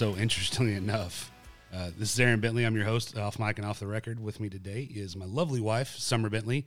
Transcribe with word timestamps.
So, 0.00 0.16
interestingly 0.16 0.72
enough, 0.76 1.30
uh, 1.74 1.90
this 1.98 2.14
is 2.14 2.18
Aaron 2.18 2.40
Bentley. 2.40 2.64
I'm 2.64 2.74
your 2.74 2.86
host, 2.86 3.18
off 3.18 3.38
mic 3.38 3.58
and 3.58 3.66
off 3.66 3.80
the 3.80 3.86
record. 3.86 4.18
With 4.18 4.40
me 4.40 4.48
today 4.48 4.88
is 4.90 5.14
my 5.14 5.26
lovely 5.26 5.60
wife, 5.60 5.94
Summer 5.98 6.30
Bentley, 6.30 6.64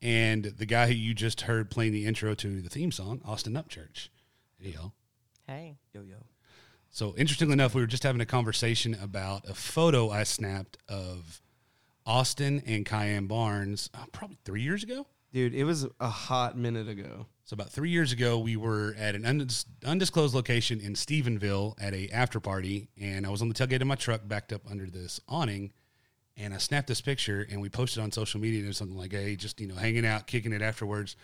and 0.00 0.44
the 0.44 0.64
guy 0.64 0.86
who 0.86 0.92
you 0.92 1.12
just 1.12 1.40
heard 1.40 1.72
playing 1.72 1.90
the 1.90 2.06
intro 2.06 2.36
to 2.36 2.60
the 2.60 2.68
theme 2.68 2.92
song, 2.92 3.20
Austin 3.24 3.54
Upchurch. 3.54 4.10
Hey, 4.60 4.74
y'all. 4.74 4.92
Hey. 5.48 5.76
Yo, 5.92 6.02
yo. 6.02 6.18
So, 6.88 7.16
interestingly 7.16 7.54
enough, 7.54 7.74
we 7.74 7.80
were 7.80 7.88
just 7.88 8.04
having 8.04 8.20
a 8.20 8.26
conversation 8.26 8.96
about 9.02 9.48
a 9.48 9.54
photo 9.54 10.10
I 10.10 10.22
snapped 10.22 10.78
of 10.88 11.42
Austin 12.06 12.62
and 12.64 12.86
Cayenne 12.86 13.26
Barnes 13.26 13.90
uh, 13.92 14.04
probably 14.12 14.38
three 14.44 14.62
years 14.62 14.84
ago. 14.84 15.08
Dude, 15.32 15.54
it 15.54 15.64
was 15.64 15.86
a 15.98 16.08
hot 16.08 16.56
minute 16.58 16.88
ago. 16.88 17.26
So 17.44 17.54
about 17.54 17.70
three 17.70 17.90
years 17.90 18.12
ago, 18.12 18.38
we 18.38 18.56
were 18.56 18.94
at 18.98 19.14
an 19.14 19.22
undis- 19.22 19.64
undisclosed 19.84 20.34
location 20.34 20.80
in 20.80 20.92
Stephenville 20.94 21.74
at 21.80 21.94
a 21.94 22.08
after 22.10 22.38
party, 22.38 22.88
and 23.00 23.26
I 23.26 23.30
was 23.30 23.40
on 23.42 23.48
the 23.48 23.54
tailgate 23.54 23.80
of 23.80 23.86
my 23.86 23.94
truck, 23.94 24.22
backed 24.28 24.52
up 24.52 24.62
under 24.70 24.86
this 24.86 25.20
awning, 25.28 25.72
and 26.36 26.52
I 26.54 26.58
snapped 26.58 26.86
this 26.86 27.00
picture, 27.00 27.46
and 27.50 27.60
we 27.60 27.68
posted 27.68 28.02
on 28.02 28.12
social 28.12 28.40
media, 28.40 28.62
and 28.64 28.76
something 28.76 28.96
like, 28.96 29.12
"Hey, 29.12 29.34
just 29.36 29.58
you 29.60 29.66
know, 29.66 29.74
hanging 29.74 30.06
out, 30.06 30.26
kicking 30.26 30.52
it 30.52 30.62
afterwards." 30.62 31.16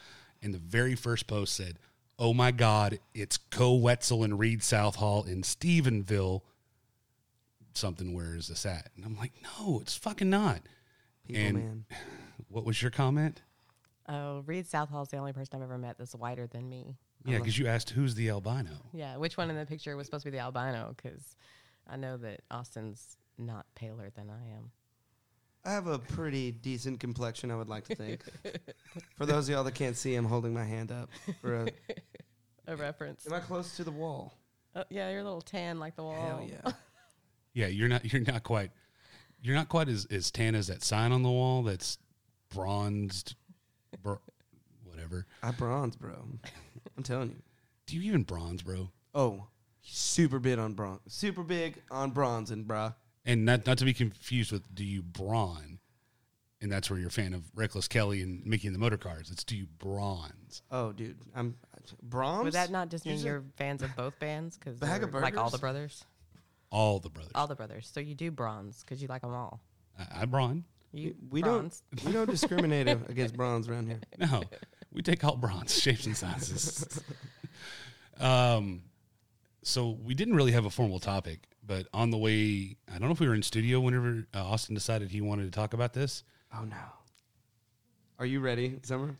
And 0.42 0.54
the 0.54 0.58
very 0.58 0.94
first 0.94 1.26
post 1.26 1.54
said, 1.54 1.78
"Oh 2.18 2.32
my 2.32 2.50
God, 2.50 2.98
it's 3.14 3.36
Koe 3.36 3.74
Wetzel 3.74 4.24
and 4.24 4.38
Reed 4.38 4.62
Southall 4.62 5.24
in 5.24 5.42
Stephenville." 5.42 6.42
Something 7.74 8.12
where 8.14 8.34
is 8.34 8.48
this 8.48 8.66
at? 8.66 8.90
And 8.96 9.04
I'm 9.04 9.16
like, 9.16 9.32
"No, 9.42 9.80
it's 9.80 9.94
fucking 9.96 10.30
not." 10.30 10.62
People, 11.26 11.42
And- 11.42 11.58
man. 11.58 11.84
What 12.50 12.64
was 12.64 12.80
your 12.80 12.90
comment? 12.90 13.42
Oh, 14.08 14.42
Reed 14.46 14.66
Southall's 14.66 15.10
the 15.10 15.18
only 15.18 15.32
person 15.32 15.56
I've 15.56 15.62
ever 15.62 15.78
met 15.78 15.98
that's 15.98 16.14
whiter 16.14 16.46
than 16.46 16.68
me. 16.68 16.96
Yeah, 17.26 17.38
because 17.38 17.58
you 17.58 17.66
asked 17.66 17.90
who's 17.90 18.14
the 18.14 18.30
albino. 18.30 18.70
Yeah, 18.92 19.16
which 19.16 19.36
one 19.36 19.50
in 19.50 19.56
the 19.56 19.66
picture 19.66 19.96
was 19.96 20.06
supposed 20.06 20.24
to 20.24 20.30
be 20.30 20.36
the 20.36 20.42
albino? 20.42 20.94
Because 20.96 21.36
I 21.86 21.96
know 21.96 22.16
that 22.18 22.40
Austin's 22.50 23.18
not 23.36 23.66
paler 23.74 24.10
than 24.14 24.30
I 24.30 24.56
am. 24.56 24.70
I 25.64 25.72
have 25.72 25.86
a 25.88 25.98
pretty 25.98 26.52
decent 26.52 27.00
complexion, 27.00 27.50
I 27.50 27.56
would 27.56 27.68
like 27.68 27.84
to 27.88 27.94
think. 27.94 28.22
for 29.16 29.26
those 29.26 29.48
of 29.48 29.54
y'all 29.54 29.64
that 29.64 29.74
can't 29.74 29.96
see, 29.96 30.14
I'm 30.14 30.24
holding 30.24 30.54
my 30.54 30.64
hand 30.64 30.90
up. 30.90 31.10
For 31.42 31.64
a, 31.64 31.68
A 32.68 32.76
reference. 32.76 33.26
am 33.26 33.32
I 33.32 33.40
close 33.40 33.76
to 33.76 33.84
the 33.84 33.90
wall? 33.90 34.34
Oh, 34.76 34.84
yeah, 34.90 35.10
you're 35.10 35.20
a 35.20 35.24
little 35.24 35.40
tan 35.40 35.78
like 35.78 35.96
the 35.96 36.04
wall. 36.04 36.14
Hell 36.14 36.48
yeah. 36.48 36.72
Yeah, 37.54 37.66
you're 37.66 37.88
not 37.88 38.12
you're 38.12 38.22
not 38.22 38.44
quite 38.44 38.70
you're 39.42 39.56
not 39.56 39.68
quite 39.68 39.88
as, 39.88 40.06
as 40.12 40.30
tan 40.30 40.54
as 40.54 40.68
that 40.68 40.84
sign 40.84 41.10
on 41.10 41.24
the 41.24 41.30
wall 41.30 41.64
that's 41.64 41.98
bronzed 42.54 43.34
br- 44.16 44.90
whatever. 44.90 45.26
I 45.42 45.50
bronze, 45.52 45.96
bro. 45.96 46.14
I'm 46.96 47.02
telling 47.02 47.30
you. 47.30 47.36
Do 47.86 47.96
you 47.96 48.02
even 48.02 48.22
bronze, 48.22 48.62
bro? 48.62 48.90
Oh, 49.14 49.46
super 49.82 50.38
big 50.38 50.58
on 50.58 50.74
bronze. 50.74 51.00
Super 51.08 51.42
big 51.42 51.82
on 51.90 52.10
bronzing, 52.10 52.64
bruh. 52.64 52.94
And 53.24 53.44
not 53.44 53.66
not 53.66 53.78
to 53.78 53.84
be 53.84 53.92
confused 53.94 54.52
with 54.52 54.62
do 54.74 54.84
you 54.84 55.02
brawn? 55.02 55.78
And 56.60 56.72
that's 56.72 56.90
where 56.90 56.98
you're 56.98 57.08
a 57.08 57.12
fan 57.12 57.34
of 57.34 57.44
Reckless 57.54 57.86
Kelly 57.86 58.20
and 58.20 58.44
Micky 58.44 58.66
and 58.66 58.74
the 58.74 58.80
Motorcars. 58.80 59.30
It's 59.30 59.44
do 59.44 59.56
you 59.56 59.66
bronze? 59.78 60.62
Oh, 60.72 60.92
dude. 60.92 61.16
I'm 61.34 61.54
bronze. 62.02 62.44
Would 62.44 62.54
that 62.54 62.70
not 62.70 62.88
just 62.90 63.06
you 63.06 63.12
mean 63.12 63.20
say- 63.20 63.26
you're 63.28 63.44
fans 63.56 63.82
of 63.82 63.94
both 63.96 64.18
bands? 64.18 64.56
Because 64.58 64.76
Bag 64.78 65.02
of 65.04 65.14
like 65.14 65.36
all 65.36 65.44
burgers? 65.44 65.52
the 65.52 65.58
brothers, 65.58 66.04
All 66.72 66.98
the 66.98 67.10
brothers. 67.10 67.32
all 67.34 67.46
the 67.46 67.54
brothers. 67.54 67.88
So 67.92 68.00
you 68.00 68.14
do 68.14 68.30
bronze 68.30 68.82
because 68.82 69.00
you 69.00 69.08
like 69.08 69.22
them 69.22 69.32
all. 69.34 69.60
I, 69.98 70.22
I 70.22 70.24
brawn. 70.24 70.64
You 70.92 71.14
we 71.30 71.42
bronze. 71.42 71.82
don't 71.94 72.04
we 72.06 72.12
don't 72.12 72.30
discriminate 72.30 72.88
against 73.08 73.36
bronze 73.36 73.68
around 73.68 73.88
here. 73.88 74.00
No, 74.18 74.42
we 74.92 75.02
take 75.02 75.22
all 75.24 75.36
bronze 75.36 75.78
shapes 75.78 76.06
and 76.06 76.16
sizes. 76.16 77.02
um, 78.20 78.82
so 79.62 79.98
we 80.02 80.14
didn't 80.14 80.34
really 80.34 80.52
have 80.52 80.64
a 80.64 80.70
formal 80.70 80.98
topic, 80.98 81.40
but 81.66 81.86
on 81.92 82.10
the 82.10 82.16
way, 82.16 82.76
I 82.88 82.98
don't 82.98 83.08
know 83.08 83.12
if 83.12 83.20
we 83.20 83.28
were 83.28 83.34
in 83.34 83.42
studio 83.42 83.80
whenever 83.80 84.26
uh, 84.34 84.44
Austin 84.44 84.74
decided 84.74 85.10
he 85.10 85.20
wanted 85.20 85.44
to 85.44 85.50
talk 85.50 85.74
about 85.74 85.92
this. 85.92 86.24
Oh 86.54 86.64
no. 86.64 86.76
Are 88.18 88.26
you 88.26 88.40
ready, 88.40 88.78
Summer? 88.82 89.14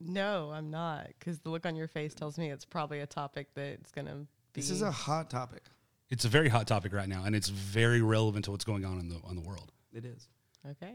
No, 0.00 0.50
I'm 0.52 0.70
not. 0.70 1.08
Because 1.18 1.40
the 1.40 1.50
look 1.50 1.66
on 1.66 1.76
your 1.76 1.88
face 1.88 2.14
tells 2.14 2.38
me 2.38 2.50
it's 2.50 2.64
probably 2.64 3.00
a 3.00 3.06
topic 3.06 3.48
that's 3.54 3.90
gonna 3.90 4.26
be. 4.52 4.60
This 4.60 4.70
is 4.70 4.82
a 4.82 4.90
hot 4.90 5.28
topic. 5.28 5.62
It's 6.08 6.24
a 6.24 6.28
very 6.28 6.48
hot 6.48 6.66
topic 6.66 6.92
right 6.92 7.08
now, 7.08 7.24
and 7.24 7.34
it's 7.36 7.48
very 7.48 8.00
relevant 8.00 8.44
to 8.46 8.50
what's 8.50 8.64
going 8.64 8.84
on 8.84 8.98
in 8.98 9.08
the 9.08 9.20
on 9.24 9.34
the 9.34 9.42
world. 9.42 9.72
It 9.92 10.04
is. 10.04 10.28
Okay. 10.68 10.94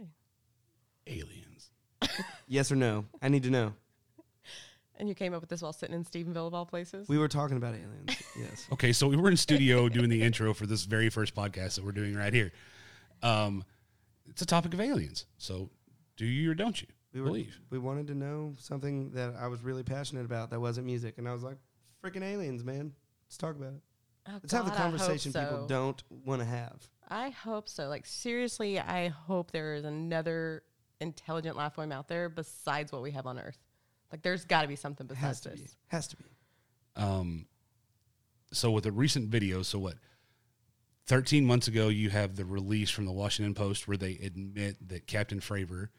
Aliens. 1.07 1.69
Yes 2.47 2.71
or 2.71 2.75
no? 2.75 3.05
I 3.21 3.29
need 3.29 3.43
to 3.43 3.49
know. 3.49 3.73
And 4.97 5.09
you 5.09 5.15
came 5.15 5.33
up 5.33 5.41
with 5.41 5.49
this 5.49 5.61
while 5.61 5.73
sitting 5.73 5.95
in 5.95 6.03
Stephenville 6.05 6.47
of 6.47 6.53
all 6.53 6.65
places. 6.65 7.09
We 7.09 7.17
were 7.17 7.27
talking 7.27 7.57
about 7.57 7.73
aliens. 7.73 8.21
Yes. 8.39 8.67
Okay, 8.73 8.93
so 8.93 9.07
we 9.07 9.17
were 9.17 9.29
in 9.29 9.35
studio 9.37 9.89
doing 9.89 10.09
the 10.09 10.21
intro 10.21 10.53
for 10.53 10.65
this 10.67 10.83
very 10.85 11.09
first 11.09 11.35
podcast 11.35 11.75
that 11.75 11.83
we're 11.83 11.91
doing 11.91 12.15
right 12.15 12.33
here. 12.33 12.51
Um, 13.23 13.63
it's 14.29 14.41
a 14.41 14.45
topic 14.45 14.73
of 14.73 14.79
aliens. 14.79 15.25
So, 15.37 15.69
do 16.15 16.25
you 16.25 16.51
or 16.51 16.53
don't 16.53 16.79
you 16.81 16.87
We 17.13 17.19
were 17.21 17.27
believe? 17.27 17.59
we 17.71 17.79
wanted 17.79 18.07
to 18.07 18.15
know 18.15 18.53
something 18.57 19.11
that 19.11 19.33
I 19.37 19.47
was 19.47 19.61
really 19.63 19.83
passionate 19.83 20.25
about 20.25 20.49
that 20.51 20.59
wasn't 20.61 20.85
music, 20.85 21.15
and 21.17 21.27
I 21.27 21.33
was 21.33 21.43
like, 21.43 21.57
"Freaking 22.03 22.23
aliens, 22.23 22.63
man! 22.63 22.93
Let's 23.27 23.37
talk 23.37 23.55
about 23.55 23.73
it. 23.73 23.81
Oh, 24.27 24.31
Let's 24.33 24.51
have 24.53 24.65
the 24.65 24.71
God, 24.71 24.79
I 24.79 24.81
hope 24.83 24.97
conversation 24.99 25.33
people 25.33 25.67
don't 25.67 26.01
want 26.09 26.41
to 26.41 26.45
have." 26.45 26.87
I 27.07 27.29
hope 27.29 27.69
so. 27.69 27.87
Like 27.87 28.05
seriously, 28.05 28.79
I 28.79 29.09
hope 29.09 29.51
there 29.51 29.75
is 29.75 29.85
another 29.85 30.63
intelligent 30.99 31.55
life 31.57 31.73
form 31.73 31.91
out 31.91 32.07
there 32.07 32.29
besides 32.29 32.91
what 32.91 33.01
we 33.01 33.11
have 33.11 33.25
on 33.27 33.39
Earth. 33.39 33.57
Like 34.11 34.21
there's 34.21 34.45
got 34.45 34.61
to 34.61 34.67
be 34.67 34.75
something 34.75 35.07
It 35.09 35.15
has 35.17 35.41
besides 35.41 35.59
to 35.59 35.63
be. 35.63 35.69
Has 35.87 36.07
to 36.07 36.17
be. 36.17 36.25
Um, 36.95 37.47
so 38.51 38.71
with 38.71 38.85
a 38.85 38.91
recent 38.91 39.29
video, 39.29 39.61
so 39.61 39.79
what? 39.79 39.95
Thirteen 41.05 41.45
months 41.45 41.67
ago, 41.67 41.89
you 41.89 42.09
have 42.09 42.35
the 42.35 42.45
release 42.45 42.89
from 42.89 43.05
the 43.05 43.11
Washington 43.11 43.53
Post 43.53 43.87
where 43.87 43.97
they 43.97 44.17
admit 44.23 44.77
that 44.87 45.05
Captain 45.05 45.39
Fravor, 45.39 45.89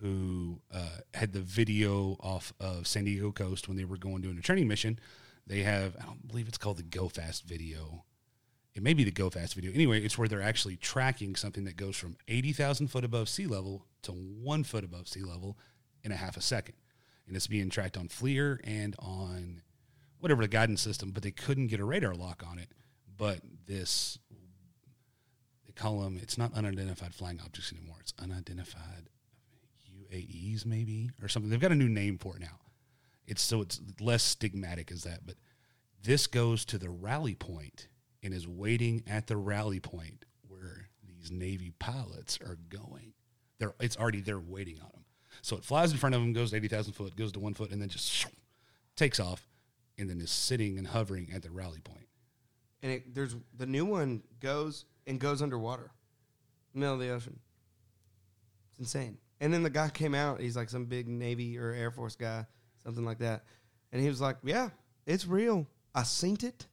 who 0.00 0.60
uh, 0.72 0.98
had 1.14 1.32
the 1.32 1.40
video 1.40 2.16
off 2.20 2.52
of 2.60 2.86
San 2.86 3.04
Diego 3.04 3.32
coast 3.32 3.66
when 3.66 3.76
they 3.76 3.84
were 3.84 3.96
going 3.96 4.22
doing 4.22 4.38
a 4.38 4.42
training 4.42 4.68
mission, 4.68 5.00
they 5.46 5.62
have 5.62 5.96
I 6.00 6.04
don't 6.04 6.28
believe 6.28 6.46
it's 6.46 6.58
called 6.58 6.76
the 6.76 6.84
Go 6.84 7.08
Fast 7.08 7.44
video. 7.44 8.04
It 8.74 8.82
may 8.82 8.94
be 8.94 9.04
the 9.04 9.10
Go 9.10 9.28
Fast 9.28 9.54
video. 9.54 9.72
Anyway, 9.72 10.02
it's 10.02 10.16
where 10.16 10.28
they're 10.28 10.42
actually 10.42 10.76
tracking 10.76 11.36
something 11.36 11.64
that 11.64 11.76
goes 11.76 11.96
from 11.96 12.16
eighty 12.26 12.52
thousand 12.52 12.88
foot 12.88 13.04
above 13.04 13.28
sea 13.28 13.46
level 13.46 13.86
to 14.02 14.12
one 14.12 14.64
foot 14.64 14.84
above 14.84 15.08
sea 15.08 15.22
level 15.22 15.58
in 16.02 16.10
a 16.10 16.16
half 16.16 16.36
a 16.36 16.40
second, 16.40 16.74
and 17.26 17.36
it's 17.36 17.46
being 17.46 17.68
tracked 17.68 17.96
on 17.96 18.08
FLIR 18.08 18.60
and 18.64 18.96
on 18.98 19.62
whatever 20.20 20.42
the 20.42 20.48
guidance 20.48 20.80
system, 20.80 21.10
but 21.10 21.22
they 21.22 21.30
couldn't 21.30 21.66
get 21.66 21.80
a 21.80 21.84
radar 21.84 22.14
lock 22.14 22.42
on 22.48 22.58
it. 22.58 22.70
But 23.16 23.40
this, 23.66 24.18
they 25.66 25.72
call 25.72 26.00
them, 26.00 26.18
it's 26.20 26.38
not 26.38 26.54
unidentified 26.54 27.14
flying 27.14 27.40
objects 27.44 27.72
anymore. 27.72 27.96
It's 28.00 28.14
unidentified 28.18 29.10
UAEs, 30.12 30.64
maybe, 30.64 31.10
or 31.20 31.28
something. 31.28 31.50
They've 31.50 31.60
got 31.60 31.72
a 31.72 31.76
new 31.76 31.88
name 31.88 32.18
for 32.18 32.36
it 32.36 32.40
now. 32.40 32.60
It's 33.26 33.42
so 33.42 33.60
it's 33.60 33.80
less 34.00 34.34
stigmatic 34.34 34.90
as 34.90 35.02
that. 35.04 35.26
But 35.26 35.36
this 36.02 36.26
goes 36.26 36.64
to 36.66 36.78
the 36.78 36.90
rally 36.90 37.34
point 37.34 37.88
and 38.22 38.32
is 38.32 38.46
waiting 38.46 39.02
at 39.06 39.26
the 39.26 39.36
rally 39.36 39.80
point 39.80 40.24
where 40.48 40.88
these 41.06 41.30
Navy 41.30 41.72
pilots 41.78 42.38
are 42.40 42.58
going. 42.68 43.12
They're, 43.58 43.74
it's 43.80 43.96
already 43.96 44.20
there 44.20 44.38
waiting 44.38 44.78
on 44.80 44.90
them. 44.92 45.04
So 45.40 45.56
it 45.56 45.64
flies 45.64 45.92
in 45.92 45.98
front 45.98 46.14
of 46.14 46.20
them, 46.20 46.32
goes 46.32 46.50
to 46.50 46.56
80,000 46.56 46.92
foot, 46.92 47.16
goes 47.16 47.32
to 47.32 47.40
one 47.40 47.54
foot, 47.54 47.70
and 47.70 47.80
then 47.80 47.88
just 47.88 48.26
takes 48.96 49.18
off 49.18 49.48
and 49.98 50.08
then 50.08 50.20
is 50.20 50.30
sitting 50.30 50.78
and 50.78 50.86
hovering 50.86 51.30
at 51.34 51.42
the 51.42 51.50
rally 51.50 51.80
point. 51.80 52.06
And 52.82 52.92
it, 52.92 53.14
there's 53.14 53.36
the 53.56 53.66
new 53.66 53.84
one 53.84 54.22
goes 54.40 54.84
and 55.06 55.20
goes 55.20 55.42
underwater, 55.42 55.90
middle 56.74 56.94
of 56.94 57.00
the 57.00 57.10
ocean. 57.10 57.38
It's 58.70 58.80
insane. 58.80 59.18
And 59.40 59.52
then 59.52 59.62
the 59.62 59.70
guy 59.70 59.88
came 59.88 60.14
out. 60.14 60.40
He's 60.40 60.56
like 60.56 60.70
some 60.70 60.86
big 60.86 61.08
Navy 61.08 61.58
or 61.58 61.70
Air 61.70 61.90
Force 61.90 62.16
guy, 62.16 62.46
something 62.84 63.04
like 63.04 63.18
that. 63.18 63.44
And 63.92 64.00
he 64.02 64.08
was 64.08 64.20
like, 64.20 64.36
"Yeah, 64.42 64.70
it's 65.06 65.26
real. 65.26 65.66
I 65.94 66.02
seen 66.04 66.38
it, 66.42 66.66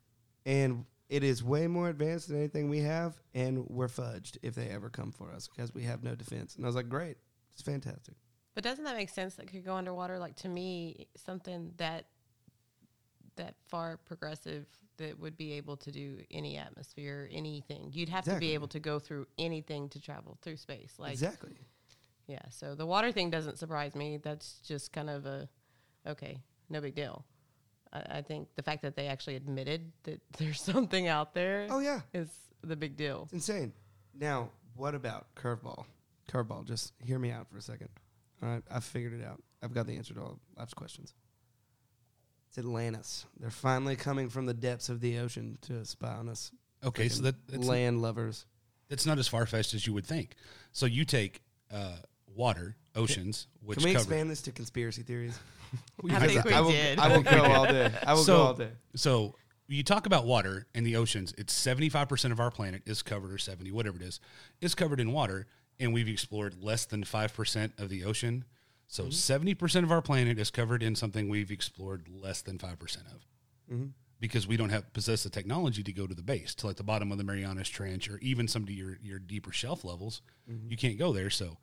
and 0.45 0.85
it 1.09 1.23
is 1.23 1.43
way 1.43 1.67
more 1.67 1.89
advanced 1.89 2.27
than 2.29 2.37
anything 2.37 2.69
we 2.69 2.79
have, 2.79 3.19
and 3.33 3.65
we're 3.67 3.87
fudged 3.87 4.37
if 4.41 4.55
they 4.55 4.67
ever 4.69 4.89
come 4.89 5.11
for 5.11 5.31
us 5.31 5.47
because 5.47 5.73
we 5.73 5.83
have 5.83 6.03
no 6.03 6.15
defense." 6.15 6.55
And 6.55 6.65
I 6.65 6.67
was 6.67 6.75
like, 6.75 6.89
"Great, 6.89 7.17
it's 7.51 7.61
fantastic." 7.61 8.15
But 8.55 8.63
doesn't 8.63 8.83
that 8.83 8.95
make 8.95 9.09
sense? 9.09 9.35
That 9.35 9.47
could 9.47 9.63
go 9.63 9.75
underwater. 9.75 10.19
Like 10.19 10.35
to 10.37 10.49
me, 10.49 11.07
something 11.15 11.73
that 11.77 12.05
that 13.35 13.55
far 13.69 13.97
progressive 13.97 14.65
that 14.97 15.17
would 15.17 15.37
be 15.37 15.53
able 15.53 15.77
to 15.77 15.91
do 15.91 16.19
any 16.29 16.57
atmosphere, 16.57 17.27
anything. 17.31 17.89
You'd 17.93 18.09
have 18.09 18.25
to 18.25 18.37
be 18.37 18.53
able 18.53 18.67
to 18.67 18.79
go 18.79 18.99
through 18.99 19.27
anything 19.37 19.89
to 19.89 20.01
travel 20.01 20.37
through 20.41 20.57
space. 20.57 20.93
Like 20.97 21.13
exactly. 21.13 21.55
yeah. 22.27 22.41
So 22.51 22.75
the 22.75 22.85
water 22.85 23.11
thing 23.11 23.29
doesn't 23.29 23.57
surprise 23.57 23.95
me. 23.95 24.17
That's 24.17 24.59
just 24.67 24.91
kind 24.91 25.09
of 25.09 25.25
a 25.25 25.49
okay, 26.05 26.43
no 26.69 26.81
big 26.81 26.95
deal. 26.95 27.25
I, 27.93 28.17
I 28.17 28.21
think 28.21 28.49
the 28.55 28.63
fact 28.63 28.81
that 28.83 28.95
they 28.95 29.07
actually 29.07 29.35
admitted 29.35 29.91
that 30.03 30.21
there's 30.37 30.61
something 30.61 31.07
out 31.07 31.33
there. 31.33 31.67
Oh 31.69 31.79
yeah, 31.79 32.01
is 32.13 32.29
the 32.63 32.75
big 32.75 32.97
deal. 32.97 33.23
It's 33.23 33.33
insane. 33.33 33.73
Now, 34.17 34.49
what 34.75 34.95
about 34.95 35.27
curveball? 35.35 35.85
Curveball. 36.29 36.65
Just 36.65 36.93
hear 37.03 37.19
me 37.19 37.31
out 37.31 37.47
for 37.49 37.57
a 37.57 37.61
second. 37.61 37.89
All 38.41 38.49
right, 38.49 38.63
I've 38.71 38.83
figured 38.83 39.13
it 39.13 39.25
out. 39.25 39.41
I've 39.61 39.73
got 39.73 39.87
the 39.87 39.95
answer 39.95 40.13
to 40.13 40.21
all 40.21 40.31
of 40.31 40.39
life's 40.57 40.73
questions. 40.73 41.13
It's 42.49 42.57
Atlantis. 42.57 43.25
They're 43.39 43.51
finally 43.51 43.95
coming 43.95 44.29
from 44.29 44.45
the 44.45 44.53
depths 44.53 44.89
of 44.89 45.01
the 45.01 45.19
ocean 45.19 45.57
to 45.63 45.85
spy 45.85 46.13
on 46.13 46.29
us. 46.29 46.51
Okay, 46.83 47.09
so 47.09 47.23
that 47.23 47.35
that's, 47.47 47.65
land 47.65 48.01
lovers. 48.01 48.45
that's 48.89 49.05
not 49.05 49.19
as 49.19 49.27
far 49.27 49.45
fetched 49.45 49.73
as 49.73 49.85
you 49.85 49.93
would 49.93 50.05
think. 50.05 50.35
So 50.71 50.85
you 50.85 51.05
take 51.05 51.41
uh, 51.71 51.97
water, 52.33 52.75
oceans, 52.95 53.47
which 53.61 53.79
Can 53.79 53.85
we 53.85 53.93
cover. 53.93 54.03
expand 54.03 54.31
this 54.31 54.41
to 54.43 54.51
conspiracy 54.51 55.03
theories? 55.03 55.37
I 56.09 56.27
think 56.27 56.45
we 56.45 56.53
I 56.53 56.61
will, 56.61 56.71
did. 56.71 56.99
I 56.99 57.15
will 57.15 57.23
go 57.23 57.43
all 57.43 57.65
day. 57.65 57.91
I 58.05 58.13
will 58.13 58.23
so, 58.23 58.37
go 58.37 58.43
all 58.43 58.53
day. 58.53 58.69
So 58.95 59.35
you 59.67 59.83
talk 59.83 60.05
about 60.05 60.25
water 60.25 60.65
and 60.73 60.85
the 60.85 60.95
oceans. 60.95 61.33
It's 61.37 61.53
seventy 61.53 61.89
five 61.89 62.09
percent 62.09 62.31
of 62.31 62.39
our 62.39 62.51
planet 62.51 62.81
is 62.85 63.01
covered, 63.01 63.31
or 63.31 63.37
seventy, 63.37 63.71
whatever 63.71 63.97
it 63.97 64.03
is, 64.03 64.19
is 64.61 64.75
covered 64.75 64.99
in 64.99 65.11
water, 65.11 65.47
and 65.79 65.93
we've 65.93 66.09
explored 66.09 66.55
less 66.61 66.85
than 66.85 67.03
five 67.03 67.33
percent 67.33 67.73
of 67.77 67.89
the 67.89 68.03
ocean. 68.03 68.45
So 68.87 69.03
mm-hmm. 69.03 69.11
70 69.11 69.53
percent 69.53 69.85
of 69.85 69.91
our 69.91 70.01
planet 70.01 70.39
is 70.39 70.49
covered 70.49 70.81
in 70.81 70.95
something 70.95 71.29
we've 71.29 71.51
explored 71.51 72.07
less 72.09 72.41
than 72.41 72.57
five 72.57 72.79
percent 72.79 73.05
of, 73.07 73.27
mm-hmm. 73.71 73.87
because 74.19 74.47
we 74.47 74.57
don't 74.57 74.71
have 74.71 74.91
possess 74.93 75.23
the 75.23 75.29
technology 75.29 75.83
to 75.83 75.93
go 75.93 76.07
to 76.07 76.15
the 76.15 76.23
base, 76.23 76.55
to 76.55 76.67
like 76.67 76.77
the 76.77 76.83
bottom 76.83 77.11
of 77.11 77.19
the 77.19 77.23
Marianas 77.23 77.69
Trench, 77.69 78.09
or 78.09 78.17
even 78.19 78.47
some 78.47 78.63
of 78.63 78.71
your 78.71 78.97
your 79.03 79.19
deeper 79.19 79.51
shelf 79.51 79.83
levels. 79.83 80.21
Mm-hmm. 80.51 80.71
You 80.71 80.77
can't 80.77 80.97
go 80.97 81.13
there. 81.13 81.29
So, 81.29 81.57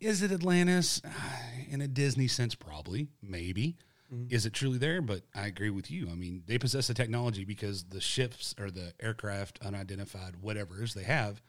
is 0.00 0.22
it 0.22 0.32
Atlantis? 0.32 1.00
In 1.70 1.80
a 1.80 1.88
Disney 1.88 2.26
sense, 2.26 2.54
probably, 2.54 3.08
maybe. 3.22 3.76
Mm-hmm. 4.12 4.34
Is 4.34 4.44
it 4.44 4.52
truly 4.52 4.78
there? 4.78 5.00
But 5.00 5.22
I 5.34 5.46
agree 5.46 5.70
with 5.70 5.90
you. 5.90 6.08
I 6.10 6.14
mean, 6.14 6.42
they 6.46 6.58
possess 6.58 6.88
the 6.88 6.94
technology 6.94 7.44
because 7.44 7.84
the 7.84 8.00
ships 8.00 8.54
or 8.58 8.70
the 8.70 8.92
aircraft, 9.00 9.60
unidentified, 9.64 10.36
whatever 10.40 10.80
it 10.80 10.84
is 10.84 10.94
they 10.94 11.04
have, 11.04 11.40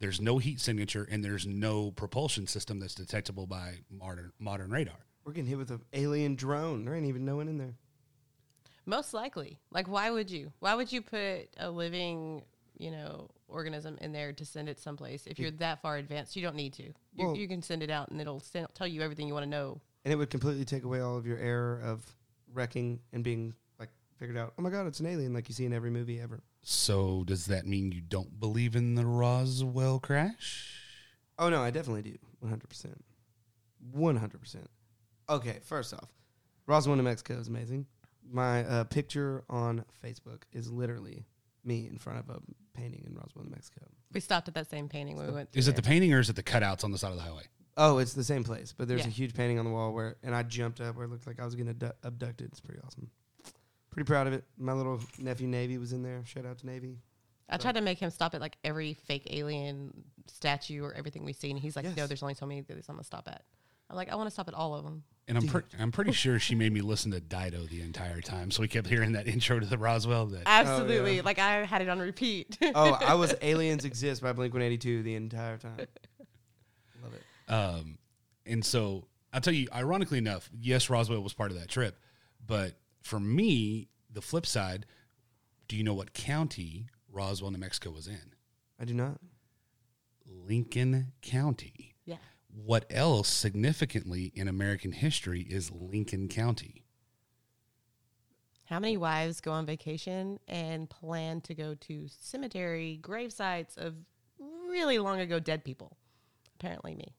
there's 0.00 0.20
no 0.20 0.38
heat 0.38 0.60
signature 0.60 1.06
and 1.08 1.24
there's 1.24 1.46
no 1.46 1.92
propulsion 1.92 2.48
system 2.48 2.80
that's 2.80 2.96
detectable 2.96 3.46
by 3.46 3.78
modern 3.88 4.32
modern 4.40 4.70
radar. 4.70 5.06
We're 5.24 5.32
getting 5.32 5.48
hit 5.48 5.58
with 5.58 5.70
an 5.70 5.80
alien 5.92 6.34
drone. 6.34 6.84
There 6.84 6.94
ain't 6.96 7.06
even 7.06 7.24
no 7.24 7.36
one 7.36 7.46
in 7.46 7.56
there. 7.56 7.74
Most 8.84 9.14
likely. 9.14 9.60
Like, 9.70 9.86
why 9.86 10.10
would 10.10 10.28
you? 10.28 10.52
Why 10.58 10.74
would 10.74 10.90
you 10.90 11.02
put 11.02 11.48
a 11.56 11.70
living, 11.70 12.42
you 12.78 12.90
know, 12.90 13.28
organism 13.48 13.98
in 14.00 14.12
there 14.12 14.32
to 14.32 14.44
send 14.44 14.68
it 14.68 14.78
someplace 14.78 15.26
if 15.26 15.38
you're 15.38 15.50
that 15.52 15.82
far 15.82 15.96
advanced? 15.96 16.36
You 16.36 16.42
don't 16.42 16.56
need 16.56 16.72
to. 16.74 16.82
You, 16.84 17.26
Well- 17.26 17.36
you 17.36 17.48
can 17.48 17.62
send 17.62 17.82
it 17.82 17.90
out 17.90 18.10
and 18.10 18.20
it'll 18.20 18.40
send, 18.40 18.66
tell 18.74 18.86
you 18.86 19.02
everything 19.02 19.26
you 19.28 19.34
want 19.34 19.44
to 19.44 19.50
know. 19.50 19.80
And 20.04 20.12
it 20.12 20.16
would 20.16 20.30
completely 20.30 20.64
take 20.64 20.84
away 20.84 21.00
all 21.00 21.16
of 21.16 21.26
your 21.26 21.38
error 21.38 21.80
of 21.84 22.04
wrecking 22.52 23.00
and 23.12 23.22
being 23.22 23.54
like 23.78 23.90
figured 24.18 24.36
out. 24.36 24.52
Oh 24.58 24.62
my 24.62 24.70
god, 24.70 24.86
it's 24.86 25.00
an 25.00 25.06
alien, 25.06 25.32
like 25.32 25.48
you 25.48 25.54
see 25.54 25.64
in 25.64 25.72
every 25.72 25.90
movie 25.90 26.20
ever. 26.20 26.42
So 26.62 27.24
does 27.24 27.46
that 27.46 27.66
mean 27.66 27.92
you 27.92 28.00
don't 28.00 28.38
believe 28.40 28.74
in 28.76 28.94
the 28.94 29.06
Roswell 29.06 29.98
crash? 30.00 30.78
Oh 31.38 31.48
no, 31.48 31.62
I 31.62 31.70
definitely 31.70 32.02
do. 32.02 32.16
One 32.40 32.50
hundred 32.50 32.68
percent. 32.68 33.04
One 33.92 34.16
hundred 34.16 34.40
percent. 34.40 34.68
Okay, 35.28 35.58
first 35.64 35.94
off, 35.94 36.08
Roswell, 36.66 36.96
New 36.96 37.02
Mexico 37.02 37.34
is 37.34 37.48
amazing. 37.48 37.86
My 38.30 38.64
uh, 38.64 38.84
picture 38.84 39.44
on 39.50 39.84
Facebook 40.04 40.42
is 40.52 40.70
literally 40.70 41.24
me 41.64 41.86
in 41.88 41.98
front 41.98 42.18
of 42.18 42.28
a 42.30 42.38
painting 42.74 43.04
in 43.06 43.14
Roswell, 43.14 43.44
New 43.44 43.50
Mexico. 43.50 43.82
We 44.12 44.20
stopped 44.20 44.48
at 44.48 44.54
that 44.54 44.68
same 44.70 44.88
painting 44.88 45.16
when 45.16 45.26
we 45.26 45.32
went. 45.32 45.50
Is 45.54 45.64
through 45.66 45.72
it 45.72 45.76
the 45.76 45.82
there. 45.82 45.90
painting 45.90 46.12
or 46.14 46.20
is 46.20 46.28
it 46.30 46.36
the 46.36 46.42
cutouts 46.42 46.84
on 46.84 46.90
the 46.90 46.98
side 46.98 47.10
of 47.10 47.16
the 47.16 47.22
highway? 47.22 47.44
Oh, 47.76 47.98
it's 47.98 48.12
the 48.12 48.24
same 48.24 48.44
place, 48.44 48.74
but 48.76 48.86
there's 48.88 49.00
Yeah. 49.02 49.06
a 49.06 49.10
huge 49.10 49.34
painting 49.34 49.58
on 49.58 49.64
the 49.64 49.70
wall 49.70 49.92
where, 49.94 50.16
and 50.22 50.34
I 50.34 50.42
jumped 50.42 50.80
up 50.80 50.94
where 50.96 51.06
it 51.06 51.08
looked 51.10 51.26
like 51.26 51.40
I 51.40 51.44
was 51.44 51.54
getting 51.54 51.70
abdu- 51.70 51.92
abducted. 52.02 52.48
It's 52.50 52.60
pretty 52.60 52.80
awesome. 52.86 53.10
Pretty 53.90 54.06
proud 54.06 54.26
of 54.26 54.32
it. 54.34 54.44
My 54.58 54.72
little 54.72 55.00
nephew 55.18 55.46
Navy 55.48 55.78
was 55.78 55.92
in 55.92 56.02
there. 56.02 56.22
Shout 56.26 56.44
out 56.46 56.58
to 56.58 56.66
Navy. 56.66 56.98
I 57.48 57.56
tried 57.58 57.74
to 57.74 57.80
make 57.82 57.98
him 57.98 58.10
stop 58.10 58.34
at 58.34 58.40
like 58.40 58.56
every 58.64 58.94
fake 58.94 59.26
alien 59.30 59.92
statue 60.26 60.82
or 60.82 60.94
everything 60.94 61.24
we've 61.24 61.36
seen. 61.36 61.56
He's 61.56 61.76
like, 61.76 61.84
no, 61.84 61.92
Yes. 61.96 62.08
there's 62.08 62.22
only 62.22 62.34
so 62.34 62.46
many 62.46 62.60
of 62.60 62.66
these 62.66 62.88
I'm 62.88 62.94
gonna 62.96 63.04
stop 63.04 63.28
at. 63.28 63.44
I'm 63.90 63.96
like, 63.96 64.10
I 64.10 64.14
want 64.14 64.26
to 64.26 64.30
stop 64.30 64.48
at 64.48 64.54
all 64.54 64.74
of 64.74 64.84
them. 64.84 65.04
And 65.28 65.38
I'm 65.38 65.46
pre- 65.46 65.62
I'm 65.78 65.92
pretty 65.92 66.12
sure 66.12 66.38
she 66.38 66.54
made 66.54 66.72
me 66.72 66.80
listen 66.80 67.12
to 67.12 67.20
Dido 67.20 67.64
the 67.66 67.80
entire 67.80 68.20
time, 68.20 68.50
so 68.50 68.60
we 68.60 68.68
kept 68.68 68.88
hearing 68.88 69.12
that 69.12 69.26
intro 69.28 69.60
to 69.60 69.66
the 69.66 69.78
Roswell. 69.78 70.26
That 70.26 70.42
Absolutely. 70.46 71.20
Like 71.22 71.38
I 71.38 71.64
had 71.64 71.80
it 71.80 71.88
on 71.88 72.00
repeat. 72.00 72.58
Oh, 72.74 72.92
I 73.00 73.14
was 73.14 73.34
Aliens 73.42 73.84
Exist 73.84 74.22
by 74.22 74.32
Blink 74.32 74.52
182 74.52 75.02
the 75.02 75.14
entire 75.14 75.58
time. 75.58 75.86
Love 77.02 77.14
it. 77.14 77.52
Um, 77.52 77.98
and 78.46 78.64
so 78.64 79.06
I'll 79.32 79.40
tell 79.40 79.54
you, 79.54 79.68
ironically 79.74 80.18
enough, 80.18 80.50
yes, 80.58 80.90
Roswell 80.90 81.22
was 81.22 81.34
part 81.34 81.50
of 81.50 81.58
that 81.58 81.68
trip, 81.68 81.98
but 82.44 82.74
for 83.02 83.20
me, 83.20 83.88
the 84.10 84.22
flip 84.22 84.46
side, 84.46 84.86
do 85.68 85.76
you 85.76 85.84
know 85.84 85.94
what 85.94 86.12
county 86.14 86.88
Roswell, 87.10 87.50
New 87.50 87.58
Mexico 87.58 87.90
was 87.90 88.08
in? 88.08 88.34
I 88.80 88.84
do 88.84 88.94
not. 88.94 89.20
Lincoln 90.26 91.12
County. 91.20 91.91
Yeah. 92.54 92.62
What 92.64 92.86
else 92.90 93.28
significantly 93.28 94.32
in 94.34 94.48
American 94.48 94.92
history 94.92 95.42
is 95.42 95.70
Lincoln 95.70 96.28
County? 96.28 96.84
How 98.66 98.78
many 98.78 98.96
wives 98.96 99.40
go 99.40 99.52
on 99.52 99.66
vacation 99.66 100.38
and 100.48 100.88
plan 100.88 101.40
to 101.42 101.54
go 101.54 101.74
to 101.74 102.06
cemetery 102.08 102.96
grave 103.02 103.32
sites 103.32 103.76
of 103.76 103.94
really 104.68 104.98
long 104.98 105.20
ago 105.20 105.38
dead 105.38 105.64
people? 105.64 105.96
Apparently, 106.58 106.94
me. 106.94 107.14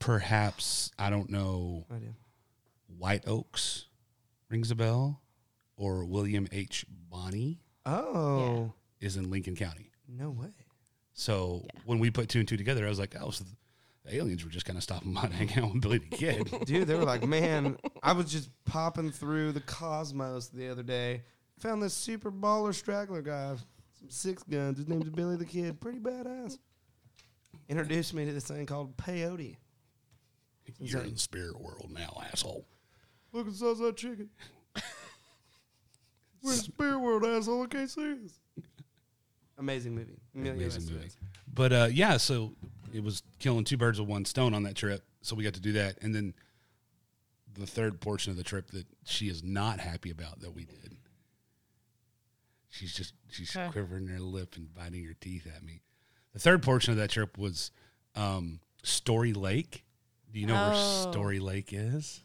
Perhaps, 0.00 0.90
I 0.98 1.08
don't 1.10 1.30
know, 1.30 1.86
I 1.90 1.98
do. 1.98 2.14
White 2.98 3.22
Oaks 3.26 3.86
rings 4.50 4.70
a 4.70 4.74
bell, 4.74 5.22
or 5.76 6.04
William 6.04 6.46
H. 6.52 6.84
Bonney 7.08 7.60
Oh, 7.86 8.72
is 9.00 9.16
in 9.16 9.30
Lincoln 9.30 9.56
County. 9.56 9.90
no 10.08 10.30
way. 10.30 10.50
So 11.14 11.66
when 11.84 11.98
we 12.00 12.10
put 12.10 12.28
two 12.28 12.38
and 12.40 12.48
two 12.48 12.56
together, 12.56 12.84
I 12.84 12.88
was 12.88 12.98
like, 12.98 13.14
oh, 13.20 13.30
so 13.30 13.44
the 14.04 14.16
aliens 14.16 14.44
were 14.44 14.50
just 14.50 14.66
kind 14.66 14.76
of 14.76 14.82
stopping 14.82 15.12
by 15.14 15.22
to 15.22 15.34
hang 15.34 15.52
out 15.62 15.72
with 15.72 15.82
Billy 15.82 15.98
the 15.98 16.16
Kid. 16.16 16.50
Dude, 16.64 16.86
they 16.86 16.94
were 16.94 17.04
like, 17.04 17.26
man, 17.26 17.76
I 18.02 18.12
was 18.12 18.30
just 18.30 18.50
popping 18.64 19.10
through 19.10 19.52
the 19.52 19.60
cosmos 19.60 20.48
the 20.48 20.68
other 20.68 20.82
day. 20.82 21.22
Found 21.60 21.82
this 21.82 21.94
super 21.94 22.32
baller 22.32 22.74
straggler 22.74 23.22
guy, 23.22 23.54
some 23.98 24.10
six 24.10 24.42
guns. 24.42 24.78
His 24.78 24.88
name's 24.88 25.08
Billy 25.10 25.36
the 25.36 25.44
Kid. 25.44 25.80
Pretty 25.80 25.98
badass. 25.98 26.58
Introduced 27.68 28.14
me 28.14 28.24
to 28.24 28.32
this 28.32 28.44
thing 28.44 28.66
called 28.66 28.96
peyote. 28.96 29.56
You're 30.78 31.02
in 31.02 31.14
the 31.14 31.18
spirit 31.18 31.60
world 31.60 31.90
now, 31.92 32.20
asshole. 32.32 32.66
Look 33.32 33.46
at 33.46 33.54
Southside 33.54 33.96
Chicken. 33.96 34.30
We're 36.42 36.50
in 36.50 36.56
the 36.58 36.64
spirit 36.64 36.98
world, 36.98 37.24
asshole. 37.24 37.62
I 37.62 37.66
can't 37.66 37.90
see 37.90 38.12
us. 38.24 38.40
Amazing 39.58 39.94
movie. 39.94 40.18
Amazing 40.34 40.92
movie. 40.92 41.10
But 41.52 41.72
uh, 41.72 41.88
yeah, 41.92 42.16
so 42.16 42.54
it 42.92 43.02
was 43.02 43.22
killing 43.38 43.64
two 43.64 43.76
birds 43.76 43.98
with 44.00 44.08
one 44.08 44.24
stone 44.24 44.54
on 44.54 44.62
that 44.64 44.74
trip. 44.76 45.02
So 45.22 45.34
we 45.36 45.44
got 45.44 45.54
to 45.54 45.60
do 45.60 45.72
that, 45.72 45.98
and 46.02 46.14
then 46.14 46.34
the 47.54 47.66
third 47.66 48.00
portion 48.00 48.30
of 48.30 48.36
the 48.36 48.42
trip 48.42 48.70
that 48.70 48.86
she 49.04 49.28
is 49.28 49.42
not 49.42 49.78
happy 49.80 50.10
about 50.10 50.40
that 50.40 50.54
we 50.54 50.64
did. 50.64 50.96
She's 52.70 52.94
just 52.94 53.12
she's 53.30 53.52
Huh. 53.52 53.70
quivering 53.70 54.06
her 54.08 54.18
lip 54.18 54.56
and 54.56 54.72
biting 54.74 55.04
her 55.04 55.14
teeth 55.20 55.46
at 55.46 55.62
me. 55.62 55.82
The 56.32 56.38
third 56.38 56.62
portion 56.62 56.92
of 56.92 56.98
that 56.98 57.10
trip 57.10 57.36
was 57.36 57.70
um, 58.14 58.60
Story 58.82 59.32
Lake. 59.34 59.84
Do 60.32 60.40
you 60.40 60.46
know 60.46 60.56
Oh. 60.56 60.70
where 60.70 61.12
Story 61.12 61.38
Lake 61.38 61.72
is? 61.72 62.22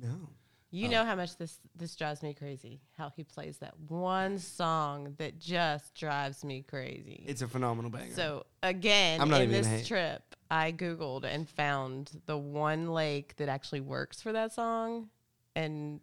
No. 0.00 0.30
You 0.72 0.86
oh. 0.86 0.90
know 0.90 1.04
how 1.04 1.16
much 1.16 1.36
this 1.36 1.58
this 1.74 1.96
drives 1.96 2.22
me 2.22 2.32
crazy. 2.34 2.80
How 2.96 3.12
he 3.14 3.24
plays 3.24 3.58
that 3.58 3.74
one 3.88 4.38
song 4.38 5.14
that 5.18 5.38
just 5.38 5.94
drives 5.94 6.44
me 6.44 6.62
crazy. 6.62 7.24
It's 7.26 7.42
a 7.42 7.48
phenomenal 7.48 7.90
banger. 7.90 8.14
so 8.14 8.46
again, 8.62 9.20
I'm 9.20 9.28
not 9.28 9.40
in 9.40 9.50
this 9.50 9.66
hate. 9.66 9.86
trip, 9.86 10.22
I 10.50 10.72
googled 10.72 11.24
and 11.24 11.48
found 11.48 12.12
the 12.26 12.38
one 12.38 12.92
lake 12.92 13.36
that 13.36 13.48
actually 13.48 13.80
works 13.80 14.22
for 14.22 14.32
that 14.32 14.52
song, 14.52 15.08
and 15.56 16.00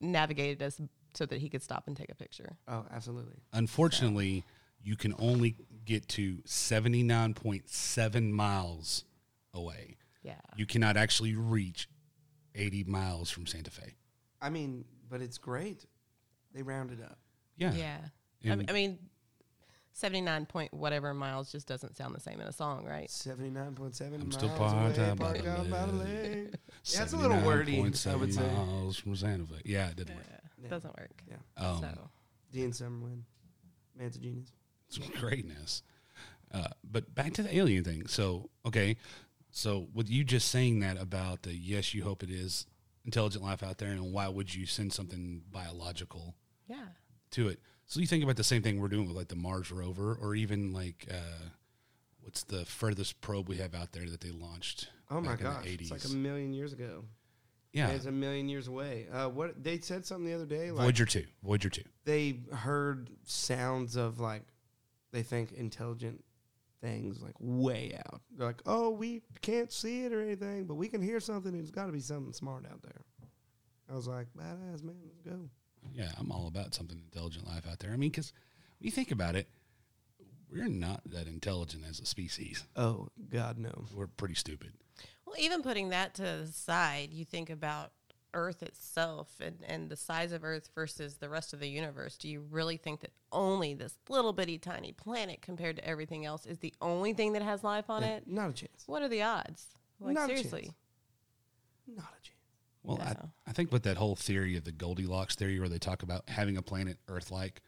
navigated 0.00 0.62
us 0.62 0.80
so 1.14 1.26
that 1.26 1.40
he 1.40 1.48
could 1.48 1.62
stop 1.62 1.88
and 1.88 1.96
take 1.96 2.10
a 2.10 2.14
picture. 2.14 2.56
oh, 2.68 2.84
absolutely. 2.92 3.36
Unfortunately, 3.52 4.44
you 4.82 4.94
can 4.94 5.14
only 5.18 5.56
get 5.84 6.06
to 6.08 6.36
79.7 6.46 8.30
miles 8.30 9.04
away. 9.52 9.96
Yeah, 10.22 10.34
You 10.56 10.66
cannot 10.66 10.96
actually 10.96 11.34
reach 11.34 11.88
80 12.58 12.84
miles 12.84 13.30
from 13.30 13.46
Santa 13.46 13.70
Fe. 13.70 13.94
I 14.40 14.50
mean, 14.50 14.84
but 15.08 15.20
it's 15.22 15.38
great. 15.38 15.84
They 16.54 16.62
rounded 16.62 17.00
up. 17.02 17.18
Yeah. 17.56 17.72
yeah. 17.74 18.52
I, 18.52 18.56
mean- 18.56 18.66
I 18.68 18.72
mean, 18.72 18.98
seventy 19.92 20.20
nine 20.20 20.46
point 20.46 20.72
whatever 20.72 21.12
miles 21.12 21.50
just 21.50 21.66
doesn't 21.66 21.96
sound 21.96 22.14
the 22.14 22.20
same 22.20 22.40
in 22.40 22.46
a 22.46 22.52
song, 22.52 22.84
right? 22.84 23.08
79.7 23.08 24.06
I'm 24.06 24.12
miles 24.20 24.34
still 24.34 24.48
away, 24.48 24.58
part 24.58 24.98
of 24.98 25.18
parked 25.18 25.44
by 25.44 25.50
out 25.50 25.64
the 25.64 25.70
by 25.70 25.86
the 25.86 25.92
lake. 25.92 26.08
lake. 26.24 26.54
Yeah, 26.84 27.02
it's 27.02 27.12
a 27.12 27.16
little 27.16 27.40
wordy, 27.40 27.78
I 27.78 27.82
would 27.82 27.96
say. 27.96 28.14
miles 28.14 28.96
from 28.96 29.16
Santa 29.16 29.44
Fe. 29.44 29.56
Yeah, 29.64 29.88
it 29.88 29.96
didn't 29.96 30.14
work. 30.16 30.24
Yeah. 30.62 30.68
Doesn't 30.68 30.96
work. 30.98 31.22
Yeah. 31.28 31.36
Um, 31.56 31.80
so 31.80 32.10
Dean 32.52 32.70
Summerlin. 32.70 33.22
Man's 33.96 34.16
a 34.16 34.20
genius. 34.20 34.52
It's 34.88 34.98
greatness. 35.20 35.82
Uh, 36.52 36.68
but 36.88 37.12
back 37.14 37.34
to 37.34 37.42
the 37.42 37.54
alien 37.56 37.84
thing. 37.84 38.06
So, 38.06 38.48
okay. 38.64 38.96
So, 39.58 39.88
with 39.92 40.08
you 40.08 40.22
just 40.22 40.52
saying 40.52 40.78
that 40.80 41.02
about 41.02 41.42
the 41.42 41.52
yes, 41.52 41.92
you 41.92 42.04
hope 42.04 42.22
it 42.22 42.30
is 42.30 42.64
intelligent 43.04 43.42
life 43.42 43.60
out 43.60 43.78
there, 43.78 43.88
and 43.88 44.12
why 44.12 44.28
would 44.28 44.54
you 44.54 44.66
send 44.66 44.92
something 44.92 45.42
biological 45.50 46.36
yeah. 46.68 46.86
to 47.32 47.48
it? 47.48 47.58
So, 47.86 47.98
you 47.98 48.06
think 48.06 48.22
about 48.22 48.36
the 48.36 48.44
same 48.44 48.62
thing 48.62 48.80
we're 48.80 48.86
doing 48.86 49.08
with 49.08 49.16
like 49.16 49.26
the 49.26 49.34
Mars 49.34 49.72
rover, 49.72 50.16
or 50.22 50.36
even 50.36 50.72
like 50.72 51.08
uh, 51.10 51.48
what's 52.22 52.44
the 52.44 52.66
furthest 52.66 53.20
probe 53.20 53.48
we 53.48 53.56
have 53.56 53.74
out 53.74 53.90
there 53.90 54.08
that 54.08 54.20
they 54.20 54.30
launched? 54.30 54.90
Oh 55.10 55.20
my 55.20 55.30
back 55.30 55.40
in 55.40 55.46
the 55.46 55.50
gosh. 55.50 55.66
It's 55.66 55.90
like 55.90 56.04
a 56.04 56.16
million 56.16 56.52
years 56.52 56.72
ago. 56.72 57.02
Yeah. 57.72 57.88
It's 57.88 58.06
a 58.06 58.12
million 58.12 58.48
years 58.48 58.68
away. 58.68 59.08
Uh, 59.12 59.28
what 59.28 59.60
they 59.64 59.80
said 59.80 60.06
something 60.06 60.24
the 60.24 60.34
other 60.34 60.46
day, 60.46 60.70
like 60.70 60.84
Voyager 60.84 61.04
2. 61.04 61.24
Voyager 61.42 61.68
2. 61.68 61.82
they 62.04 62.38
heard 62.52 63.10
sounds 63.24 63.96
of 63.96 64.20
like 64.20 64.44
they 65.10 65.24
think 65.24 65.50
intelligent 65.50 66.22
things 66.80 67.20
like 67.20 67.34
way 67.38 67.98
out. 68.06 68.20
They're 68.36 68.46
like, 68.46 68.62
oh, 68.66 68.90
we 68.90 69.22
can't 69.42 69.72
see 69.72 70.04
it 70.04 70.12
or 70.12 70.20
anything, 70.20 70.64
but 70.64 70.74
we 70.74 70.88
can 70.88 71.02
hear 71.02 71.20
something. 71.20 71.52
There's 71.52 71.70
got 71.70 71.86
to 71.86 71.92
be 71.92 72.00
something 72.00 72.32
smart 72.32 72.66
out 72.70 72.82
there. 72.82 73.00
I 73.90 73.94
was 73.94 74.06
like, 74.06 74.26
badass 74.36 74.82
man, 74.82 74.96
let's 75.04 75.20
go. 75.24 75.48
Yeah, 75.94 76.10
I'm 76.18 76.30
all 76.30 76.48
about 76.48 76.74
something 76.74 76.98
intelligent 76.98 77.46
life 77.46 77.66
out 77.70 77.78
there. 77.78 77.92
I 77.92 77.96
mean, 77.96 78.10
because 78.10 78.32
when 78.78 78.86
you 78.86 78.90
think 78.90 79.10
about 79.10 79.34
it, 79.34 79.48
we're 80.50 80.68
not 80.68 81.02
that 81.06 81.26
intelligent 81.26 81.84
as 81.88 82.00
a 82.00 82.06
species. 82.06 82.64
Oh 82.76 83.08
God, 83.30 83.58
no. 83.58 83.86
We're 83.94 84.06
pretty 84.06 84.34
stupid. 84.34 84.72
Well, 85.26 85.36
even 85.38 85.62
putting 85.62 85.90
that 85.90 86.14
to 86.14 86.22
the 86.22 86.46
side, 86.46 87.12
you 87.12 87.24
think 87.24 87.50
about 87.50 87.92
Earth 88.34 88.62
itself 88.62 89.28
and, 89.40 89.56
and 89.66 89.88
the 89.88 89.96
size 89.96 90.32
of 90.32 90.44
Earth 90.44 90.68
versus 90.74 91.16
the 91.16 91.28
rest 91.28 91.52
of 91.52 91.60
the 91.60 91.68
universe. 91.68 92.16
Do 92.16 92.28
you 92.28 92.44
really 92.50 92.76
think 92.76 93.00
that 93.00 93.12
only 93.32 93.74
this 93.74 93.96
little 94.08 94.32
bitty 94.32 94.58
tiny 94.58 94.92
planet 94.92 95.40
compared 95.42 95.76
to 95.76 95.84
everything 95.86 96.24
else 96.24 96.46
is 96.46 96.58
the 96.58 96.74
only 96.80 97.12
thing 97.12 97.32
that 97.32 97.42
has 97.42 97.64
life 97.64 97.88
on 97.88 98.02
Yeah, 98.02 98.16
it? 98.16 98.24
Not 98.26 98.50
a 98.50 98.52
chance. 98.52 98.84
What 98.86 99.02
are 99.02 99.08
the 99.08 99.22
odds? 99.22 99.66
Like 100.00 100.14
Not 100.14 100.26
seriously. 100.28 100.62
chance. 100.62 100.74
Not 101.86 102.12
a 102.18 102.22
chance. 102.22 102.36
Well, 102.82 102.98
Yeah. 103.00 103.14
I, 103.46 103.50
I 103.50 103.52
think 103.52 103.72
with 103.72 103.82
that 103.84 103.96
whole 103.96 104.16
theory 104.16 104.56
of 104.56 104.64
the 104.64 104.72
Goldilocks 104.72 105.34
theory, 105.34 105.58
where 105.58 105.68
they 105.68 105.78
talk 105.78 106.02
about 106.02 106.28
having 106.28 106.56
a 106.56 106.62
planet 106.62 106.98
Earth-like, 107.08 107.60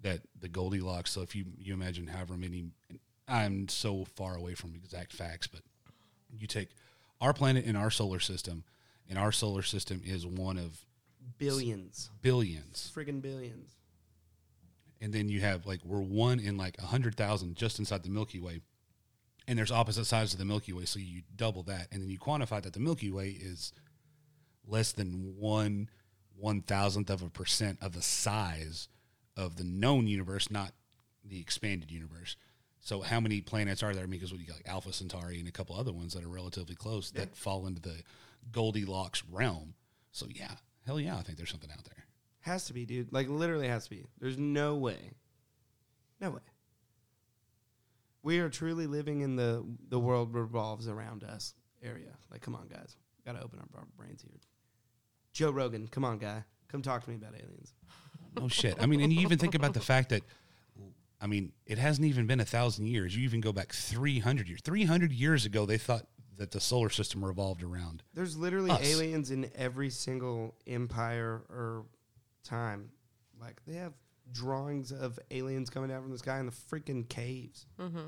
that 0.00 0.20
the 0.40 0.48
Goldilocks. 0.48 1.10
So 1.10 1.22
if 1.22 1.34
you 1.34 1.46
you 1.58 1.72
imagine 1.74 2.06
however 2.06 2.36
many, 2.36 2.66
I'm 3.26 3.68
so 3.68 4.04
far 4.04 4.36
away 4.36 4.54
from 4.54 4.74
exact 4.74 5.12
facts, 5.12 5.46
but 5.46 5.62
you 6.30 6.46
take 6.46 6.68
our 7.20 7.32
planet 7.32 7.64
in 7.64 7.74
our 7.74 7.90
solar 7.90 8.20
system, 8.20 8.64
and 9.08 9.18
our 9.18 9.32
solar 9.32 9.62
system 9.62 10.00
is 10.04 10.26
one 10.26 10.58
of 10.58 10.84
Billions. 11.38 12.10
billions, 12.22 12.92
Friggin' 12.94 13.20
billions. 13.22 13.76
and 15.00 15.12
then 15.12 15.28
you 15.28 15.40
have 15.40 15.66
like 15.66 15.80
we're 15.84 16.00
one 16.00 16.38
in 16.38 16.56
like 16.56 16.76
a 16.78 16.86
hundred 16.86 17.16
thousand 17.16 17.56
just 17.56 17.78
inside 17.78 18.02
the 18.02 18.10
Milky 18.10 18.38
Way, 18.40 18.60
and 19.48 19.58
there's 19.58 19.72
opposite 19.72 20.04
sides 20.04 20.32
of 20.32 20.38
the 20.38 20.44
Milky 20.44 20.72
Way, 20.72 20.84
so 20.84 20.98
you 20.98 21.22
double 21.34 21.62
that, 21.64 21.88
and 21.90 22.02
then 22.02 22.10
you 22.10 22.18
quantify 22.18 22.62
that 22.62 22.72
the 22.74 22.80
Milky 22.80 23.10
Way 23.10 23.28
is 23.30 23.72
less 24.66 24.92
than 24.92 25.34
one 25.38 25.88
one 26.36 26.60
thousandth 26.60 27.10
of 27.10 27.22
a 27.22 27.30
percent 27.30 27.78
of 27.80 27.92
the 27.92 28.02
size 28.02 28.88
of 29.36 29.56
the 29.56 29.64
known 29.64 30.06
universe, 30.06 30.50
not 30.50 30.72
the 31.24 31.40
expanded 31.40 31.90
universe. 31.90 32.36
So 32.80 33.00
how 33.00 33.18
many 33.18 33.40
planets 33.40 33.82
are 33.82 33.94
there? 33.94 34.04
I 34.04 34.06
mean, 34.06 34.20
Because 34.20 34.32
we 34.32 34.44
got 34.44 34.56
like 34.56 34.68
Alpha 34.68 34.92
Centauri 34.92 35.38
and 35.38 35.48
a 35.48 35.52
couple 35.52 35.74
other 35.74 35.92
ones 35.92 36.12
that 36.12 36.22
are 36.22 36.28
relatively 36.28 36.74
close 36.74 37.10
that 37.12 37.34
fall 37.34 37.66
into 37.66 37.80
the 37.80 38.02
Goldilocks 38.52 39.22
realm. 39.30 39.74
So 40.12 40.26
yeah, 40.30 40.52
hell 40.86 41.00
yeah, 41.00 41.16
I 41.16 41.22
think 41.22 41.38
there's 41.38 41.50
something 41.50 41.70
out 41.70 41.84
there. 41.84 42.04
Has 42.40 42.66
to 42.66 42.72
be, 42.74 42.84
dude. 42.84 43.12
Like 43.12 43.28
literally 43.28 43.68
has 43.68 43.84
to 43.84 43.90
be. 43.90 44.06
There's 44.20 44.38
no 44.38 44.76
way. 44.76 45.12
No 46.20 46.30
way. 46.30 46.40
We 48.22 48.38
are 48.38 48.48
truly 48.48 48.86
living 48.86 49.20
in 49.20 49.36
the 49.36 49.64
the 49.88 49.98
world 49.98 50.34
revolves 50.34 50.88
around 50.88 51.24
us 51.24 51.54
area. 51.82 52.16
Like, 52.30 52.40
come 52.40 52.54
on, 52.54 52.68
guys. 52.68 52.96
Got 53.24 53.32
to 53.32 53.42
open 53.42 53.58
up 53.60 53.68
our 53.74 53.84
brains 53.96 54.22
here. 54.22 54.32
Joe 55.32 55.50
Rogan, 55.50 55.88
come 55.88 56.04
on, 56.04 56.18
guy. 56.18 56.44
Come 56.68 56.82
talk 56.82 57.04
to 57.04 57.10
me 57.10 57.16
about 57.16 57.34
aliens. 57.34 57.72
No 58.38 58.48
shit. 58.48 58.76
I 58.80 58.86
mean, 58.86 59.00
and 59.00 59.12
you 59.12 59.20
even 59.20 59.38
think 59.38 59.54
about 59.54 59.74
the 59.74 59.80
fact 59.80 60.10
that, 60.10 60.22
I 61.20 61.26
mean, 61.26 61.52
it 61.66 61.78
hasn't 61.78 62.06
even 62.06 62.26
been 62.26 62.40
a 62.40 62.44
thousand 62.44 62.86
years. 62.86 63.16
You 63.16 63.24
even 63.24 63.40
go 63.40 63.52
back 63.52 63.72
300 63.72 64.48
years. 64.48 64.60
300 64.62 65.12
years 65.12 65.46
ago, 65.46 65.66
they 65.66 65.78
thought 65.78 66.06
that 66.36 66.50
the 66.50 66.60
solar 66.60 66.90
system 66.90 67.24
revolved 67.24 67.62
around. 67.62 68.02
There's 68.14 68.36
literally 68.36 68.70
Us. 68.70 68.80
aliens 68.82 69.30
in 69.30 69.50
every 69.54 69.90
single 69.90 70.54
empire 70.66 71.42
or 71.48 71.84
time. 72.42 72.90
Like 73.40 73.60
they 73.66 73.74
have 73.76 73.92
drawings 74.32 74.90
of 74.92 75.18
aliens 75.30 75.70
coming 75.70 75.90
down 75.90 76.02
from 76.02 76.10
the 76.12 76.18
sky 76.18 76.38
in 76.40 76.46
the 76.46 76.52
freaking 76.52 77.08
caves. 77.08 77.66
Mm-hmm. 77.78 78.06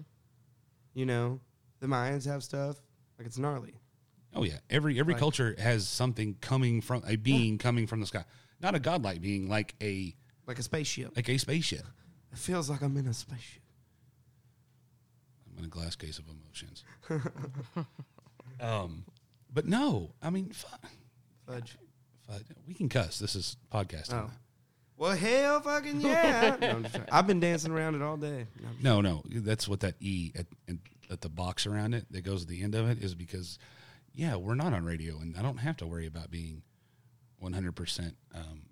You 0.95 1.07
know, 1.07 1.41
the 1.81 1.87
Mayans 1.87 2.27
have 2.27 2.43
stuff. 2.43 2.77
Like 3.19 3.27
it's 3.27 3.39
gnarly. 3.39 3.75
Oh 4.35 4.43
yeah, 4.45 4.59
every 4.71 4.99
every 5.01 5.15
Like- 5.15 5.21
culture 5.21 5.55
has 5.59 5.87
something 5.89 6.35
coming 6.41 6.81
from 6.81 7.03
a 7.07 7.17
being 7.17 7.59
coming 7.59 7.87
from 7.87 8.01
the 8.01 8.07
sky, 8.07 8.25
not 8.61 8.75
a 8.75 8.79
godlike 8.79 9.21
being, 9.21 9.49
like 9.49 9.75
a 9.83 10.15
Like 10.47 10.59
a 10.59 10.63
spaceship. 10.63 11.15
like 11.17 11.29
a 11.29 11.39
spaceship. 11.39 11.85
It 12.33 12.39
feels 12.39 12.69
like 12.69 12.83
I'm 12.83 12.97
in 12.97 13.07
a 13.07 13.15
spaceship. 13.15 13.63
I'm 15.51 15.59
in 15.61 15.65
a 15.65 15.69
glass 15.69 15.97
case 15.97 16.19
of 16.19 16.25
emotions. 16.29 16.85
um, 18.61 19.05
but 19.53 19.67
no, 19.67 20.13
I 20.23 20.31
mean, 20.31 20.51
fuck, 20.53 20.81
Fudge. 21.47 21.77
fuck, 22.29 22.43
we 22.67 22.75
can 22.75 22.89
cuss. 22.89 23.19
This 23.19 23.35
is 23.37 23.57
podcasting. 23.73 24.15
Oh. 24.15 24.31
Well, 24.99 25.15
hell 25.17 25.61
fucking 25.61 26.01
yeah. 26.01 26.57
no, 26.61 26.69
I'm 26.69 26.83
just 26.85 26.95
joking. 26.95 27.09
I've 27.13 27.27
been 27.27 27.41
dancing 27.41 27.71
around 27.73 27.95
it 27.97 28.03
all 28.03 28.17
day. 28.17 28.47
No, 28.61 28.69
I'm 28.69 28.73
just- 28.73 28.83
No, 28.85 29.01
no, 29.03 29.23
that's 29.27 29.69
what 29.69 29.81
that 29.81 29.95
E 30.01 30.33
at, 30.35 30.47
at 31.11 31.21
the 31.21 31.29
box 31.29 31.67
around 31.67 31.93
it 31.95 32.07
that 32.13 32.23
goes 32.23 32.43
at 32.43 32.49
the 32.49 32.63
end 32.63 32.75
of 32.75 32.89
it 32.89 33.03
is 33.03 33.15
because, 33.15 33.59
yeah, 34.15 34.37
we're 34.37 34.55
not 34.55 34.73
on 34.73 34.85
radio, 34.87 35.19
and 35.19 35.37
I 35.37 35.43
don't 35.43 35.59
have 35.59 35.77
to 35.79 35.87
worry 35.87 36.07
about 36.07 36.31
being 36.31 36.63
100 37.41 37.73
percent 37.73 38.17
um, 38.35 38.63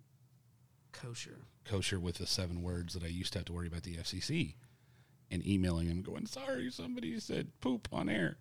kosher. 0.92 1.38
kosher 1.64 2.00
with 2.00 2.16
the 2.16 2.26
seven 2.26 2.62
words 2.62 2.94
that 2.94 3.02
I 3.04 3.08
used 3.08 3.32
to 3.34 3.40
have 3.40 3.46
to 3.46 3.52
worry 3.52 3.66
about 3.66 3.82
the 3.82 3.96
FCC 3.96 4.54
and 5.30 5.46
emailing 5.46 5.88
them 5.88 6.00
going, 6.02 6.24
sorry, 6.26 6.70
somebody 6.70 7.18
said 7.20 7.48
poop 7.60 7.88
on 7.92 8.08
air. 8.08 8.38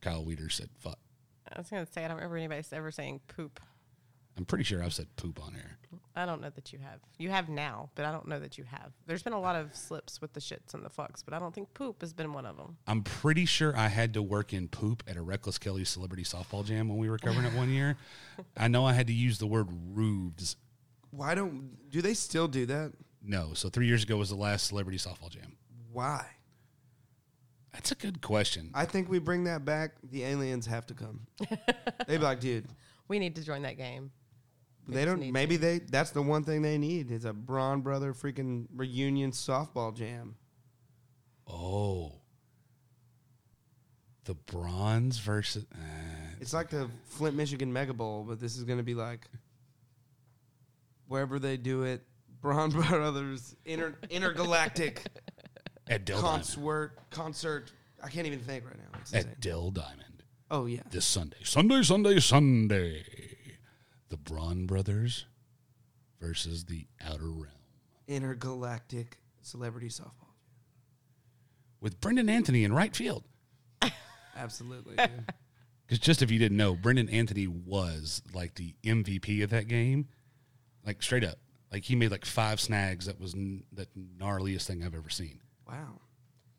Kyle 0.00 0.24
Weeder 0.24 0.48
said 0.48 0.70
fuck. 0.78 0.98
I 1.52 1.58
was 1.58 1.68
going 1.68 1.84
to 1.84 1.92
say, 1.92 2.04
I 2.04 2.08
don't 2.08 2.16
remember 2.16 2.36
anybody 2.36 2.62
ever 2.72 2.90
saying 2.90 3.20
poop. 3.26 3.60
I'm 4.36 4.44
pretty 4.44 4.64
sure 4.64 4.82
I've 4.82 4.94
said 4.94 5.08
poop 5.16 5.42
on 5.44 5.54
air. 5.54 5.78
I 6.14 6.24
don't 6.24 6.40
know 6.40 6.50
that 6.54 6.72
you 6.72 6.78
have. 6.78 7.00
You 7.18 7.30
have 7.30 7.48
now, 7.48 7.90
but 7.94 8.04
I 8.04 8.12
don't 8.12 8.28
know 8.28 8.38
that 8.38 8.56
you 8.56 8.64
have. 8.64 8.92
There's 9.06 9.22
been 9.22 9.32
a 9.32 9.40
lot 9.40 9.56
of 9.56 9.74
slips 9.74 10.20
with 10.20 10.32
the 10.32 10.40
shits 10.40 10.72
and 10.72 10.84
the 10.84 10.88
fucks, 10.88 11.22
but 11.24 11.34
I 11.34 11.38
don't 11.38 11.54
think 11.54 11.74
poop 11.74 12.00
has 12.00 12.12
been 12.12 12.32
one 12.32 12.46
of 12.46 12.56
them. 12.56 12.76
I'm 12.86 13.02
pretty 13.02 13.44
sure 13.44 13.76
I 13.76 13.88
had 13.88 14.14
to 14.14 14.22
work 14.22 14.52
in 14.52 14.68
poop 14.68 15.02
at 15.08 15.16
a 15.16 15.22
Reckless 15.22 15.58
Kelly 15.58 15.84
Celebrity 15.84 16.22
Softball 16.22 16.64
Jam 16.64 16.88
when 16.88 16.98
we 16.98 17.10
were 17.10 17.18
covering 17.18 17.46
it 17.46 17.54
one 17.54 17.70
year. 17.70 17.96
I 18.56 18.68
know 18.68 18.84
I 18.84 18.92
had 18.92 19.08
to 19.08 19.12
use 19.12 19.38
the 19.38 19.46
word 19.46 19.68
rubes. 19.92 20.56
Why 21.10 21.34
don't 21.34 21.90
do 21.90 22.00
they 22.00 22.14
still 22.14 22.46
do 22.48 22.66
that? 22.66 22.92
No, 23.22 23.50
so 23.54 23.68
three 23.68 23.86
years 23.86 24.04
ago 24.04 24.16
was 24.16 24.30
the 24.30 24.36
last 24.36 24.68
Celebrity 24.68 24.98
Softball 24.98 25.28
Jam. 25.28 25.56
Why? 25.92 26.24
That's 27.72 27.92
a 27.92 27.94
good 27.94 28.20
question. 28.20 28.70
I 28.74 28.84
think 28.84 29.08
we 29.08 29.18
bring 29.20 29.44
that 29.44 29.64
back. 29.64 29.92
The 30.10 30.24
aliens 30.24 30.66
have 30.66 30.86
to 30.86 30.94
come. 30.94 31.20
They'd 32.06 32.18
be 32.18 32.24
like, 32.24 32.40
dude, 32.40 32.66
We 33.08 33.18
need 33.18 33.36
to 33.36 33.44
join 33.44 33.62
that 33.62 33.76
game. 33.76 34.10
We 34.88 34.94
they 34.94 35.02
just 35.04 35.12
don't. 35.12 35.20
need 35.20 35.32
Maybe 35.32 35.56
to. 35.56 35.60
they. 35.62 35.78
That's 35.78 36.10
the 36.10 36.22
one 36.22 36.42
thing 36.42 36.62
they 36.62 36.78
need 36.78 37.10
is 37.12 37.24
a 37.24 37.32
Braun 37.32 37.80
brother 37.80 38.12
freaking 38.12 38.66
reunion 38.74 39.30
softball 39.30 39.94
jam. 39.94 40.34
Oh. 41.46 42.14
The 44.24 44.34
bronze 44.34 45.18
versus. 45.18 45.64
Uh, 45.72 45.76
It's 46.40 46.52
like 46.52 46.70
the 46.70 46.88
Flint, 47.04 47.36
Michigan 47.36 47.72
Mega 47.72 47.94
Bowl, 47.94 48.24
but 48.28 48.40
this 48.40 48.56
is 48.56 48.64
going 48.64 48.78
to 48.78 48.84
be 48.84 48.94
like 48.94 49.26
wherever 51.06 51.38
they 51.38 51.56
do 51.56 51.82
it. 51.84 52.02
Braun 52.40 52.70
Brothers 52.70 53.54
inter, 53.64 53.94
intergalactic 54.08 55.04
at 55.90 56.04
Dell 56.04 56.20
Diamond. 56.22 56.34
concert 56.44 56.92
concert. 57.10 57.72
I 58.02 58.08
can't 58.08 58.26
even 58.26 58.40
think 58.40 58.64
right 58.64 58.76
now. 58.78 58.98
It's 59.00 59.12
insane. 59.12 59.30
At 59.32 59.40
Dell 59.40 59.70
Diamond. 59.70 60.22
Oh 60.50 60.66
yeah, 60.66 60.80
this 60.90 61.04
Sunday. 61.04 61.36
Sunday, 61.44 61.82
Sunday, 61.82 62.18
Sunday. 62.20 63.04
The 64.08 64.16
Braun 64.16 64.66
Brothers 64.66 65.26
versus 66.20 66.64
the 66.64 66.86
Outer 67.04 67.28
Realm 67.30 67.46
intergalactic 68.08 69.18
celebrity 69.40 69.86
softball. 69.88 70.32
with 71.80 72.00
Brendan 72.00 72.28
Anthony 72.28 72.64
in 72.64 72.72
right 72.72 72.94
field. 72.96 73.24
Absolutely. 74.36 74.96
Because 75.86 75.98
just 76.04 76.22
if 76.22 76.30
you 76.30 76.38
didn't 76.38 76.56
know, 76.56 76.76
Brendan 76.76 77.08
Anthony 77.08 77.48
was 77.48 78.22
like 78.32 78.54
the 78.54 78.76
MVP 78.84 79.42
of 79.42 79.50
that 79.50 79.66
game, 79.66 80.06
like 80.86 81.02
straight 81.02 81.24
up. 81.24 81.36
Like 81.72 81.82
he 81.82 81.96
made 81.96 82.12
like 82.12 82.24
five 82.24 82.60
snags. 82.60 83.06
That 83.06 83.18
was 83.20 83.34
n- 83.34 83.64
the 83.72 83.88
gnarliest 84.16 84.66
thing 84.68 84.84
I've 84.84 84.94
ever 84.94 85.10
seen. 85.10 85.40
Wow. 85.70 86.00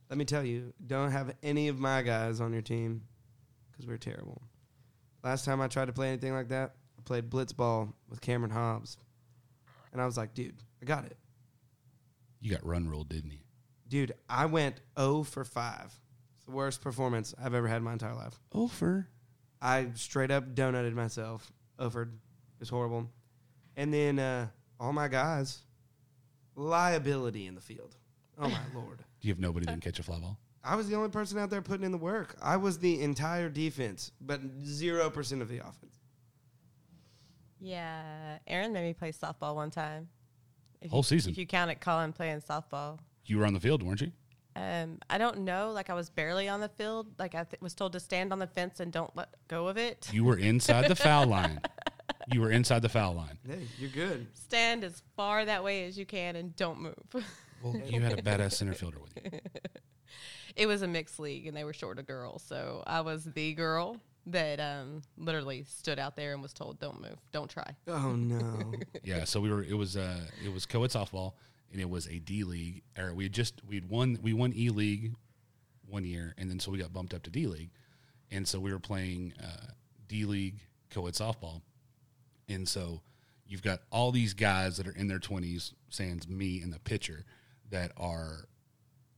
Let 0.10 0.18
me 0.18 0.26
tell 0.26 0.44
you, 0.44 0.74
don't 0.86 1.12
have 1.12 1.34
any 1.42 1.68
of 1.68 1.80
my 1.80 2.02
guys 2.02 2.42
on 2.42 2.54
your 2.54 2.62
team 2.62 3.04
because 3.72 3.88
we're 3.88 3.98
terrible. 3.98 4.42
Last 5.24 5.46
time 5.46 5.62
I 5.62 5.68
tried 5.68 5.86
to 5.86 5.94
play 5.94 6.10
anything 6.10 6.34
like 6.34 6.50
that, 6.50 6.76
I 6.98 7.02
played 7.04 7.30
blitzball 7.30 7.94
with 8.10 8.22
Cameron 8.22 8.52
Hobbs, 8.52 8.98
and 9.92 10.02
I 10.02 10.06
was 10.06 10.18
like, 10.18 10.34
dude, 10.34 10.56
I 10.82 10.86
got 10.86 11.06
it. 11.06 11.18
You 12.42 12.52
got 12.52 12.66
run 12.66 12.90
ruled, 12.90 13.10
didn't 13.10 13.32
you? 13.32 13.40
Dude, 13.88 14.14
I 14.30 14.46
went 14.46 14.82
0 15.00 15.24
for 15.24 15.44
5. 15.44 16.00
It's 16.36 16.46
the 16.46 16.52
worst 16.52 16.82
performance 16.82 17.36
I've 17.42 17.54
ever 17.54 17.68
had 17.68 17.78
in 17.78 17.84
my 17.84 17.94
entire 17.94 18.16
life. 18.16 18.40
Over. 18.52 19.08
I 19.62 19.90
straight 19.94 20.32
up 20.32 20.56
donutted 20.56 20.94
myself. 20.94 21.52
Overed. 21.80 22.14
It 22.14 22.60
was 22.60 22.70
horrible. 22.70 23.10
And 23.76 23.94
then 23.94 24.18
uh, 24.18 24.48
all 24.80 24.92
my 24.94 25.08
guys, 25.08 25.60
liability 26.56 27.48
in 27.48 27.56
the 27.56 27.62
field. 27.62 27.96
Oh 28.40 28.50
my 28.50 28.60
lord. 28.74 29.00
Do 29.20 29.28
you 29.28 29.34
have 29.34 29.40
nobody 29.40 29.66
that 29.66 29.74
can 29.74 29.82
catch 29.82 30.00
a 30.00 30.04
fly 30.04 30.20
ball? 30.20 30.38
I 30.64 30.76
was 30.76 30.88
the 30.88 30.96
only 30.96 31.10
person 31.10 31.38
out 31.40 31.50
there 31.50 31.62
putting 31.62 31.86
in 31.86 31.92
the 31.92 31.98
work. 31.98 32.36
I 32.42 32.58
was 32.58 32.80
the 32.80 33.02
entire 33.02 33.50
defense, 33.50 34.12
but 34.22 34.42
0% 34.64 35.42
of 35.42 35.50
the 35.50 35.58
offense. 35.58 36.00
Yeah, 37.60 38.38
Aaron 38.48 38.74
made 38.74 38.84
me 38.84 38.94
play 38.94 39.12
softball 39.12 39.56
one 39.56 39.72
time. 39.72 40.10
If 40.82 40.92
Whole 40.92 41.00
you, 41.00 41.04
season. 41.04 41.32
If 41.32 41.38
you 41.38 41.46
count 41.46 41.70
it, 41.72 41.80
Colin 41.80 42.14
playing 42.14 42.42
softball. 42.42 43.00
You 43.26 43.38
were 43.38 43.46
on 43.46 43.54
the 43.54 43.60
field, 43.60 43.84
weren't 43.84 44.02
you? 44.02 44.12
Um, 44.56 45.00
I 45.10 45.18
don't 45.18 45.40
know. 45.40 45.72
Like 45.72 45.90
I 45.90 45.94
was 45.94 46.10
barely 46.10 46.50
on 46.50 46.60
the 46.60 46.70
field. 46.70 47.08
Like 47.20 47.36
I 47.36 47.44
th- 47.44 47.62
was 47.62 47.74
told 47.74 47.94
to 47.94 48.00
stand 48.00 48.34
on 48.34 48.40
the 48.40 48.48
fence 48.48 48.80
and 48.80 48.92
don't 48.92 49.16
let 49.16 49.30
go 49.48 49.68
of 49.68 49.78
it. 49.78 50.10
You 50.12 50.24
were 50.24 50.38
inside 50.38 50.88
the 50.88 50.96
foul 50.96 51.26
line. 51.28 51.62
You 52.32 52.42
were 52.42 52.52
inside 52.52 52.82
the 52.82 52.90
foul 52.90 53.14
line. 53.14 53.38
Hey, 53.48 53.68
you're 53.78 53.90
good. 53.90 54.28
Stand 54.34 54.84
as 54.84 55.02
far 55.16 55.46
that 55.46 55.64
way 55.64 55.86
as 55.86 55.98
you 55.98 56.06
can 56.06 56.36
and 56.36 56.56
don't 56.56 56.82
move. 56.82 56.96
Well, 57.64 57.76
you 57.88 58.02
had 58.02 58.18
a 58.18 58.22
badass 58.22 58.54
center 58.54 58.74
fielder 58.74 59.00
with 59.00 59.14
you. 59.16 59.40
it 60.56 60.68
was 60.68 60.82
a 60.82 60.88
mixed 60.88 61.20
league 61.20 61.48
and 61.48 61.56
they 61.56 61.64
were 61.64 61.74
short 61.74 62.00
of 62.00 62.08
girls, 62.08 62.44
so 62.46 62.84
I 62.86 63.02
was 63.02 63.26
the 63.26 63.54
girl 63.54 63.98
that 64.28 64.60
um, 64.60 65.02
literally 65.18 65.64
stood 65.64 66.00
out 66.00 66.16
there 66.16 66.34
and 66.34 66.42
was 66.42 66.54
told, 66.54 66.80
"Don't 66.80 67.02
move, 67.02 67.18
don't 67.32 67.50
try." 67.50 67.76
Oh 67.88 68.14
no. 68.14 68.74
Yeah, 69.04 69.24
so 69.24 69.40
we 69.40 69.50
were. 69.50 69.64
It 69.64 69.74
was. 69.74 69.98
Uh, 69.98 70.22
it 70.44 70.54
was 70.54 70.66
co-ed 70.66 70.92
softball, 70.92 71.34
and 71.72 71.82
it 71.82 71.90
was 71.90 72.08
a 72.08 72.20
D 72.20 72.44
league. 72.44 72.84
Or 72.98 73.14
we 73.14 73.24
had 73.24 73.34
just 73.34 73.62
we'd 73.68 73.90
won. 73.90 74.20
We 74.22 74.34
won 74.34 74.54
E 74.56 74.70
league 74.70 75.16
one 75.88 76.06
year, 76.06 76.36
and 76.38 76.50
then 76.50 76.60
so 76.60 76.72
we 76.72 76.78
got 76.78 76.94
bumped 76.94 77.14
up 77.14 77.24
to 77.24 77.30
D 77.30 77.48
league, 77.48 77.72
and 78.30 78.48
so 78.48 78.60
we 78.60 78.72
were 78.72 78.80
playing 78.80 79.34
uh, 79.42 79.72
D 80.08 80.26
league 80.26 80.60
co-ed 80.92 81.14
softball, 81.14 81.62
and 82.48 82.68
so 82.68 83.02
you've 83.48 83.64
got 83.64 83.82
all 83.92 84.12
these 84.12 84.34
guys 84.34 84.78
that 84.78 84.88
are 84.88 84.96
in 84.96 85.08
their 85.08 85.20
twenties, 85.20 85.74
sans 85.90 86.28
me 86.28 86.62
and 86.62 86.72
the 86.72 86.80
pitcher, 86.80 87.26
that 87.72 87.92
are 87.98 88.46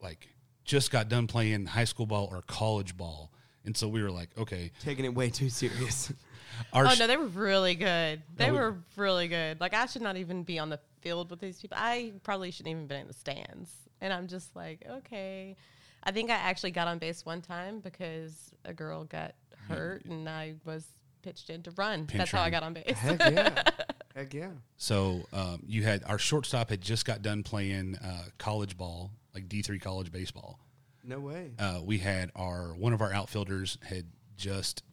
like 0.01 0.27
just 0.63 0.91
got 0.91 1.09
done 1.09 1.27
playing 1.27 1.65
high 1.65 1.83
school 1.83 2.05
ball 2.05 2.27
or 2.31 2.41
college 2.47 2.95
ball, 2.95 3.31
and 3.65 3.75
so 3.75 3.87
we 3.87 4.01
were 4.01 4.11
like, 4.11 4.29
okay, 4.37 4.71
Taking 4.81 5.05
it 5.05 5.13
way 5.13 5.29
too 5.29 5.49
serious. 5.49 6.11
our 6.73 6.87
oh 6.87 6.93
no, 6.97 7.07
they 7.07 7.17
were 7.17 7.25
really 7.25 7.75
good. 7.75 8.21
They 8.35 8.51
we- 8.51 8.57
were 8.57 8.77
really 8.95 9.27
good. 9.27 9.59
Like 9.59 9.73
I 9.73 9.85
should 9.85 10.01
not 10.01 10.17
even 10.17 10.43
be 10.43 10.59
on 10.59 10.69
the 10.69 10.79
field 11.01 11.29
with 11.29 11.39
these 11.39 11.61
people. 11.61 11.77
I 11.79 12.13
probably 12.23 12.51
shouldn't 12.51 12.71
even 12.71 12.87
been 12.87 13.01
in 13.01 13.07
the 13.07 13.13
stands. 13.13 13.71
And 14.01 14.11
I'm 14.11 14.27
just 14.27 14.55
like, 14.55 14.83
okay. 14.89 15.55
I 16.03 16.11
think 16.11 16.29
I 16.29 16.35
actually 16.35 16.71
got 16.71 16.87
on 16.89 16.97
base 16.97 17.25
one 17.25 17.41
time 17.41 17.79
because 17.79 18.51
a 18.65 18.73
girl 18.73 19.05
got 19.05 19.35
hurt 19.69 20.03
and 20.03 20.27
I 20.27 20.55
was 20.65 20.85
pitched 21.21 21.49
in 21.49 21.63
to 21.63 21.71
run. 21.71 22.05
Pinch 22.05 22.19
That's 22.19 22.31
how 22.31 22.41
I 22.41 22.49
got 22.49 22.63
on 22.63 22.73
base. 22.73 22.97
Heck 22.97 23.19
yeah. 23.19 23.63
Heck 24.15 24.33
yeah. 24.33 24.51
So 24.77 25.23
um, 25.33 25.63
you 25.65 25.83
had 25.83 26.03
our 26.05 26.19
shortstop 26.19 26.69
had 26.69 26.81
just 26.81 27.05
got 27.05 27.21
done 27.21 27.43
playing 27.43 27.95
uh, 27.97 28.25
college 28.37 28.77
ball, 28.77 29.11
like 29.33 29.49
D 29.49 29.61
three 29.61 29.79
college 29.79 30.11
baseball. 30.11 30.59
No 31.03 31.19
way. 31.19 31.51
Uh, 31.59 31.79
we 31.83 31.97
had 31.97 32.31
our 32.35 32.75
one 32.75 32.93
of 32.93 33.01
our 33.01 33.11
outfielders 33.11 33.77
had 33.81 34.05
just 34.37 34.83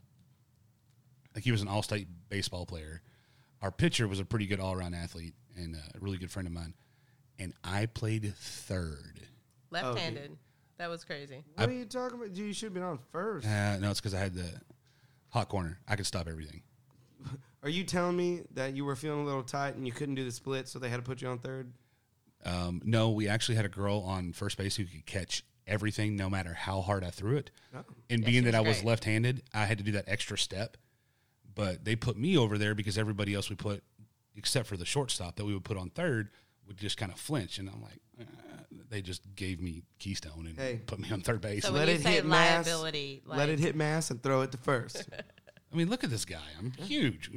like 1.35 1.45
he 1.45 1.53
was 1.53 1.63
an 1.63 1.69
all 1.69 1.83
state 1.83 2.09
baseball 2.29 2.67
player. 2.67 3.03
Our 3.63 3.71
pitcher 3.71 4.09
was 4.09 4.21
a 4.21 4.25
pretty 4.25 4.47
good 4.47 4.59
all 4.59 4.73
around 4.73 4.95
athlete 4.95 5.35
and 5.57 5.77
a 5.77 5.99
really 6.01 6.17
good 6.17 6.31
friend 6.31 6.49
of 6.49 6.55
mine. 6.55 6.75
And 7.39 7.53
I 7.63 7.87
played 7.87 8.35
third. 8.37 9.21
Left-handed. 9.71 10.37
that 10.79 10.89
was 10.91 11.05
crazy. 11.05 11.45
What 11.55 11.69
are 11.69 11.73
you 11.73 11.85
talking 11.85 12.19
about? 12.19 12.35
You 12.35 12.53
should 12.53 12.67
have 12.67 12.75
been 12.75 12.83
on 12.83 12.99
first. 13.13 13.47
Uh, 13.47 13.79
no, 13.79 13.91
it's 13.91 14.01
because 14.01 14.15
I 14.15 14.19
had 14.19 14.35
the 14.35 14.51
hot 15.29 15.49
corner. 15.49 15.79
I 15.87 15.97
could 15.97 16.07
stop 16.07 16.27
everything. 16.27 16.63
Are 17.63 17.69
you 17.69 17.85
telling 17.85 18.17
me 18.17 18.43
that 18.55 18.75
you 18.75 18.85
were 18.85 18.97
feeling 18.97 19.21
a 19.21 19.25
little 19.25 19.43
tight 19.43 19.75
and 19.77 19.87
you 19.87 19.93
couldn't 19.93 20.15
do 20.15 20.25
the 20.25 20.31
split, 20.33 20.67
so 20.69 20.79
they 20.79 20.89
had 20.89 20.97
to 20.97 21.03
put 21.03 21.21
you 21.21 21.29
on 21.29 21.39
third? 21.39 21.73
Um, 22.45 22.81
no, 22.85 23.11
we 23.11 23.29
actually 23.29 23.57
had 23.57 23.67
a 23.67 23.69
girl 23.71 24.01
on 24.01 24.33
first 24.33 24.57
base 24.57 24.77
who 24.77 24.85
could 24.85 25.05
catch 25.05 25.45
everything, 25.67 26.17
no 26.17 26.31
matter 26.31 26.55
how 26.55 26.81
hard 26.81 27.05
I 27.05 27.11
threw 27.11 27.37
it. 27.37 27.51
No. 27.73 27.85
And 28.09 28.21
Yeah, 28.23 28.27
being 28.27 28.45
she 28.45 28.51
that 28.51 28.55
I 28.55 28.61
was 28.61 28.69
was 28.69 28.77
great. 28.79 28.87
left-handed, 28.89 29.43
I 29.53 29.67
had 29.67 29.77
to 29.79 29.85
do 29.85 29.93
that 29.93 30.05
extra 30.09 30.39
step. 30.39 30.77
But 31.55 31.85
they 31.85 31.97
put 31.97 32.17
me 32.17 32.39
over 32.39 32.57
there 32.57 32.75
because 32.75 32.97
everybody 32.97 33.35
else 33.35 33.51
we 33.51 33.57
put, 33.57 33.83
except 34.37 34.67
for 34.69 34.77
the 34.79 34.87
shortstop 34.87 35.37
that 35.37 35.45
we 35.45 35.53
would 35.53 35.65
put 35.65 35.77
on 35.77 35.91
third, 35.91 36.31
would 36.67 36.79
just 36.79 36.97
kind 36.97 37.13
of 37.13 37.19
flinch. 37.19 37.59
And 37.59 37.69
I'm 37.69 37.83
like, 37.83 38.01
uh, 38.21 38.25
they 38.89 39.03
just 39.03 39.23
gave 39.37 39.61
me 39.61 39.83
Keystone 39.99 40.47
and 40.47 40.57
Hey. 40.57 40.81
put 40.87 40.99
me 40.99 41.11
on 41.11 41.21
third 41.21 41.41
base. 41.43 41.65
So 41.65 41.73
Let 41.73 41.89
it 41.91 42.01
say 42.03 42.13
hit 42.15 42.25
mass, 42.27 42.67
like, 42.83 43.23
Let 43.27 43.49
it 43.51 43.59
hit 43.59 43.77
mass 43.77 44.11
and 44.11 44.23
throw 44.23 44.41
it 44.43 44.53
to 44.53 44.59
first. 44.59 45.09
I 45.73 45.77
mean, 45.77 45.89
look 45.89 46.03
at 46.03 46.11
this 46.11 46.25
guy. 46.25 46.43
I'm 46.59 46.73
huge. 46.73 47.31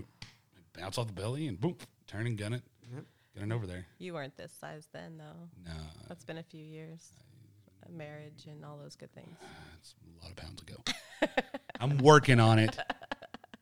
Bounce 0.78 0.98
off 0.98 1.08
the 1.08 1.14
belly 1.14 1.48
and 1.48 1.60
boom, 1.60 1.76
turn 2.08 2.26
and 2.28 2.38
gun 2.38 2.54
it, 2.54 2.64
Yep. 2.94 3.04
get 3.36 3.44
it 3.44 3.52
over 3.52 3.68
there. 3.68 3.86
You 4.00 4.14
weren't 4.14 4.36
this 4.38 4.52
size 4.60 4.88
then, 4.92 5.18
though. 5.18 5.50
No, 5.66 5.78
That's 6.08 6.26
been 6.26 6.38
a 6.40 6.44
few 6.44 6.64
years. 6.64 7.10
A 7.88 7.92
marriage 7.92 8.46
and 8.50 8.64
all 8.66 8.78
those 8.78 8.96
good 8.96 9.14
things. 9.14 9.38
that's 9.74 9.96
a 10.20 10.24
lot 10.24 10.32
of 10.32 10.36
pounds 10.38 10.62
ago. 10.62 10.76
I'm 11.80 11.98
working 12.00 12.40
on 12.40 12.60
it. 12.60 12.78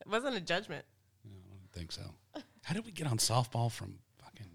It 0.04 0.08
wasn't 0.12 0.36
a 0.36 0.42
judgment. 0.42 0.84
I 1.26 1.30
don't 1.30 1.72
think 1.72 1.92
so. 1.94 2.02
How 2.64 2.74
did 2.74 2.86
we 2.86 2.92
get 2.92 3.08
on 3.08 3.18
softball 3.18 3.72
from 3.72 4.00
fucking 4.22 4.46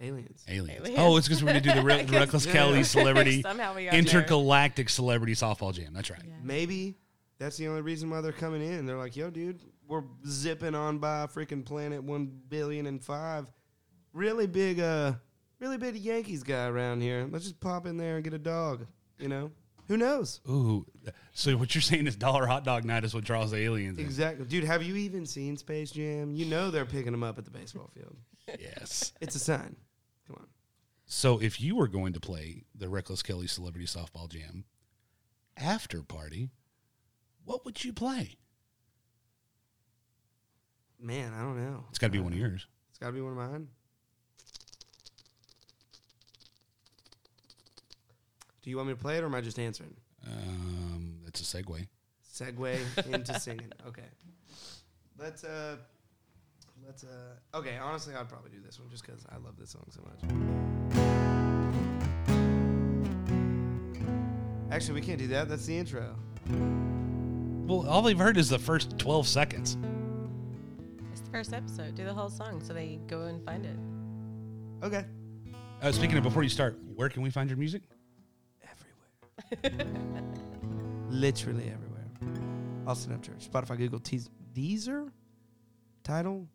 Aliens. 0.00 0.42
aliens? 0.48 0.80
Aliens. 0.80 0.98
Oh, 0.98 1.18
it's 1.18 1.28
because 1.28 1.42
we're 1.44 1.50
going 1.50 1.62
to 1.62 1.68
do 1.68 1.74
the 1.74 1.82
Re- 1.84 2.04
Reckless 2.06 2.46
Yeah. 2.46 2.52
Kelly 2.52 2.82
celebrity 2.84 3.42
Somehow 3.42 3.74
we 3.74 3.84
got 3.84 3.90
there. 3.90 3.98
intergalactic 4.00 4.88
celebrity 4.88 5.34
softball 5.34 5.74
jam. 5.74 5.92
That's 5.92 6.08
right. 6.08 6.22
Yeah. 6.24 6.32
Maybe 6.42 6.96
that's 7.38 7.58
the 7.58 7.68
only 7.68 7.82
reason 7.82 8.08
why 8.08 8.22
they're 8.22 8.32
coming 8.32 8.62
in. 8.62 8.86
They're 8.86 8.96
like, 8.96 9.14
yo, 9.16 9.28
dude, 9.28 9.60
we're 9.92 10.04
zipping 10.26 10.74
on 10.74 10.98
by 10.98 11.26
freaking 11.26 11.62
planet 11.62 12.02
one 12.02 12.32
billion 12.48 12.86
and 12.86 13.04
five. 13.04 13.46
Really 14.14 14.46
big, 14.46 14.80
uh, 14.80 15.12
really 15.58 15.76
big 15.76 15.96
Yankees 15.96 16.42
guy 16.42 16.66
around 16.66 17.02
here. 17.02 17.28
Let's 17.30 17.44
just 17.44 17.60
pop 17.60 17.86
in 17.86 17.98
there 17.98 18.14
and 18.14 18.24
get 18.24 18.32
a 18.32 18.38
dog. 18.38 18.86
You 19.18 19.28
know, 19.28 19.50
who 19.88 19.98
knows? 19.98 20.40
Ooh, 20.48 20.86
so 21.34 21.58
what 21.58 21.74
you're 21.74 21.82
saying 21.82 22.06
is 22.06 22.16
dollar 22.16 22.46
hot 22.46 22.64
dog 22.64 22.86
night 22.86 23.04
is 23.04 23.14
what 23.14 23.24
draws 23.24 23.50
the 23.50 23.58
aliens 23.58 23.98
in. 23.98 24.04
Exactly, 24.04 24.46
dude. 24.46 24.64
Have 24.64 24.82
you 24.82 24.96
even 24.96 25.26
seen 25.26 25.58
Space 25.58 25.90
Jam? 25.90 26.34
You 26.34 26.46
know 26.46 26.70
they're 26.70 26.86
picking 26.86 27.12
them 27.12 27.22
up 27.22 27.36
at 27.36 27.44
the 27.44 27.50
baseball 27.50 27.90
field. 27.94 28.16
Yes. 28.58 29.12
It's 29.20 29.36
a 29.36 29.38
sign. 29.38 29.76
Come 30.26 30.36
on. 30.40 30.46
So 31.04 31.38
if 31.38 31.60
you 31.60 31.76
were 31.76 31.88
going 31.88 32.14
to 32.14 32.20
play 32.20 32.64
the 32.74 32.88
Reckless 32.88 33.22
Kelly 33.22 33.46
Celebrity 33.46 33.86
Softball 33.86 34.30
Jam 34.30 34.64
after 35.58 36.02
party, 36.02 36.48
what 37.44 37.66
would 37.66 37.84
you 37.84 37.92
play? 37.92 38.38
Man, 41.02 41.32
I 41.36 41.42
don't 41.42 41.58
know. 41.58 41.84
It's 41.90 41.98
got 41.98 42.06
to 42.06 42.12
be 42.12 42.20
one 42.20 42.32
of 42.32 42.38
yours. 42.38 42.64
It's 42.90 42.98
got 42.98 43.06
to 43.08 43.12
be 43.12 43.20
one 43.20 43.32
of 43.32 43.38
mine. 43.38 43.66
Do 48.62 48.70
you 48.70 48.76
want 48.76 48.88
me 48.88 48.94
to 48.94 49.00
play 49.00 49.16
it 49.16 49.24
or 49.24 49.26
am 49.26 49.34
I 49.34 49.40
just 49.40 49.58
answering? 49.58 49.96
Um, 50.24 51.18
that's 51.24 51.40
a 51.40 51.44
segue. 51.62 51.88
Segue 52.32 53.06
into 53.12 53.40
singing. 53.40 53.72
Okay. 53.88 54.04
Let's 55.18 55.42
uh 55.42 55.76
let's 56.86 57.04
uh 57.04 57.56
okay, 57.58 57.76
honestly 57.78 58.14
I'd 58.14 58.28
probably 58.28 58.50
do 58.50 58.60
this 58.64 58.78
one 58.78 58.88
just 58.88 59.04
cuz 59.04 59.24
I 59.28 59.36
love 59.36 59.56
this 59.58 59.70
song 59.70 59.84
so 59.90 60.00
much. 60.02 60.20
Actually, 64.70 65.00
we 65.00 65.06
can't 65.06 65.18
do 65.18 65.26
that. 65.28 65.48
That's 65.48 65.66
the 65.66 65.76
intro. 65.76 66.16
Well, 67.66 67.86
all 67.88 68.02
they've 68.02 68.18
heard 68.18 68.36
is 68.36 68.48
the 68.48 68.58
first 68.58 68.96
12 68.98 69.28
seconds. 69.28 69.76
It's 71.12 71.20
the 71.20 71.30
first 71.30 71.52
episode. 71.52 71.94
Do 71.94 72.06
the 72.06 72.14
whole 72.14 72.30
song 72.30 72.62
so 72.64 72.72
they 72.72 72.98
go 73.06 73.22
and 73.24 73.44
find 73.44 73.66
it. 73.66 73.76
Okay. 74.84 75.04
Uh, 75.82 75.92
speaking 75.92 76.16
of, 76.16 76.22
before 76.22 76.42
you 76.42 76.48
start, 76.48 76.78
where 76.94 77.10
can 77.10 77.22
we 77.22 77.28
find 77.28 77.50
your 77.50 77.58
music? 77.58 77.82
Everywhere. 79.62 79.86
Literally 81.10 81.64
everywhere. 81.64 82.06
Austin 82.86 83.16
Upchurch, 83.16 83.46
Spotify, 83.46 83.76
Google, 83.76 84.00
Teas 84.00 84.30
Deezer, 84.54 85.10
Tidal, 86.02 86.48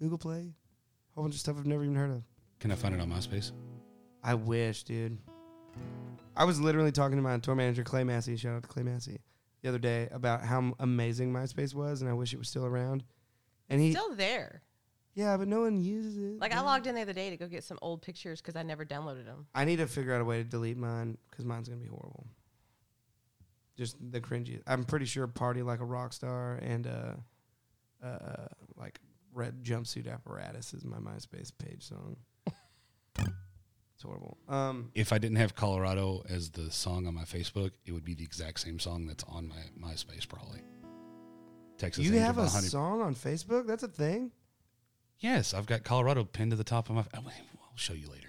Google 0.00 0.18
Play, 0.18 0.50
a 0.50 1.14
whole 1.14 1.24
bunch 1.24 1.34
of 1.34 1.40
stuff 1.40 1.56
I've 1.58 1.66
never 1.66 1.84
even 1.84 1.94
heard 1.94 2.10
of. 2.10 2.24
Can 2.58 2.72
I 2.72 2.74
find 2.74 2.94
it 2.94 3.00
on 3.00 3.08
MySpace? 3.08 3.52
I 4.24 4.34
wish, 4.34 4.82
dude. 4.82 5.16
I 6.36 6.44
was 6.44 6.60
literally 6.60 6.92
talking 6.92 7.16
to 7.16 7.22
my 7.22 7.38
tour 7.38 7.54
manager, 7.54 7.84
Clay 7.84 8.02
Massey, 8.02 8.36
shout 8.36 8.56
out 8.56 8.62
to 8.62 8.68
Clay 8.68 8.82
Massey, 8.82 9.20
the 9.62 9.68
other 9.68 9.78
day 9.78 10.08
about 10.10 10.42
how 10.42 10.74
amazing 10.80 11.32
MySpace 11.32 11.72
was 11.72 12.02
and 12.02 12.10
I 12.10 12.14
wish 12.14 12.32
it 12.32 12.38
was 12.38 12.48
still 12.48 12.66
around. 12.66 13.04
And 13.68 13.80
he, 13.80 13.92
Still 13.92 14.14
there. 14.14 14.62
yeah, 15.14 15.36
but 15.36 15.48
no 15.48 15.60
one 15.62 15.80
uses 15.80 16.16
it. 16.18 16.40
Like 16.40 16.54
I 16.54 16.60
logged 16.60 16.86
in 16.86 16.94
the 16.94 17.00
other 17.02 17.12
day 17.12 17.30
to 17.30 17.36
go 17.36 17.46
get 17.46 17.64
some 17.64 17.78
old 17.82 18.02
pictures 18.02 18.40
because 18.40 18.56
I 18.56 18.62
never 18.62 18.84
downloaded 18.84 19.24
them. 19.24 19.46
I 19.54 19.64
need 19.64 19.76
to 19.76 19.86
figure 19.86 20.14
out 20.14 20.20
a 20.20 20.24
way 20.24 20.38
to 20.38 20.44
delete 20.44 20.76
mine 20.76 21.16
because 21.30 21.44
mine's 21.44 21.68
going 21.68 21.80
to 21.80 21.84
be 21.84 21.90
horrible. 21.90 22.26
Just 23.76 23.96
the 24.12 24.20
cringy. 24.20 24.60
I'm 24.66 24.84
pretty 24.84 25.06
sure 25.06 25.26
Party 25.26 25.62
Like 25.62 25.80
a 25.80 25.84
Rock 25.84 26.12
Star 26.12 26.58
and 26.62 26.86
uh, 26.86 27.14
uh, 28.06 28.46
like 28.76 28.98
Red 29.32 29.62
Jumpsuit 29.64 30.12
Apparatus 30.12 30.74
is 30.74 30.84
my 30.84 30.98
MySpace 30.98 31.50
page 31.56 31.88
song. 31.88 32.16
it's 33.18 34.02
horrible. 34.02 34.36
Um, 34.48 34.90
If 34.94 35.10
I 35.12 35.18
didn't 35.18 35.38
have 35.38 35.54
Colorado 35.54 36.22
as 36.28 36.50
the 36.50 36.70
song 36.70 37.06
on 37.06 37.14
my 37.14 37.24
Facebook, 37.24 37.70
it 37.86 37.92
would 37.92 38.04
be 38.04 38.14
the 38.14 38.24
exact 38.24 38.60
same 38.60 38.78
song 38.78 39.06
that's 39.06 39.24
on 39.24 39.48
my 39.48 39.88
MySpace, 39.88 40.28
probably. 40.28 40.60
Texas. 41.82 42.04
you 42.04 42.10
Angel 42.12 42.24
have 42.26 42.38
a 42.38 42.48
Honey- 42.48 42.68
song 42.68 43.00
on 43.02 43.14
Facebook? 43.14 43.66
That's 43.66 43.82
a 43.82 43.88
thing? 43.88 44.30
Yes, 45.18 45.52
I've 45.54 45.66
got 45.66 45.84
Colorado 45.84 46.24
pinned 46.24 46.50
to 46.52 46.56
the 46.56 46.64
top 46.64 46.88
of 46.90 46.96
my. 46.96 47.04
I'll 47.14 47.24
show 47.76 47.92
you 47.94 48.08
later. 48.10 48.28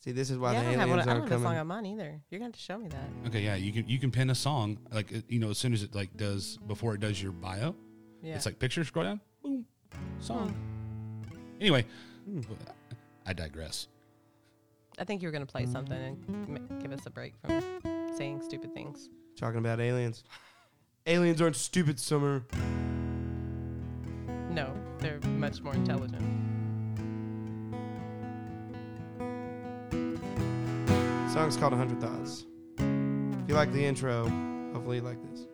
See, 0.00 0.12
this 0.12 0.30
is 0.30 0.38
why 0.38 0.52
yeah, 0.52 0.60
I 0.60 0.62
the 0.64 0.70
don't 0.70 0.78
have, 0.80 0.88
one, 0.88 0.98
aliens 1.00 1.08
I 1.08 1.12
don't 1.14 1.20
aren't 1.22 1.32
have 1.32 1.40
a 1.40 1.42
song 1.42 1.54
coming. 1.54 1.58
on 1.60 1.66
mine 1.66 1.86
either. 1.86 2.20
You're 2.30 2.38
gonna 2.38 2.48
have 2.48 2.54
to 2.54 2.60
show 2.60 2.78
me 2.78 2.88
that. 2.88 3.08
Okay, 3.28 3.42
yeah, 3.42 3.56
you 3.56 3.72
can 3.72 3.88
you 3.88 3.98
can 3.98 4.10
pin 4.12 4.30
a 4.30 4.34
song 4.34 4.78
like 4.92 5.12
uh, 5.14 5.18
you 5.28 5.38
know 5.40 5.50
as 5.50 5.58
soon 5.58 5.72
as 5.72 5.82
it 5.82 5.94
like 5.94 6.16
does 6.16 6.58
before 6.68 6.94
it 6.94 7.00
does 7.00 7.20
your 7.22 7.32
bio. 7.32 7.74
Yeah. 8.22 8.34
It's 8.36 8.46
like 8.46 8.58
picture 8.58 8.84
scroll 8.84 9.04
down, 9.04 9.20
boom, 9.42 9.66
song. 10.20 10.54
Anyway, 11.60 11.84
Hmm. 12.24 12.40
I 13.26 13.32
digress. 13.32 13.88
I 14.98 15.04
think 15.04 15.22
you 15.22 15.28
were 15.28 15.32
gonna 15.32 15.46
play 15.46 15.66
something 15.66 15.96
and 16.28 16.58
m- 16.58 16.78
give 16.80 16.92
us 16.92 17.04
a 17.06 17.10
break 17.10 17.34
from 17.44 17.60
saying 18.16 18.42
stupid 18.42 18.74
things. 18.74 19.08
Talking 19.36 19.58
about 19.58 19.80
aliens. 19.80 20.22
Aliens 21.06 21.40
aren't 21.40 21.56
stupid, 21.56 22.00
Summer. 22.00 22.42
No, 24.50 24.72
they're 24.98 25.20
much 25.20 25.62
more 25.62 25.74
intelligent. 25.74 26.22
song's 31.36 31.58
called 31.58 31.72
100 31.72 32.00
Thoughts. 32.00 32.46
If 32.78 33.48
you 33.48 33.54
like 33.54 33.70
the 33.70 33.84
intro, 33.84 34.26
hopefully 34.72 34.96
you 34.96 35.02
like 35.02 35.18
this. 35.30 35.46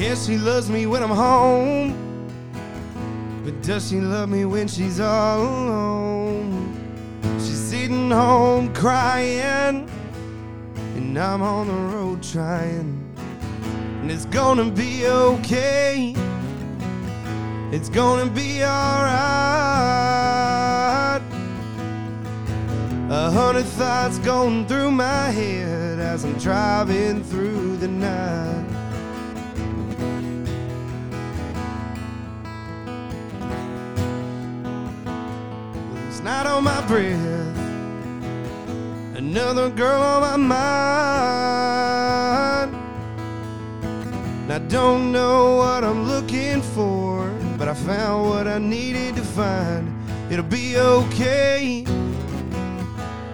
Yes, 0.00 0.26
she 0.26 0.38
loves 0.38 0.70
me 0.70 0.86
when 0.86 1.02
I'm 1.02 1.10
home. 1.10 1.92
But 3.44 3.60
does 3.60 3.90
she 3.90 4.00
love 4.00 4.30
me 4.30 4.46
when 4.46 4.66
she's 4.66 4.98
all 4.98 5.42
alone? 5.42 7.20
She's 7.34 7.58
sitting 7.58 8.10
home 8.10 8.72
crying, 8.72 9.86
and 10.96 11.18
I'm 11.18 11.42
on 11.42 11.66
the 11.66 11.74
road 11.94 12.22
trying. 12.22 13.14
And 14.00 14.10
it's 14.10 14.24
gonna 14.24 14.70
be 14.70 15.06
okay. 15.06 16.14
It's 17.70 17.90
gonna 17.90 18.30
be 18.30 18.64
alright. 18.64 19.20
A 23.10 23.30
hundred 23.30 23.66
thoughts 23.66 24.16
going 24.20 24.66
through 24.66 24.92
my 24.92 25.28
head 25.30 25.98
as 25.98 26.24
I'm 26.24 26.38
driving 26.38 27.22
through 27.22 27.76
the 27.76 27.88
night. 27.88 28.69
Not 36.30 36.46
on 36.46 36.62
my 36.62 36.80
breath. 36.86 37.56
Another 39.16 39.68
girl 39.68 40.00
on 40.00 40.20
my 40.22 40.36
mind. 40.36 40.70
And 44.42 44.52
I 44.52 44.60
don't 44.68 45.10
know 45.10 45.56
what 45.56 45.82
I'm 45.82 46.06
looking 46.06 46.62
for, 46.62 47.28
but 47.58 47.66
I 47.66 47.74
found 47.74 48.30
what 48.30 48.46
I 48.46 48.58
needed 48.58 49.16
to 49.16 49.22
find. 49.22 49.92
It'll 50.30 50.44
be 50.44 50.78
okay. 50.78 51.84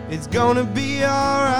It's 0.08 0.26
gonna 0.26 0.64
be 0.64 1.04
alright. 1.04 1.52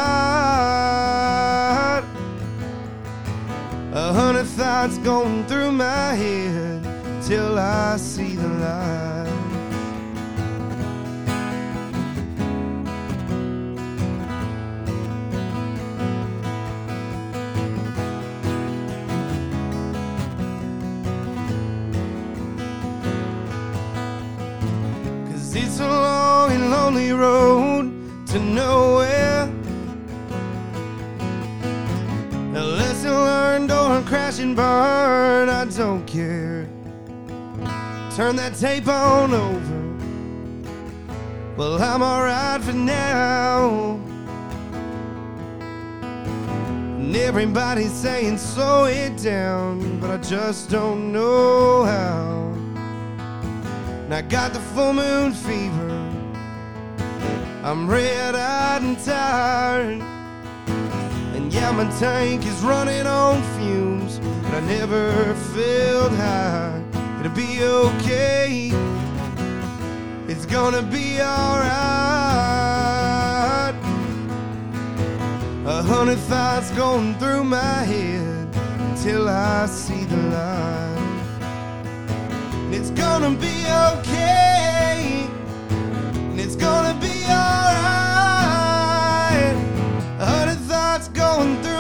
A 3.92 4.12
hundred 4.20 4.46
thoughts 4.46 4.96
going 4.99 5.44
through 5.44 5.72
my 5.72 6.14
head 6.14 6.83
till 7.22 7.59
I 7.59 7.99
see 7.99 8.37
the 8.37 8.49
light. 8.49 9.15
It's 25.79 25.83
a 25.83 25.89
long 25.89 26.53
and 26.53 26.71
lonely 26.71 27.12
road 27.12 27.93
to 28.27 28.39
nowhere. 28.39 29.43
A 32.55 32.65
lesson 32.65 33.11
learned 33.11 33.71
or 33.71 33.99
a 33.99 34.03
crash 34.05 34.39
and 34.39 34.57
burn, 34.57 35.51
I 35.51 35.67
don't 35.67 36.07
care. 36.07 36.67
Turn 38.17 38.37
that 38.37 38.55
tape 38.59 38.89
on 38.89 39.35
over. 39.35 39.83
Well, 41.59 41.83
I'm 41.83 42.03
alright 42.03 42.62
for 42.62 42.73
now. 42.73 44.01
And 47.01 47.15
everybody's 47.15 47.93
saying 47.93 48.39
slow 48.39 48.87
it 48.87 49.19
down, 49.19 50.01
but 50.01 50.09
I 50.09 50.17
just 50.17 50.71
don't 50.71 51.12
know 51.12 51.85
how. 51.85 52.45
And 54.07 54.14
I 54.14 54.23
got 54.23 54.53
the 54.53 54.61
full 54.61 54.92
moon 54.92 55.33
fever. 55.33 55.90
I'm 57.64 57.90
red 57.90 58.37
eyed 58.37 58.83
and 58.83 58.97
tired. 59.05 60.01
And 61.35 61.53
yeah, 61.53 61.73
my 61.73 61.90
tank 61.99 62.47
is 62.47 62.62
running 62.62 63.05
on 63.05 63.42
fumes, 63.59 64.21
but 64.45 64.55
I 64.55 64.61
never 64.61 65.35
felt 65.35 66.12
high. 66.12 66.81
It'll 67.19 67.33
be 67.33 67.64
okay. 67.64 68.71
It's 70.29 70.47
gonna 70.47 70.83
be 70.83 71.21
alright. 71.21 71.75
A 75.66 75.83
hundred 75.83 76.19
thoughts 76.31 76.71
going 76.77 77.16
through 77.19 77.42
my 77.42 77.83
head 77.83 78.55
until 78.88 79.29
I 79.29 79.66
see 79.66 80.05
the 80.05 80.16
light. 80.16 80.95
It's 82.79 82.91
gonna 82.91 83.31
be 83.31 83.65
okay. 83.95 85.27
And 86.29 86.39
it's 86.39 86.57
gonna 86.57 86.93
be 87.01 87.25
alright. 87.25 87.97
A 90.21 90.27
hundred 90.27 90.61
thoughts 90.69 91.09
going 91.09 91.57
through 91.62 91.76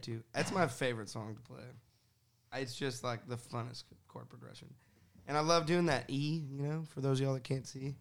it. 0.00 0.12
too. 0.12 0.22
That's 0.32 0.52
my 0.52 0.66
favorite 0.66 1.08
song 1.08 1.34
to 1.34 1.40
play. 1.42 1.62
It's 2.54 2.74
just 2.74 3.04
like 3.04 3.28
the 3.28 3.36
funnest 3.36 3.84
chord 4.08 4.28
progression. 4.28 4.68
And 5.28 5.36
I 5.36 5.40
love 5.40 5.66
doing 5.66 5.86
that 5.86 6.04
E, 6.08 6.42
you 6.50 6.62
know, 6.62 6.84
for 6.92 7.00
those 7.00 7.20
of 7.20 7.24
y'all 7.24 7.34
that 7.34 7.44
can't 7.44 7.66
see. 7.66 7.94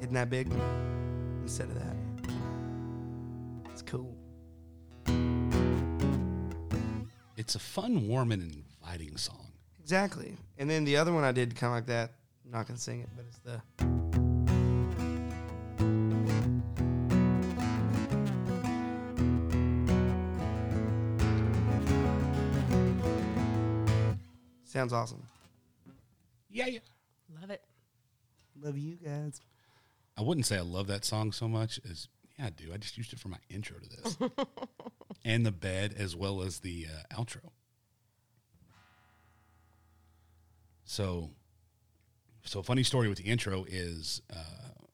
Hitting 0.00 0.14
that 0.14 0.30
big 0.30 0.50
instead 1.42 1.68
of 1.68 1.74
that. 1.74 1.96
It's 3.70 3.82
cool. 3.82 4.16
It's 7.36 7.54
a 7.54 7.60
fun, 7.60 8.08
warm, 8.08 8.32
and 8.32 8.42
inviting 8.82 9.16
song. 9.16 9.52
Exactly. 9.80 10.36
And 10.58 10.68
then 10.68 10.84
the 10.84 10.96
other 10.96 11.12
one 11.12 11.22
I 11.22 11.30
did 11.32 11.54
kind 11.54 11.72
of 11.72 11.76
like 11.76 11.86
that. 11.86 12.14
I'm 12.44 12.50
not 12.50 12.66
going 12.66 12.76
to 12.76 12.82
sing 12.82 13.00
it, 13.00 13.08
but 13.14 13.24
it's 13.26 13.38
the. 13.38 14.07
Sounds 24.78 24.92
awesome. 24.92 25.24
Yeah, 26.48 26.66
yeah. 26.66 26.78
Love 27.40 27.50
it. 27.50 27.60
Love 28.62 28.78
you 28.78 28.94
guys. 28.94 29.40
I 30.16 30.22
wouldn't 30.22 30.46
say 30.46 30.56
I 30.56 30.60
love 30.60 30.86
that 30.86 31.04
song 31.04 31.32
so 31.32 31.48
much 31.48 31.80
as 31.90 32.06
yeah, 32.38 32.46
I 32.46 32.50
do. 32.50 32.72
I 32.72 32.76
just 32.76 32.96
used 32.96 33.12
it 33.12 33.18
for 33.18 33.26
my 33.26 33.38
intro 33.50 33.76
to 33.80 33.88
this, 33.88 34.16
and 35.24 35.44
the 35.44 35.50
bed 35.50 35.96
as 35.98 36.14
well 36.14 36.42
as 36.42 36.60
the 36.60 36.86
uh, 36.86 37.20
outro. 37.20 37.50
So, 40.84 41.30
so 42.44 42.62
funny 42.62 42.84
story 42.84 43.08
with 43.08 43.18
the 43.18 43.24
intro 43.24 43.64
is 43.68 44.22
uh, 44.32 44.84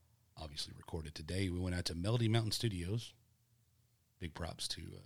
obviously 0.41 0.73
recorded 0.79 1.15
today. 1.15 1.51
We 1.51 1.59
went 1.61 1.77
out 1.77 1.85
to 1.85 1.95
Melody 1.95 2.29
Mountain 2.29 2.53
Studios. 2.53 3.13
Big 4.19 4.33
props 4.33 4.67
to 4.69 4.81
uh, 4.81 5.01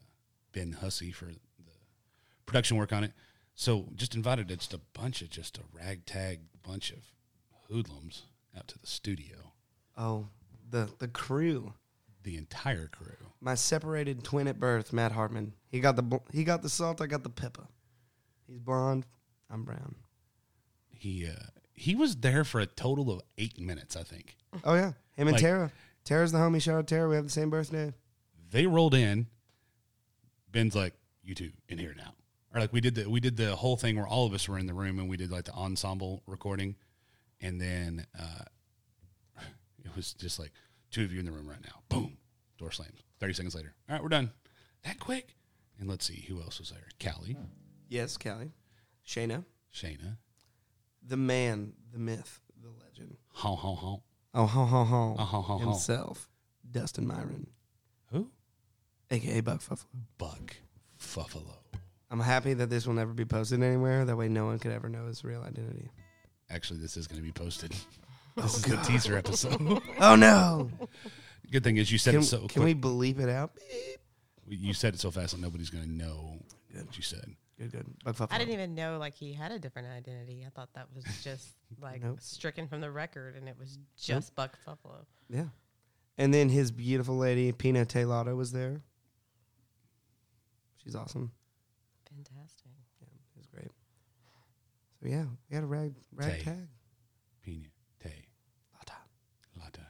Ben 0.53 0.71
Hussey 0.71 1.11
for 1.11 1.25
the 1.25 1.73
production 2.47 2.77
work 2.77 2.93
on 2.93 3.03
it. 3.03 3.13
So 3.61 3.87
just 3.97 4.15
invited 4.15 4.47
just 4.49 4.73
a 4.73 4.79
bunch 4.93 5.21
of 5.21 5.31
just 5.31 5.59
a 5.59 5.63
ragtag 5.77 6.43
bunch 6.65 6.93
of 6.93 6.99
hoodlums 7.69 8.23
out 8.57 8.69
to 8.69 8.79
the 8.79 8.87
studio. 8.87 9.53
Oh, 9.97 10.29
the 10.71 10.89
the 11.01 11.09
crew. 11.09 11.73
The 12.23 12.37
entire 12.37 12.87
crew. 12.87 13.17
My 13.41 13.57
separated 13.57 14.23
twin 14.23 14.47
at 14.47 14.61
birth, 14.61 14.93
Matt 14.93 15.11
Hartman. 15.11 15.55
He 15.71 15.81
got 15.81 15.97
the 15.97 16.03
bl- 16.03 16.17
he 16.33 16.45
got 16.45 16.63
the 16.63 16.69
salt. 16.69 17.01
I 17.01 17.07
got 17.07 17.25
the 17.25 17.31
pepper. 17.31 17.67
He's 18.47 18.61
blonde. 18.61 19.07
I'm 19.51 19.65
brown. 19.65 19.97
he 20.91 21.27
uh, 21.27 21.47
he 21.73 21.97
was 21.97 22.15
there 22.15 22.45
for 22.45 22.61
a 22.61 22.67
total 22.67 23.11
of 23.11 23.23
eight 23.39 23.59
minutes, 23.59 23.97
I 23.97 24.05
think. 24.05 24.37
Oh 24.63 24.75
yeah, 24.75 24.93
him 25.17 25.27
and 25.27 25.33
Like- 25.33 25.41
Tara. 25.41 25.73
Tara's 26.05 26.31
the 26.31 26.39
homie. 26.39 26.63
Shout 26.63 26.77
out 26.79 26.87
Tara. 26.87 27.09
We 27.09 27.17
have 27.17 27.25
the 27.25 27.31
same 27.31 27.51
birthday. 27.51 27.93
They 28.53 28.67
rolled 28.67 28.95
in. 28.95 29.27
Ben's 30.53 30.77
like, 30.77 30.95
"You 31.25 31.35
two 31.35 31.51
in 31.69 31.79
here 31.79 31.95
now," 31.97 32.15
or 32.59 32.61
like 32.63 32.73
we 32.73 32.81
did 32.81 32.95
the 32.95 33.09
we 33.09 33.21
did 33.21 33.37
the 33.37 33.55
whole 33.57 33.77
thing 33.77 33.97
where 33.97 34.07
all 34.07 34.27
of 34.27 34.33
us 34.35 34.49
were 34.49 34.59
in 34.59 34.67
the 34.67 34.75
room 34.75 34.99
and 34.99 35.09
we 35.09 35.17
did 35.17 35.31
like 35.31 35.45
the 35.45 35.53
ensemble 35.53 36.23
recording, 36.27 36.77
and 37.41 37.61
then 37.61 38.07
uh, 38.19 38.45
it 39.85 39.95
was 39.97 40.13
just 40.15 40.39
like 40.39 40.53
two 40.91 41.05
of 41.05 41.13
you 41.13 41.21
in 41.21 41.27
the 41.27 41.33
room 41.33 41.49
right 41.49 41.63
now. 41.63 41.81
Boom, 41.89 42.17
door 42.59 42.71
slams. 42.71 43.01
Thirty 43.21 43.33
seconds 43.33 43.55
later, 43.55 43.75
all 43.89 43.95
right, 43.95 44.03
we're 44.03 44.09
done. 44.09 44.31
That 44.85 44.99
quick. 45.01 45.35
And 45.81 45.89
let's 45.89 46.05
see 46.07 46.25
who 46.27 46.41
else 46.41 46.59
was 46.59 46.71
there. 46.71 46.89
Callie, 47.13 47.37
Yes, 47.89 48.17
Callie, 48.17 48.51
Shayna, 49.07 49.45
Shayna, 49.73 50.17
the 51.07 51.17
man, 51.17 51.73
the 51.93 52.01
myth, 52.01 52.41
the 52.61 52.69
legend. 52.85 53.17
how 53.35 53.55
how 53.55 53.75
how 53.77 54.03
Oh, 54.35 54.47
ho 54.47 54.65
ho 54.65 54.85
ho, 54.85 55.17
Oh, 55.19 55.25
ho, 55.25 55.41
ho, 55.41 55.59
ho. 55.59 55.65
himself, 55.65 56.29
Dustin 56.69 57.07
Myron, 57.07 57.47
who 58.11 58.31
aka 59.11 59.41
Buck 59.41 59.61
Fuffalo. 59.61 59.87
Buck 60.19 60.57
Fuffalo. 61.01 61.59
I'm 62.11 62.21
happy 62.21 62.55
that 62.55 62.71
this 62.71 62.87
will 62.87 62.95
never 62.95 63.13
be 63.13 63.25
posted 63.25 63.63
anywhere. 63.63 64.05
That 64.05 64.17
way, 64.17 64.29
no 64.29 64.47
one 64.47 64.59
could 64.59 64.73
ever 64.73 64.89
know 64.89 65.07
his 65.07 65.25
real 65.25 65.43
identity. 65.43 65.91
Actually, 66.51 66.81
this 66.81 66.97
is 66.97 67.07
going 67.07 67.21
to 67.21 67.25
be 67.25 67.33
posted. 67.33 67.75
This 68.37 68.57
is 68.57 68.73
oh, 68.73 68.77
the 68.77 68.83
teaser 68.85 69.17
episode. 69.19 69.83
Oh 70.01 70.15
no! 70.15 70.71
Good 71.51 71.65
thing 71.65 71.77
is 71.77 71.91
you 71.91 71.99
said 71.99 72.13
Can, 72.13 72.23
it 72.23 72.27
so 72.27 72.47
can 72.47 72.63
quick. 72.63 72.65
we 72.65 72.75
bleep 72.77 73.19
it 73.19 73.29
out? 73.29 73.51
Beep. 74.47 74.61
You 74.61 74.75
said 74.75 74.95
it 74.95 75.01
so 75.01 75.11
fast 75.11 75.33
that 75.33 75.41
nobody's 75.41 75.71
going 75.71 75.83
to 75.83 75.91
know 75.91 76.39
Good. 76.73 76.87
what 76.87 76.97
you 76.97 77.03
said. 77.03 77.35
Good, 77.59 77.73
good. 77.73 77.87
Buck 78.05 78.33
I 78.33 78.39
didn't 78.39 78.55
even 78.55 78.77
know 78.77 78.99
like 78.99 79.15
he 79.15 79.33
had 79.33 79.51
a 79.51 79.59
different 79.59 79.89
identity. 79.89 80.45
I 80.47 80.51
thought 80.51 80.69
that 80.75 80.87
was 80.95 81.05
just 81.25 81.57
like 81.83 82.01
Nope. 82.05 82.19
stricken 82.21 82.69
from 82.69 82.81
the 82.81 82.93
record, 82.93 83.35
and 83.35 83.49
it 83.49 83.57
was 83.59 83.77
just 84.01 84.37
Buck 84.37 84.57
Buffalo. 84.65 85.05
Yeah. 85.29 85.47
And 86.17 86.33
then 86.33 86.49
his 86.49 86.71
beautiful 86.71 87.17
lady, 87.19 87.51
Pina 87.51 87.85
Taylor, 87.85 88.37
was 88.37 88.53
there. 88.53 88.83
She's 90.85 90.95
awesome. 90.95 91.33
Fantastic. 92.09 92.71
Yeah, 93.01 93.09
it 93.09 93.37
was 93.37 93.47
great. 93.47 93.71
So 95.01 95.09
yeah, 95.09 95.25
we 95.49 95.55
had 95.55 95.65
a 95.65 95.67
rag 95.67 95.95
rag 96.13 96.39
Tay. 96.39 96.43
tag. 96.43 96.69
Pina, 97.43 97.69
Tay, 98.03 98.27
Lata. 98.75 98.93
Lata. 99.59 99.81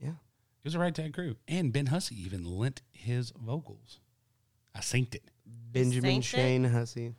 Yeah. 0.00 0.08
It 0.10 0.64
was 0.64 0.74
a 0.74 0.78
rag 0.78 0.94
tag 0.94 1.14
crew. 1.14 1.36
And 1.46 1.72
Ben 1.72 1.86
Hussey 1.86 2.20
even 2.20 2.44
lent 2.44 2.82
his 2.90 3.32
vocals. 3.40 4.00
I 4.74 4.80
synced 4.80 5.14
it. 5.14 5.30
Benjamin 5.46 6.16
synced 6.16 6.18
it? 6.18 6.22
Shane 6.24 6.64
Hussey. 6.64 7.14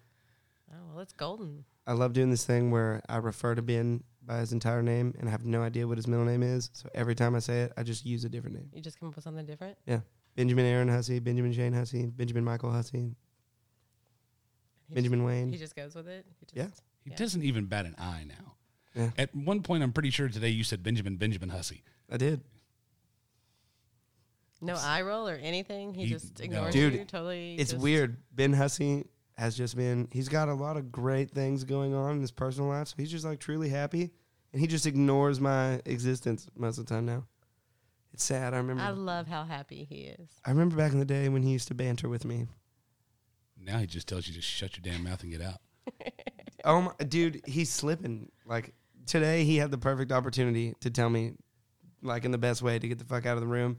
Oh 0.72 0.76
well, 0.94 1.02
it's 1.02 1.14
golden. 1.14 1.64
I 1.86 1.94
love 1.94 2.12
doing 2.14 2.30
this 2.30 2.46
thing 2.46 2.70
where 2.70 3.02
I 3.08 3.18
refer 3.18 3.56
to 3.56 3.62
Ben 3.62 4.04
by 4.22 4.40
his 4.40 4.52
entire 4.52 4.84
name 4.84 5.14
and 5.18 5.30
I 5.30 5.32
have 5.32 5.46
no 5.46 5.62
idea 5.62 5.88
what 5.88 5.98
his 5.98 6.06
middle 6.06 6.26
name 6.26 6.44
is. 6.44 6.70
So 6.74 6.90
every 6.94 7.16
time 7.16 7.34
I 7.34 7.40
say 7.40 7.62
it, 7.62 7.74
I 7.78 7.84
just 7.84 8.06
use 8.06 8.26
a 8.26 8.30
different 8.30 8.58
name. 8.58 8.70
You 8.74 8.82
just 8.82 9.00
come 9.00 9.08
up 9.08 9.16
with 9.16 9.24
something 9.24 9.46
different. 9.46 9.78
Yeah. 9.86 10.02
Benjamin 10.36 10.66
Aaron 10.66 10.90
Hussey, 10.90 11.20
Benjamin 11.20 11.54
Shane 11.54 11.72
Hussey, 11.72 12.06
Benjamin 12.06 12.44
Michael 12.44 12.72
Hussey, 12.72 13.16
He 14.90 14.96
Benjamin 14.96 15.20
just, 15.20 15.26
Wayne. 15.28 15.52
He 15.52 15.58
just 15.58 15.76
goes 15.76 15.96
with 15.96 16.08
it. 16.08 16.26
He 16.40 16.46
just, 16.46 16.56
Yeah. 16.56 16.68
He 17.04 17.12
Yeah. 17.12 17.18
doesn't 17.18 17.44
even 17.44 17.66
bat 17.66 17.86
an 17.86 17.96
eye 17.98 18.26
now. 18.28 18.56
Yeah. 18.96 19.12
At 19.18 19.36
one 19.36 19.62
point, 19.62 19.84
I'm 19.84 19.94
pretty 19.94 20.10
sure 20.10 20.28
today 20.30 20.50
you 20.50 20.64
said 20.64 20.82
Benjamin 20.84 21.18
Benjamin 21.18 21.50
Hussey. 21.50 21.84
I 22.10 22.18
did. 22.18 22.42
No 24.60 24.76
eye 24.76 25.02
roll 25.04 25.28
or 25.30 25.36
anything. 25.36 25.94
He, 25.94 26.06
He- 26.06 26.10
just 26.10 26.40
ignores 26.40 26.74
Dude, 26.74 26.94
you 26.94 27.06
totally. 27.06 27.56
It's 27.56 27.72
just- 27.72 27.82
weird. 27.84 28.18
Ben 28.34 28.54
Hussey 28.54 29.06
has 29.38 29.56
just 29.56 29.76
been, 29.76 30.08
he's 30.12 30.30
got 30.30 30.50
a 30.50 30.54
lot 30.54 30.78
of 30.78 30.92
great 30.92 31.30
things 31.30 31.64
going 31.64 31.94
on 31.94 32.14
in 32.16 32.22
his 32.22 32.32
personal 32.32 32.70
life. 32.70 32.88
So 32.88 32.96
he's 32.98 33.12
just 33.12 33.24
like 33.26 33.40
truly 33.40 33.70
happy. 33.70 34.10
And 34.54 34.60
he 34.62 34.66
just 34.68 34.88
ignores 34.88 35.40
my 35.40 35.80
existence 35.86 36.48
most 36.56 36.80
of 36.80 36.86
the 36.88 36.94
time 36.94 37.06
now. 37.06 37.26
It's 38.14 38.24
sad. 38.24 38.56
I 38.56 38.58
remember. 38.58 38.82
I 38.82 38.90
love 38.90 39.28
how 39.28 39.44
happy 39.44 39.84
he 39.84 40.06
is. 40.06 40.30
I 40.44 40.50
remember 40.50 40.76
back 40.76 40.92
in 40.92 40.98
the 40.98 41.06
day 41.06 41.30
when 41.30 41.44
he 41.44 41.52
used 41.52 41.68
to 41.68 41.76
banter 41.76 42.10
with 42.10 42.26
me. 42.26 42.48
Now 43.62 43.80
he 43.80 43.88
just 43.88 44.08
tells 44.08 44.28
you 44.28 44.34
to 44.34 44.42
shut 44.42 44.78
your 44.78 44.84
damn 44.84 45.04
mouth 45.04 45.22
and 45.24 45.32
get 45.32 45.42
out. 45.42 45.60
Oh 46.66 46.82
my, 46.82 47.06
dude, 47.06 47.42
he's 47.46 47.70
slipping. 47.70 48.30
Like 48.46 48.74
today, 49.06 49.46
he 49.46 49.56
had 49.58 49.72
the 49.72 49.78
perfect 49.78 50.12
opportunity 50.12 50.76
to 50.82 50.90
tell 50.90 51.10
me, 51.10 51.34
like 52.02 52.26
in 52.26 52.32
the 52.32 52.38
best 52.38 52.62
way, 52.62 52.78
to 52.78 52.88
get 52.88 52.98
the 52.98 53.06
fuck 53.06 53.26
out 53.26 53.36
of 53.36 53.42
the 53.42 53.48
room. 53.48 53.78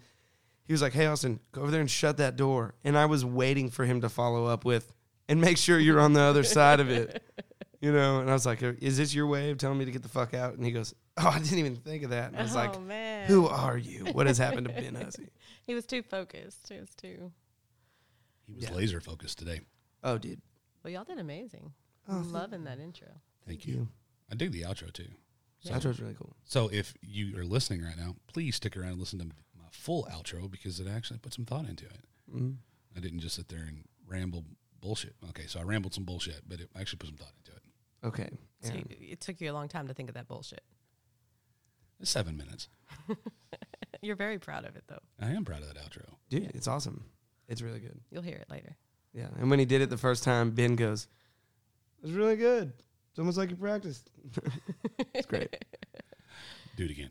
He 0.65 0.73
was 0.73 0.81
like, 0.81 0.95
"Hey, 0.95 1.05
Austin, 1.05 1.41
go 1.53 1.63
over 1.63 1.71
there 1.71 1.83
and 1.83 1.91
shut 1.91 2.17
that 2.17 2.37
door." 2.37 2.77
And 2.85 2.97
I 2.97 3.05
was 3.05 3.27
waiting 3.27 3.69
for 3.69 3.85
him 3.85 4.01
to 4.03 4.09
follow 4.09 4.47
up 4.47 4.65
with, 4.65 4.91
"And 5.29 5.39
make 5.39 5.59
sure 5.59 5.79
you're 5.79 6.01
on 6.01 6.15
the 6.15 6.23
other 6.23 6.45
side 6.45 6.81
of 6.81 6.89
it." 6.89 7.23
You 7.81 7.93
know, 7.93 8.19
and 8.19 8.29
I 8.29 8.33
was 8.33 8.45
like, 8.45 8.61
"Is 8.61 8.97
this 8.97 9.15
your 9.15 9.29
way 9.29 9.51
of 9.51 9.59
telling 9.59 9.79
me 9.79 9.85
to 9.85 9.93
get 9.93 10.03
the 10.03 10.09
fuck 10.09 10.35
out?" 10.35 10.55
And 10.55 10.65
he 10.65 10.73
goes, 10.73 10.97
"Oh, 11.17 11.29
I 11.29 11.39
didn't 11.39 11.59
even 11.59 11.77
think 11.77 12.03
of 12.03 12.11
that." 12.11 12.31
And 12.31 12.37
I 12.37 12.43
was 12.43 12.57
oh 12.57 12.59
like, 12.59 12.81
man, 12.81 13.29
"Who 13.29 13.47
are 13.47 13.79
you? 13.79 14.07
What 14.07 14.27
has 14.27 14.37
happened 14.37 14.67
to 14.67 14.73
Ben 14.73 14.97
Hussey?" 14.97 15.29
He 15.65 15.75
was 15.75 15.87
too 15.87 16.03
focused. 16.03 16.71
He 16.71 16.81
was 16.81 16.93
too. 16.97 17.31
He 18.49 18.55
was 18.55 18.65
Yeah. 18.65 18.73
laser 18.75 19.01
focused 19.01 19.39
today. 19.39 19.61
Oh, 20.03 20.19
dude. 20.19 20.41
Well, 20.83 20.93
y'all 20.93 21.05
did 21.05 21.19
amazing. 21.19 21.73
Oh, 22.09 22.17
I'm 22.21 22.33
loving 22.33 22.65
that 22.65 22.81
intro. 22.81 23.09
Thank 23.47 23.67
you. 23.67 23.89
I 24.31 24.35
dig 24.35 24.51
the 24.53 24.63
outro 24.63 24.93
too. 24.93 25.09
So 25.61 25.73
Outro's 25.75 26.01
really 26.01 26.15
cool. 26.15 26.35
So 26.45 26.69
if 26.69 26.95
you 27.03 27.37
are 27.39 27.45
listening 27.45 27.83
right 27.83 27.97
now, 27.97 28.17
please 28.27 28.57
stick 28.57 28.77
around 28.77 28.91
and 28.93 28.99
listen 29.01 29.19
to 29.19 29.25
my 29.27 29.65
full 29.71 30.05
outro 30.11 30.51
because 30.51 30.79
it 30.81 30.87
actually 30.87 31.19
put 31.19 31.35
some 31.35 31.45
thought 31.45 31.69
into 31.69 31.85
it. 31.87 32.05
Mm. 32.33 32.57
I 32.97 33.01
didn't 33.01 33.21
just 33.21 33.35
sit 33.37 33.49
there 33.49 33.65
and 33.65 33.85
ramble 34.07 34.45
bullshit. 34.81 35.17
Okay, 35.31 35.47
so 35.47 35.59
I 35.61 35.65
rambled 35.65 35.95
some 35.95 36.05
bullshit, 36.05 36.43
but 36.49 36.61
it 36.61 36.71
actually 36.77 36.99
put 36.99 37.09
some 37.09 37.17
thought 37.17 37.33
into 37.39 37.53
it. 37.57 37.63
Okay. 38.05 38.31
So 38.63 38.73
Yeah. 38.75 38.83
you- 38.89 39.09
it 39.13 39.21
took 39.21 39.41
you 39.41 39.51
a 39.51 39.53
long 39.55 39.69
time 39.69 39.89
to 39.89 39.95
think 39.95 40.09
of 40.09 40.15
that 40.15 40.29
bullshit. 40.29 40.63
It's 42.01 42.11
seven 42.11 42.37
minutes. 42.37 42.69
You're 44.03 44.15
very 44.17 44.39
proud 44.39 44.65
of 44.65 44.77
it, 44.77 44.85
though. 44.87 45.03
I 45.19 45.31
am 45.31 45.45
proud 45.45 45.63
of 45.63 45.75
that 45.75 45.77
outro. 45.77 46.15
Dude, 46.29 46.45
Yeah. 46.45 46.51
it's 46.55 46.69
awesome. 46.69 47.11
It's 47.49 47.63
really 47.63 47.81
good. 47.81 47.99
You'll 48.11 48.23
hear 48.23 48.37
it 48.37 48.51
later. 48.51 48.77
Yeah. 49.15 49.29
And 49.39 49.51
when 49.51 49.59
he 49.59 49.65
did 49.65 49.81
it 49.81 49.91
the 49.91 49.97
first 49.97 50.23
time, 50.23 50.51
Ben 50.51 50.77
goes, 50.77 51.09
It 52.03 52.07
was 52.07 52.13
really 52.15 52.37
good. 52.37 52.73
It's 53.11 53.19
almost 53.19 53.39
like 53.39 53.51
you 53.51 53.57
practiced. 53.57 54.11
it's 55.15 55.27
great. 55.27 55.57
Do 56.77 56.85
it 56.85 56.91
again. 56.91 57.11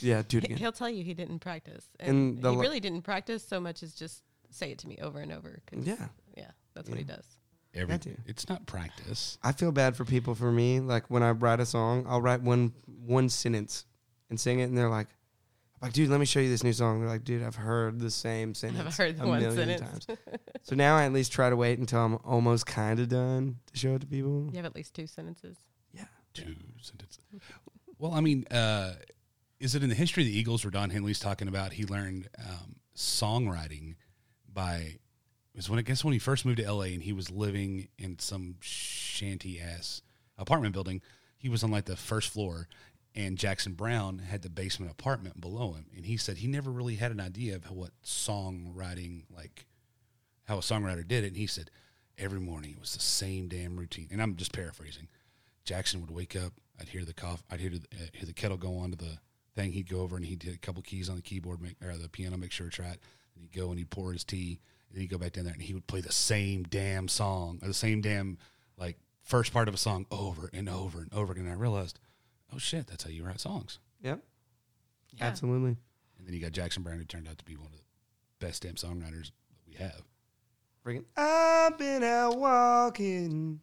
Yeah, 0.00 0.22
do 0.26 0.38
it 0.38 0.44
again. 0.44 0.56
He'll 0.56 0.72
tell 0.72 0.88
you 0.88 1.04
he 1.04 1.12
didn't 1.14 1.38
practice, 1.40 1.86
And 2.00 2.08
and, 2.10 2.36
he 2.38 2.42
lo- 2.44 2.56
really 2.58 2.80
didn't 2.80 3.02
practice 3.02 3.42
so 3.46 3.60
much 3.60 3.82
as 3.82 3.94
just 3.94 4.22
say 4.50 4.70
it 4.72 4.78
to 4.78 4.88
me 4.88 4.98
over 5.02 5.20
and 5.20 5.30
over. 5.32 5.60
'cause, 5.66 5.86
Yeah. 5.86 6.08
yeah, 6.36 6.50
that's 6.74 6.88
what 6.88 6.96
he 6.98 7.04
does. 7.04 7.24
Every, 7.74 7.98
it's 8.26 8.48
not 8.48 8.64
practice. 8.66 9.36
I 9.42 9.52
feel 9.52 9.70
bad 9.72 9.94
for 9.96 10.06
people 10.06 10.34
for 10.34 10.50
me. 10.50 10.80
Like 10.80 11.10
when 11.10 11.22
I 11.22 11.32
write 11.32 11.60
a 11.60 11.66
song, 11.66 12.06
I'll 12.08 12.22
write 12.22 12.40
one 12.40 12.72
one 12.86 13.28
sentence 13.28 13.84
and 14.30 14.40
sing 14.40 14.60
it, 14.60 14.64
and 14.64 14.78
they're 14.78 14.88
like, 14.88 15.08
"Like, 15.80 15.92
dude, 15.92 16.08
let 16.08 16.20
me 16.20 16.26
show 16.26 16.40
you 16.40 16.48
this 16.48 16.64
new 16.64 16.72
song." 16.72 17.00
They're 17.00 17.08
like, 17.08 17.24
"Dude, 17.24 17.42
I've 17.42 17.56
heard 17.56 18.00
the 18.00 18.10
same 18.10 18.54
sentence 18.54 18.86
I've 18.86 18.96
heard 18.96 19.20
a 19.20 19.26
one 19.26 19.40
million 19.40 19.78
sentence. 19.78 20.06
times." 20.06 20.18
so 20.62 20.74
now 20.74 20.96
I 20.96 21.04
at 21.04 21.12
least 21.12 21.32
try 21.32 21.50
to 21.50 21.56
wait 21.56 21.78
until 21.78 22.00
I'm 22.00 22.18
almost 22.24 22.66
kind 22.66 22.98
of 23.00 23.08
done 23.08 23.56
to 23.72 23.78
show 23.78 23.94
it 23.94 24.00
to 24.00 24.06
people. 24.06 24.48
You 24.50 24.56
have 24.56 24.66
at 24.66 24.74
least 24.74 24.94
two 24.94 25.06
sentences. 25.06 25.56
Yeah, 25.92 26.04
Two 26.34 26.54
sentences. 26.80 27.20
Well, 27.98 28.12
I 28.12 28.20
mean, 28.20 28.46
uh, 28.50 28.94
is 29.58 29.74
it 29.74 29.82
in 29.82 29.88
the 29.88 29.94
history 29.94 30.22
of 30.22 30.26
the 30.28 30.38
Eagles 30.38 30.64
where 30.64 30.70
Don 30.70 30.90
Henley's 30.90 31.18
talking 31.18 31.48
about 31.48 31.72
he 31.72 31.84
learned 31.84 32.28
um, 32.38 32.76
songwriting 32.94 33.94
by 34.52 34.98
it 35.56 35.60
was 35.60 35.70
when 35.70 35.78
I 35.78 35.82
guess 35.82 36.04
when 36.04 36.12
he 36.12 36.18
first 36.18 36.44
moved 36.44 36.58
to 36.58 36.70
LA 36.70 36.82
and 36.84 37.02
he 37.02 37.14
was 37.14 37.30
living 37.30 37.88
in 37.98 38.18
some 38.18 38.56
shanty 38.60 39.58
ass 39.58 40.02
apartment 40.36 40.74
building. 40.74 41.00
He 41.38 41.48
was 41.48 41.64
on 41.64 41.70
like 41.70 41.86
the 41.86 41.96
first 41.96 42.28
floor, 42.28 42.68
and 43.16 43.38
Jackson 43.38 43.72
Browne 43.72 44.18
had 44.18 44.42
the 44.42 44.50
basement 44.50 44.92
apartment 44.92 45.40
below 45.40 45.72
him, 45.72 45.86
and 45.96 46.06
he 46.06 46.16
said 46.16 46.38
he 46.38 46.46
never 46.46 46.70
really 46.70 46.96
had 46.96 47.10
an 47.10 47.20
idea 47.20 47.56
of 47.56 47.70
what 47.70 47.90
songwriting 48.04 49.22
like 49.34 49.66
how 50.46 50.56
a 50.56 50.60
songwriter 50.60 51.06
did 51.06 51.24
it. 51.24 51.28
And 51.28 51.36
he 51.36 51.46
said 51.46 51.70
every 52.18 52.40
morning 52.40 52.72
it 52.72 52.80
was 52.80 52.94
the 52.94 53.00
same 53.00 53.48
damn 53.48 53.76
routine. 53.76 54.08
And 54.10 54.22
I'm 54.22 54.36
just 54.36 54.52
paraphrasing. 54.52 55.08
Jackson 55.64 56.00
would 56.00 56.10
wake 56.10 56.36
up. 56.36 56.52
I'd 56.80 56.88
hear 56.88 57.04
the 57.04 57.14
cough. 57.14 57.42
I'd 57.50 57.60
hear 57.60 57.70
the, 57.70 57.82
uh, 57.92 58.06
hear 58.12 58.26
the 58.26 58.32
kettle 58.32 58.56
go 58.56 58.76
onto 58.76 58.96
the 58.96 59.18
thing. 59.54 59.72
He'd 59.72 59.90
go 59.90 60.00
over 60.00 60.16
and 60.16 60.24
he'd 60.24 60.42
hit 60.42 60.54
a 60.54 60.58
couple 60.58 60.82
keys 60.82 61.08
on 61.08 61.16
the 61.16 61.22
keyboard, 61.22 61.60
make, 61.60 61.76
or 61.82 61.96
the 61.96 62.08
piano, 62.08 62.36
make 62.36 62.52
sure 62.52 62.68
it's 62.68 62.78
right. 62.78 62.98
And 63.34 63.42
he'd 63.42 63.52
go 63.52 63.70
and 63.70 63.78
he'd 63.78 63.90
pour 63.90 64.12
his 64.12 64.24
tea. 64.24 64.60
And 64.90 65.00
he'd 65.00 65.10
go 65.10 65.18
back 65.18 65.32
down 65.32 65.44
there 65.44 65.52
and 65.52 65.62
he 65.62 65.74
would 65.74 65.86
play 65.86 66.00
the 66.00 66.12
same 66.12 66.62
damn 66.64 67.08
song 67.08 67.58
or 67.62 67.68
the 67.68 67.74
same 67.74 68.00
damn 68.00 68.38
like 68.78 68.98
first 69.22 69.52
part 69.52 69.68
of 69.68 69.74
a 69.74 69.78
song 69.78 70.06
over 70.10 70.48
and 70.52 70.68
over 70.68 71.00
and 71.00 71.12
over 71.12 71.32
again. 71.32 71.44
And 71.44 71.52
I 71.52 71.56
realized, 71.56 71.98
oh 72.54 72.58
shit, 72.58 72.86
that's 72.86 73.04
how 73.04 73.10
you 73.10 73.24
write 73.24 73.40
songs. 73.40 73.78
yep, 74.02 74.20
Yeah. 75.14 75.24
absolutely. 75.26 75.76
And 76.18 76.26
then 76.26 76.34
you 76.34 76.40
got 76.40 76.52
Jackson 76.52 76.82
Browne, 76.82 76.98
who 76.98 77.04
turned 77.04 77.28
out 77.28 77.38
to 77.38 77.44
be 77.44 77.56
one 77.56 77.66
of 77.66 77.72
the 77.72 77.84
best 78.46 78.62
damn 78.62 78.74
songwriters 78.74 79.30
that 79.50 79.66
we 79.66 79.74
have. 79.74 80.02
Freaking, 80.84 81.04
I've 81.16 81.76
been 81.78 82.02
out 82.04 82.38
walking. 82.38 83.60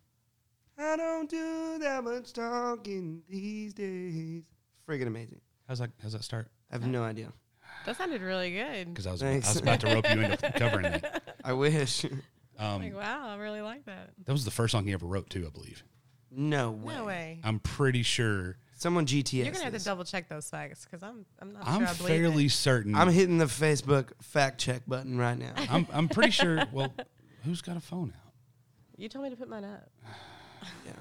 I 0.78 0.96
don't 0.98 1.30
do 1.30 1.78
that 1.80 2.04
much 2.04 2.34
talking 2.34 3.22
these 3.30 3.74
days. 3.74 4.44
Freaking 4.88 5.08
amazing. 5.08 5.40
How's 5.68 5.80
that? 5.80 5.92
How's 6.02 6.14
that 6.14 6.24
start? 6.24 6.50
I 6.72 6.76
have 6.76 6.86
no 6.88 7.04
idea. 7.04 7.32
That 7.86 7.98
sounded 7.98 8.22
really 8.22 8.52
good. 8.52 8.88
Because 8.90 9.08
I 9.08 9.12
was 9.12 9.22
Thanks. 9.22 9.48
I 9.48 9.52
was 9.52 9.62
about 9.62 9.80
to 9.82 9.88
rope 9.88 10.10
you 10.10 10.22
into 10.22 10.52
covering 10.56 10.84
that. 10.92 11.36
I 11.44 11.54
wish. 11.54 12.06
Um, 12.60 12.82
like, 12.82 12.96
wow, 12.96 13.30
I 13.30 13.36
really 13.36 13.62
like 13.62 13.86
that. 13.86 14.12
that 14.26 14.32
was 14.32 14.46
the 14.46 14.52
first 14.52 14.72
song 14.74 14.86
he 14.86 14.94
ever 14.94 15.06
wrote 15.06 15.30
too, 15.30 15.46
I 15.46 15.50
believe. 15.50 15.84
No 16.32 16.72
way. 16.72 16.96
No 16.96 17.06
way. 17.06 17.40
I'm 17.44 17.60
pretty 17.60 18.04
sure. 18.04 18.58
Someone 18.84 19.06
GTS. 19.06 19.34
You're 19.34 19.46
gonna 19.46 19.58
have 19.60 19.66
to 19.68 19.72
this. 19.72 19.84
double 19.86 20.04
check 20.04 20.28
those 20.28 20.50
facts 20.50 20.84
because 20.86 21.02
I'm 21.04 21.26
I'm 21.40 21.54
not 21.54 21.64
I'm 21.66 21.80
sure 21.80 21.88
I 21.88 21.94
believe 21.94 22.08
fairly 22.10 22.46
it. 22.48 22.52
certain. 22.52 22.96
I'm 22.96 23.10
hitting 23.10 23.38
the 23.38 23.46
Facebook 23.46 24.10
fact 24.22 24.60
check 24.60 24.82
button 24.86 25.18
right 25.18 25.38
now. 25.40 25.54
I'm 25.70 25.88
I'm 25.92 26.10
pretty 26.10 26.32
sure. 26.42 26.64
Well, 26.74 26.94
who's 27.46 27.62
got 27.62 27.78
a 27.78 27.80
phone 27.80 28.14
out? 28.24 28.34
You 28.98 29.08
told 29.08 29.24
me 29.24 29.30
to 29.30 29.38
put 29.38 29.48
mine 29.48 29.64
up. 29.64 29.90
yeah. 30.86 30.92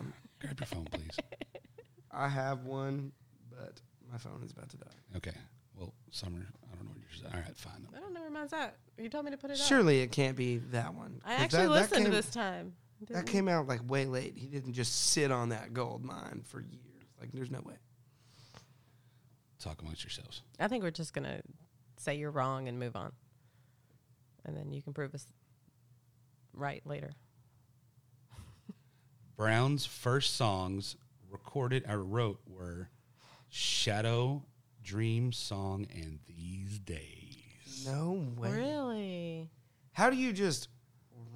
Grab 0.41 0.61
your 0.61 0.67
phone, 0.67 0.85
please. 0.93 1.17
I 2.13 2.29
have 2.29 2.65
one, 2.65 3.11
but 3.51 3.81
my 4.11 4.17
phone 4.19 4.43
is 4.45 4.53
about 4.53 4.69
to 4.71 4.77
die. 4.77 4.87
Okay. 5.17 5.33
Well, 5.77 5.93
Summer, 6.13 6.47
I 6.73 6.77
don't 6.77 6.85
know 6.85 6.91
what 6.93 7.01
you're 7.01 7.21
saying. 7.21 7.35
All 7.35 7.41
right, 7.41 7.57
fine. 7.57 7.89
I 7.97 7.99
don't 8.01 8.15
know 8.15 8.21
where 8.21 8.31
mine's 8.31 8.53
at. 8.53 8.77
You 8.97 9.09
told 9.09 9.25
me 9.25 9.33
to 9.33 9.37
put 9.37 9.51
it 9.51 9.59
up. 9.61 9.67
Surely 9.67 10.03
it 10.03 10.13
can't 10.13 10.37
be 10.37 10.59
that 10.71 10.95
one. 10.95 11.21
I 11.25 11.35
'Cause 11.35 11.43
actually 11.45 11.63
that, 11.65 11.71
listened 11.71 12.07
that 12.07 12.11
came, 12.11 12.13
this 12.13 12.31
time. 12.31 12.73
That 13.11 13.27
came 13.27 13.49
out 13.49 13.67
like 13.67 13.81
way 13.91 14.05
late. 14.07 14.35
He 14.37 14.47
didn't 14.47 14.75
just 14.75 15.09
sit 15.11 15.33
on 15.33 15.49
that 15.49 15.73
gold 15.75 16.05
mine 16.05 16.43
for 16.47 16.61
years. 16.61 16.79
Like, 17.23 17.31
there's 17.31 17.53
no 17.53 17.61
way. 17.65 17.77
Talk 19.61 19.81
amongst 19.81 20.03
yourselves. 20.03 20.43
I 20.59 20.67
think 20.67 20.83
we're 20.83 20.91
just 20.91 21.15
gonna 21.15 21.41
say 21.97 22.17
you're 22.17 22.33
wrong 22.33 22.67
and 22.67 22.81
move 22.81 22.97
on, 22.97 23.13
and 24.45 24.57
then 24.57 24.73
you 24.73 24.83
can 24.83 24.93
prove 24.93 25.15
us 25.15 25.25
right 26.53 26.85
later. 26.85 27.13
Browne's 29.37 29.87
first 29.87 30.35
songs 30.35 30.97
recorded 31.31 31.85
or 31.89 32.03
wrote 32.03 32.41
were 32.45 32.91
"Shadow," 33.49 34.43
"Dream 34.83 35.31
Song," 35.31 35.87
and 35.95 36.19
"These 36.27 36.81
Days." 36.81 37.87
No 37.87 38.33
way. 38.37 38.51
Really? 38.51 39.51
How 39.93 40.11
do 40.11 40.17
you 40.17 40.33
just 40.33 40.67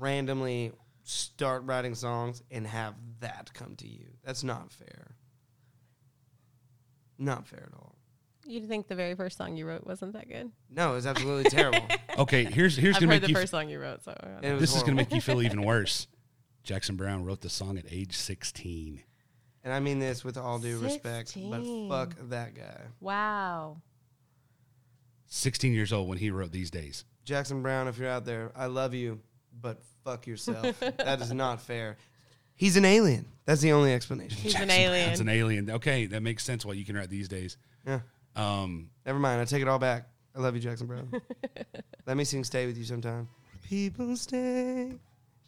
randomly 0.00 0.72
start 1.04 1.62
writing 1.62 1.94
songs 1.94 2.42
and 2.50 2.66
have 2.66 2.96
that 3.20 3.54
come 3.54 3.76
to 3.76 3.86
you? 3.86 4.08
That's 4.24 4.42
not 4.42 4.72
fair. 4.72 5.15
Not 7.18 7.46
fair 7.46 7.68
at 7.72 7.74
all. 7.78 7.94
You 8.44 8.60
think 8.66 8.86
the 8.86 8.94
very 8.94 9.14
first 9.16 9.36
song 9.38 9.56
you 9.56 9.66
wrote 9.66 9.84
wasn't 9.86 10.12
that 10.12 10.28
good? 10.28 10.52
No, 10.70 10.92
it 10.92 10.94
was 10.96 11.06
absolutely 11.06 11.50
terrible. 11.50 11.86
Okay, 12.18 12.44
here's 12.44 12.76
here's 12.78 12.96
I've 12.96 13.00
gonna 13.02 13.12
heard 13.12 13.20
make 13.20 13.26
the 13.26 13.28
you. 13.28 13.34
first 13.34 13.50
song 13.50 13.68
you 13.68 13.78
wrote, 13.78 14.02
so 14.02 14.14
I 14.18 14.26
don't 14.26 14.40
know. 14.42 14.48
it 14.48 14.52
was 14.52 14.60
this 14.62 14.70
is 14.70 14.82
gonna 14.82 14.94
horrible. 14.94 15.10
make 15.10 15.14
you 15.14 15.20
feel 15.20 15.42
even 15.42 15.62
worse. 15.62 16.06
Jackson 16.62 16.96
Browne 16.96 17.24
wrote 17.24 17.42
the 17.42 17.50
song 17.50 17.76
at 17.76 17.84
age 17.90 18.16
16. 18.16 19.02
And 19.64 19.72
I 19.74 19.80
mean 19.80 19.98
this 19.98 20.24
with 20.24 20.38
all 20.38 20.58
due 20.58 20.78
respect, 20.78 21.34
but 21.34 21.56
16. 21.58 21.90
fuck 21.90 22.14
that 22.30 22.54
guy. 22.54 22.80
wow. 23.00 23.76
16 25.26 25.72
years 25.72 25.92
old 25.92 26.08
when 26.08 26.18
he 26.18 26.30
wrote 26.30 26.52
"These 26.52 26.70
Days." 26.70 27.04
Jackson 27.24 27.60
Browne, 27.62 27.88
if 27.88 27.98
you're 27.98 28.08
out 28.08 28.24
there, 28.24 28.52
I 28.56 28.66
love 28.66 28.94
you, 28.94 29.20
but 29.60 29.82
fuck 30.04 30.26
yourself. 30.26 30.78
that 30.98 31.20
is 31.20 31.32
not 31.32 31.60
fair. 31.60 31.96
He's 32.56 32.76
an 32.76 32.84
alien. 32.84 33.26
That's 33.44 33.60
the 33.60 33.72
only 33.72 33.92
explanation. 33.92 34.36
He's 34.38 34.54
an 34.54 34.70
alien. 34.70 35.06
Browne's 35.06 35.20
an 35.20 35.28
alien. 35.28 35.70
Okay, 35.70 36.06
that 36.06 36.22
makes 36.22 36.42
sense. 36.42 36.64
Why 36.64 36.72
you 36.72 36.84
can 36.84 36.96
write 36.96 37.10
"These 37.10 37.28
Days." 37.28 37.56
Yeah. 37.86 38.00
Um, 38.34 38.90
Never 39.04 39.18
mind. 39.18 39.40
I 39.40 39.44
take 39.44 39.62
it 39.62 39.68
all 39.68 39.78
back. 39.78 40.08
I 40.34 40.40
love 40.40 40.54
you, 40.54 40.60
Jackson 40.60 40.86
Browne. 40.86 41.08
Let 42.06 42.16
me 42.16 42.24
sing 42.24 42.42
"Stay 42.44 42.66
with 42.66 42.76
You" 42.76 42.84
sometime. 42.84 43.28
People 43.68 44.16
stay 44.16 44.92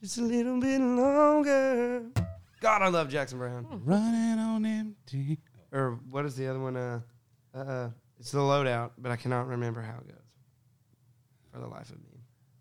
just 0.00 0.18
a 0.18 0.22
little 0.22 0.60
bit 0.60 0.80
longer. 0.80 2.02
God, 2.60 2.82
I 2.82 2.88
love 2.88 3.08
Jackson 3.08 3.38
Browne. 3.38 3.66
running 3.84 4.38
on 4.38 4.64
empty. 4.64 5.38
Or 5.72 5.98
what 6.10 6.24
is 6.24 6.34
the 6.36 6.48
other 6.48 6.58
one? 6.60 6.76
Uh, 6.76 7.00
uh, 7.54 7.88
it's 8.18 8.32
the 8.32 8.38
loadout, 8.38 8.90
but 8.98 9.12
I 9.12 9.16
cannot 9.16 9.46
remember 9.48 9.80
how 9.80 9.94
it 9.98 10.08
goes. 10.08 10.16
For 11.52 11.58
the 11.60 11.66
life 11.68 11.90
of 11.90 11.96
me. 11.98 12.20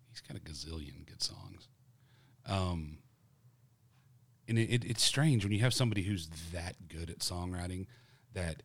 He's 0.10 0.22
got 0.22 0.38
a 0.38 0.40
gazillion 0.40 1.06
good 1.06 1.22
songs. 1.22 1.68
Um, 2.46 2.97
and 4.48 4.58
it, 4.58 4.70
it, 4.70 4.86
it's 4.86 5.04
strange 5.04 5.44
when 5.44 5.52
you 5.52 5.60
have 5.62 5.74
somebody 5.74 6.04
who's 6.04 6.28
that 6.54 6.76
good 6.88 7.10
at 7.10 7.20
songwriting 7.20 7.88
that 8.34 8.64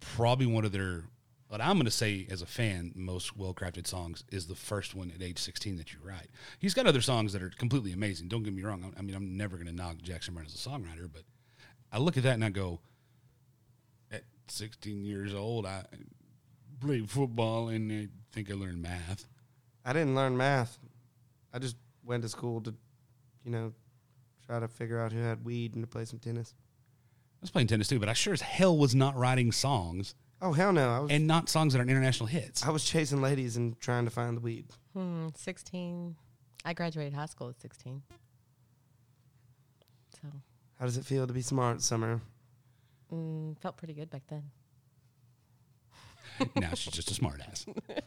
probably 0.00 0.46
one 0.46 0.64
of 0.64 0.72
their, 0.72 1.04
what 1.48 1.60
I'm 1.60 1.76
going 1.76 1.84
to 1.84 1.90
say 1.90 2.26
as 2.30 2.42
a 2.42 2.46
fan, 2.46 2.92
most 2.94 3.36
well 3.36 3.54
crafted 3.54 3.86
songs 3.86 4.24
is 4.30 4.46
the 4.46 4.54
first 4.54 4.94
one 4.94 5.12
at 5.14 5.22
age 5.22 5.38
16 5.38 5.76
that 5.76 5.92
you 5.92 5.98
write. 6.02 6.28
He's 6.58 6.74
got 6.74 6.86
other 6.86 7.00
songs 7.00 7.32
that 7.32 7.42
are 7.42 7.50
completely 7.50 7.92
amazing. 7.92 8.28
Don't 8.28 8.42
get 8.42 8.54
me 8.54 8.62
wrong. 8.62 8.92
I, 8.96 8.98
I 8.98 9.02
mean, 9.02 9.14
I'm 9.14 9.36
never 9.36 9.56
going 9.56 9.68
to 9.68 9.72
knock 9.72 9.98
Jackson 10.02 10.34
Browne 10.34 10.46
as 10.46 10.54
a 10.54 10.68
songwriter, 10.68 11.08
but 11.12 11.22
I 11.92 11.98
look 11.98 12.16
at 12.16 12.24
that 12.24 12.34
and 12.34 12.44
I 12.44 12.50
go, 12.50 12.80
at 14.10 14.22
16 14.48 15.04
years 15.04 15.34
old, 15.34 15.66
I 15.66 15.84
played 16.80 17.08
football 17.08 17.68
and 17.68 17.92
I 17.92 18.08
think 18.32 18.50
I 18.50 18.54
learned 18.54 18.82
math. 18.82 19.26
I 19.84 19.92
didn't 19.92 20.14
learn 20.14 20.36
math. 20.36 20.78
I 21.52 21.58
just 21.58 21.76
went 22.04 22.22
to 22.22 22.28
school 22.28 22.60
to, 22.62 22.74
you 23.44 23.50
know, 23.50 23.72
try 24.46 24.60
to 24.60 24.68
figure 24.68 25.00
out 25.00 25.12
who 25.12 25.20
had 25.20 25.44
weed 25.44 25.74
and 25.74 25.82
to 25.82 25.88
play 25.88 26.04
some 26.04 26.18
tennis. 26.18 26.54
I 26.56 27.38
was 27.42 27.50
playing 27.50 27.68
tennis 27.68 27.88
too, 27.88 27.98
but 27.98 28.08
I 28.08 28.12
sure 28.12 28.32
as 28.32 28.40
hell 28.40 28.76
was 28.76 28.94
not 28.94 29.16
writing 29.16 29.52
songs 29.52 30.14
Oh 30.42 30.52
hell 30.52 30.72
no! 30.72 30.90
I 30.90 30.98
was 31.00 31.10
and 31.10 31.26
not 31.26 31.48
songs 31.48 31.72
that 31.72 31.78
are 31.80 31.84
international 31.86 32.26
hits. 32.26 32.62
I 32.64 32.70
was 32.70 32.84
chasing 32.84 33.22
ladies 33.22 33.56
and 33.56 33.78
trying 33.80 34.04
to 34.04 34.10
find 34.10 34.36
the 34.36 34.40
weed. 34.40 34.66
Hmm, 34.92 35.28
16. 35.34 36.14
I 36.64 36.74
graduated 36.74 37.14
high 37.14 37.26
school 37.26 37.48
at 37.48 37.58
16. 37.60 38.02
So, 40.20 40.28
How 40.78 40.84
does 40.84 40.98
it 40.98 41.06
feel 41.06 41.26
to 41.26 41.32
be 41.32 41.40
smart, 41.40 41.80
Summer? 41.80 42.20
mm, 43.12 43.58
felt 43.60 43.78
pretty 43.78 43.94
good 43.94 44.10
back 44.10 44.24
then. 44.28 44.50
now 46.54 46.74
she's 46.74 46.92
just 46.92 47.10
a 47.10 47.14
smartass. 47.14 47.66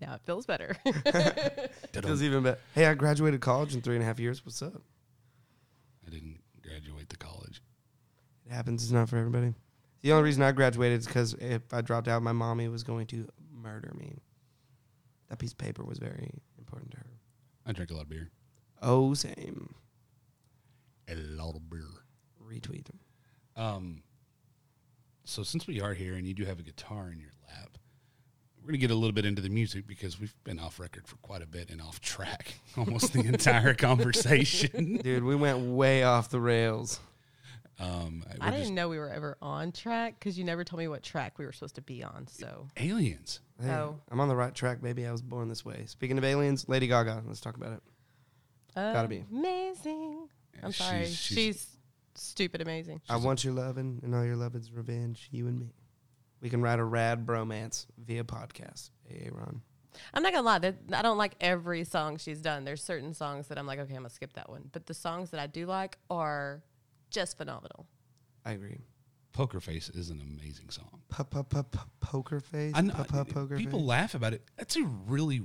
Now 0.00 0.14
it 0.14 0.20
feels 0.26 0.46
better. 0.46 0.76
Feels 1.92 2.24
even 2.24 2.42
better. 2.42 2.58
Hey, 2.74 2.86
I 2.86 2.94
graduated 2.94 3.40
college 3.40 3.72
in 3.72 3.82
three 3.82 3.94
and 3.94 4.02
a 4.02 4.06
half 4.06 4.18
years. 4.18 4.44
What's 4.44 4.60
up? 4.62 4.82
Graduate 6.80 7.08
the 7.08 7.16
college. 7.16 7.62
It 8.46 8.52
happens. 8.52 8.82
It's 8.82 8.92
not 8.92 9.08
for 9.08 9.16
everybody. 9.16 9.54
The 10.02 10.12
only 10.12 10.24
reason 10.24 10.42
I 10.42 10.52
graduated 10.52 11.00
is 11.00 11.06
because 11.06 11.34
if 11.34 11.62
I 11.72 11.82
dropped 11.82 12.08
out, 12.08 12.22
my 12.22 12.32
mommy 12.32 12.68
was 12.68 12.82
going 12.82 13.06
to 13.08 13.28
murder 13.52 13.92
me. 13.98 14.16
That 15.28 15.38
piece 15.38 15.52
of 15.52 15.58
paper 15.58 15.84
was 15.84 15.98
very 15.98 16.30
important 16.58 16.92
to 16.92 16.96
her. 16.98 17.06
I 17.66 17.72
drink 17.72 17.90
a 17.90 17.94
lot 17.94 18.04
of 18.04 18.08
beer. 18.08 18.30
Oh, 18.80 19.12
same. 19.12 19.74
A 21.08 21.14
lot 21.14 21.54
of 21.54 21.68
beer. 21.68 21.84
Retweet. 22.42 22.86
them. 22.86 22.98
Um, 23.56 24.02
so 25.24 25.42
since 25.42 25.66
we 25.66 25.80
are 25.82 25.92
here 25.92 26.14
and 26.14 26.26
you 26.26 26.32
do 26.32 26.46
have 26.46 26.58
a 26.58 26.62
guitar 26.62 27.10
in 27.12 27.20
your 27.20 27.32
lap, 27.46 27.76
we're 28.62 28.68
gonna 28.68 28.78
get 28.78 28.90
a 28.90 28.94
little 28.94 29.12
bit 29.12 29.24
into 29.24 29.40
the 29.42 29.48
music 29.48 29.86
because 29.86 30.20
we've 30.20 30.34
been 30.44 30.58
off 30.58 30.78
record 30.80 31.06
for 31.06 31.16
quite 31.16 31.42
a 31.42 31.46
bit 31.46 31.70
and 31.70 31.80
off 31.80 32.00
track 32.00 32.54
almost 32.76 33.12
the 33.12 33.20
entire 33.20 33.74
conversation. 34.20 34.98
Dude, 35.02 35.24
we 35.24 35.34
went 35.36 35.58
way 35.58 36.02
off 36.02 36.28
the 36.30 36.40
rails. 36.40 37.00
Um, 37.78 38.24
I 38.42 38.50
didn't 38.50 38.60
just 38.60 38.72
know 38.72 38.90
we 38.90 38.98
were 38.98 39.08
ever 39.08 39.38
on 39.40 39.72
track 39.72 40.18
because 40.18 40.36
you 40.38 40.44
never 40.44 40.64
told 40.64 40.78
me 40.80 40.88
what 40.88 41.02
track 41.02 41.38
we 41.38 41.46
were 41.46 41.52
supposed 41.52 41.76
to 41.76 41.80
be 41.80 42.04
on. 42.04 42.26
So, 42.28 42.68
aliens. 42.76 43.40
Hey, 43.58 43.70
Oh. 43.70 43.98
I'm 44.10 44.20
on 44.20 44.28
the 44.28 44.36
right 44.36 44.54
track, 44.54 44.82
baby. 44.82 45.06
I 45.06 45.12
was 45.12 45.22
born 45.22 45.48
this 45.48 45.64
way. 45.64 45.84
Speaking 45.86 46.18
of 46.18 46.24
aliens, 46.24 46.68
Lady 46.68 46.86
Gaga. 46.88 47.22
Let's 47.26 47.40
talk 47.40 47.56
about 47.56 47.72
it. 47.72 47.82
Uh, 48.76 48.92
Gotta 48.92 49.08
be. 49.08 49.24
amazing. 49.32 50.28
I'm 50.62 50.72
She's- 50.72 50.76
sorry. 50.88 51.04
she's- 51.06 51.16
She's, 51.16 51.76
stupid 52.16 52.60
amazing. 52.60 53.00
I 53.08 53.16
want 53.16 53.44
your 53.44 53.54
loving 53.54 54.00
and 54.02 54.14
all 54.14 54.24
your 54.26 54.36
loving's 54.36 54.70
revenge. 54.70 55.28
You 55.32 55.46
and 55.46 55.58
me. 55.58 55.72
We 56.40 56.48
can 56.50 56.62
write 56.62 56.78
a 56.78 56.84
rad 56.84 57.26
bromance 57.26 57.86
via 57.98 58.24
podcast. 58.24 58.90
Hey, 59.06 59.28
Ron. 59.32 59.60
I'm 60.14 60.22
not 60.22 60.32
gonna 60.32 60.46
lie. 60.46 60.58
That 60.60 60.76
I 60.92 61.02
don't 61.02 61.18
like 61.18 61.34
every 61.40 61.84
song 61.84 62.16
she's 62.16 62.40
done. 62.40 62.64
There's 62.64 62.82
certain 62.82 63.12
songs 63.12 63.48
that 63.48 63.58
I'm 63.58 63.66
like, 63.66 63.78
okay, 63.80 63.92
I'm 63.94 63.98
gonna 64.02 64.10
skip 64.10 64.32
that 64.34 64.48
one. 64.48 64.68
But 64.72 64.86
the 64.86 64.94
songs 64.94 65.30
that 65.30 65.40
I 65.40 65.46
do 65.46 65.66
like 65.66 65.98
are 66.08 66.62
just 67.10 67.36
phenomenal. 67.36 67.86
I 68.44 68.52
agree. 68.52 68.78
Poker 69.32 69.60
Face 69.60 69.88
is 69.90 70.10
an 70.10 70.20
amazing 70.20 70.70
song. 70.70 71.02
Poker 72.00 72.40
face. 72.40 72.72
I 72.74 72.80
know, 72.82 72.94
Poker 72.94 73.56
people 73.56 73.78
face. 73.80 73.86
laugh 73.88 74.14
about 74.14 74.32
it. 74.32 74.42
That's 74.56 74.76
a 74.76 74.82
really 75.06 75.42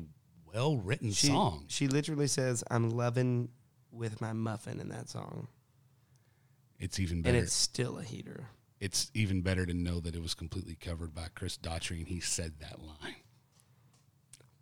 well 0.53 0.77
written 0.77 1.11
She, 1.11 1.27
song. 1.27 1.65
she 1.67 1.87
literally 1.87 2.27
says, 2.27 2.63
"I'm 2.71 2.89
loving 2.91 3.49
with 3.91 4.21
my 4.21 4.31
muffin" 4.33 4.79
in 4.79 4.89
that 4.89 5.09
song, 5.09 5.47
It's 6.79 6.99
even 6.99 7.21
better, 7.21 7.29
and 7.29 7.35
better. 7.37 7.43
it's 7.45 7.53
still 7.53 7.97
a 7.97 8.03
heater. 8.03 8.47
It's 8.85 9.09
even 9.15 9.41
better 9.41 9.65
to 9.65 9.73
know 9.73 9.99
that 9.99 10.13
it 10.15 10.21
was 10.21 10.35
completely 10.35 10.75
covered 10.75 11.11
by 11.15 11.25
Chris 11.33 11.57
Daughtry 11.57 11.97
and 11.97 12.07
he 12.07 12.19
said 12.19 12.53
that 12.59 12.79
line. 12.79 13.15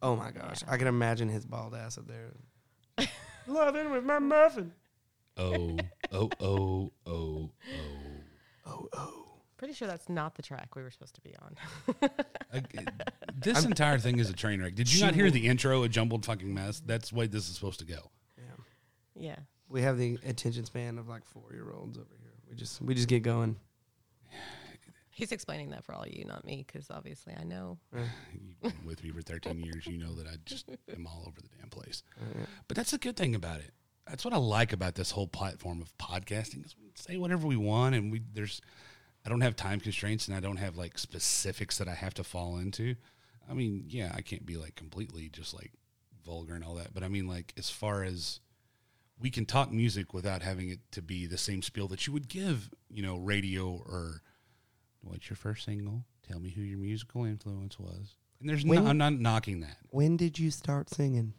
Oh 0.01 0.15
my 0.15 0.32
gosh, 0.32 0.61
I 0.65 0.78
can 0.78 0.88
imagine 0.88 1.28
his 1.28 1.45
bald 1.45 1.76
ass 1.76 1.97
up 1.97 2.05
there. 2.07 2.32
loving 3.47 3.91
with 3.91 4.05
my 4.05 4.19
muffin. 4.19 4.71
Oh, 5.36 5.78
oh, 6.13 6.30
oh, 6.39 6.91
oh, 7.05 7.51
oh. 7.69 7.89
Oh 8.65 8.88
oh. 8.93 9.26
Pretty 9.57 9.74
sure 9.74 9.89
that's 9.89 10.07
not 10.07 10.36
the 10.36 10.41
track 10.41 10.74
we 10.74 10.84
were 10.84 10.91
supposed 10.91 11.15
to 11.15 11.21
be 11.21 11.34
on. 11.41 12.09
Ag- 12.53 12.89
This 13.36 13.65
entire 13.65 13.99
thing 13.99 14.19
is 14.19 14.30
a 14.30 14.34
train 14.34 14.61
wreck. 14.61 14.76
Did 14.76 14.93
you 14.93 15.03
not 15.03 15.15
hear 15.15 15.30
the 15.30 15.47
intro? 15.47 15.84
A 15.84 15.89
jumbled 15.89 16.26
fucking 16.26 16.53
mess. 16.53 16.82
That's 16.86 17.09
the 17.09 17.15
way 17.15 17.28
this 17.28 17.49
is 17.49 17.55
supposed 17.55 17.80
to 17.80 17.86
go. 17.86 18.09
Yeah. 18.38 18.43
yeah. 19.15 19.36
We 19.67 19.82
have 19.82 19.97
the 19.97 20.17
attention 20.26 20.63
span 20.63 20.97
of 20.97 21.09
like 21.09 21.26
four 21.26 21.51
year 21.51 21.71
olds 21.74 21.97
over 21.97 22.15
here. 22.21 22.32
We 22.49 22.55
just 22.55 22.82
we 22.82 22.93
just 22.93 23.09
get 23.09 23.24
going. 23.24 23.57
He's 25.09 25.31
explaining 25.31 25.69
that 25.69 25.84
for 25.84 25.93
all 25.93 26.07
you, 26.07 26.25
not 26.25 26.43
me, 26.43 26.65
because 26.65 26.89
obviously 26.89 27.34
I 27.39 27.43
know. 27.43 27.77
You've 27.93 28.59
been 28.61 28.73
with 28.86 29.03
me 29.03 29.11
for 29.11 29.21
13 29.21 29.59
years. 29.61 29.86
You 29.86 29.99
know 29.99 30.13
that 30.15 30.25
I 30.25 30.38
just 30.43 30.67
am 30.95 31.05
all 31.05 31.23
over 31.27 31.39
the 31.39 31.49
damn 31.59 31.69
place. 31.69 32.01
Uh, 32.19 32.45
But 32.67 32.75
that's 32.77 32.91
the 32.91 32.97
good 32.97 33.15
thing 33.15 33.36
about 33.36 33.59
it. 33.59 33.71
that's 34.09 34.25
what 34.25 34.34
I 34.34 34.38
like 34.38 34.73
about 34.73 34.95
this 34.95 35.11
whole 35.11 35.27
platform 35.27 35.81
of 35.84 35.95
podcasting. 35.99 36.65
Is 36.65 36.75
we 36.79 36.88
can 36.88 36.95
say 36.95 37.17
whatever 37.17 37.45
we 37.45 37.57
want, 37.57 37.93
and 37.93 38.11
we 38.11 38.21
there's 38.34 38.59
I 39.23 39.29
don't 39.29 39.41
have 39.41 39.55
time 39.55 39.79
constraints, 39.79 40.27
and 40.27 40.36
I 40.36 40.39
don't 40.39 40.57
have 40.57 40.77
like 40.77 40.97
specifics 40.97 41.77
that 41.77 41.88
I 41.88 41.93
have 41.93 42.15
to 42.15 42.23
fall 42.23 42.57
into. 42.57 42.95
I 43.47 43.53
mean, 43.53 43.86
yeah, 43.88 44.11
I 44.15 44.21
can't 44.21 44.45
be 44.47 44.57
like 44.57 44.75
completely 44.75 45.29
just 45.29 45.53
like 45.53 45.73
vulgar 46.25 46.55
and 46.55 46.63
all 46.63 46.75
that, 46.75 46.91
but 46.93 47.03
I 47.03 47.07
mean, 47.07 47.27
like 47.27 47.53
as 47.55 47.69
far 47.69 48.03
as 48.03 48.39
we 49.24 49.32
can 49.32 49.45
talk 49.45 49.71
music 49.71 50.13
without 50.13 50.41
having 50.41 50.69
it 50.69 50.80
to 50.91 51.01
be 51.01 51.26
the 51.26 51.38
same 51.38 51.61
spiel 51.61 51.88
that 51.88 52.05
you 52.05 52.11
would 52.11 52.28
give, 52.28 52.69
you 52.89 53.01
know, 53.01 53.15
radio 53.15 53.82
or 53.86 54.21
what's 55.01 55.30
your 55.30 55.38
first 55.38 55.63
single? 55.63 56.03
Tell 56.30 56.41
me 56.41 56.49
who 56.49 56.61
your 56.61 56.78
musical 56.78 57.24
influence 57.24 57.80
was. 57.80 58.17
And 58.41 58.49
there's 58.49 58.65
no, 58.65 58.86
I'm 58.86 58.97
not 58.97 59.13
knocking 59.13 59.61
that. 59.61 59.78
When 59.91 60.17
did 60.17 60.38
you 60.38 60.51
start 60.51 60.89
singing? 60.89 61.34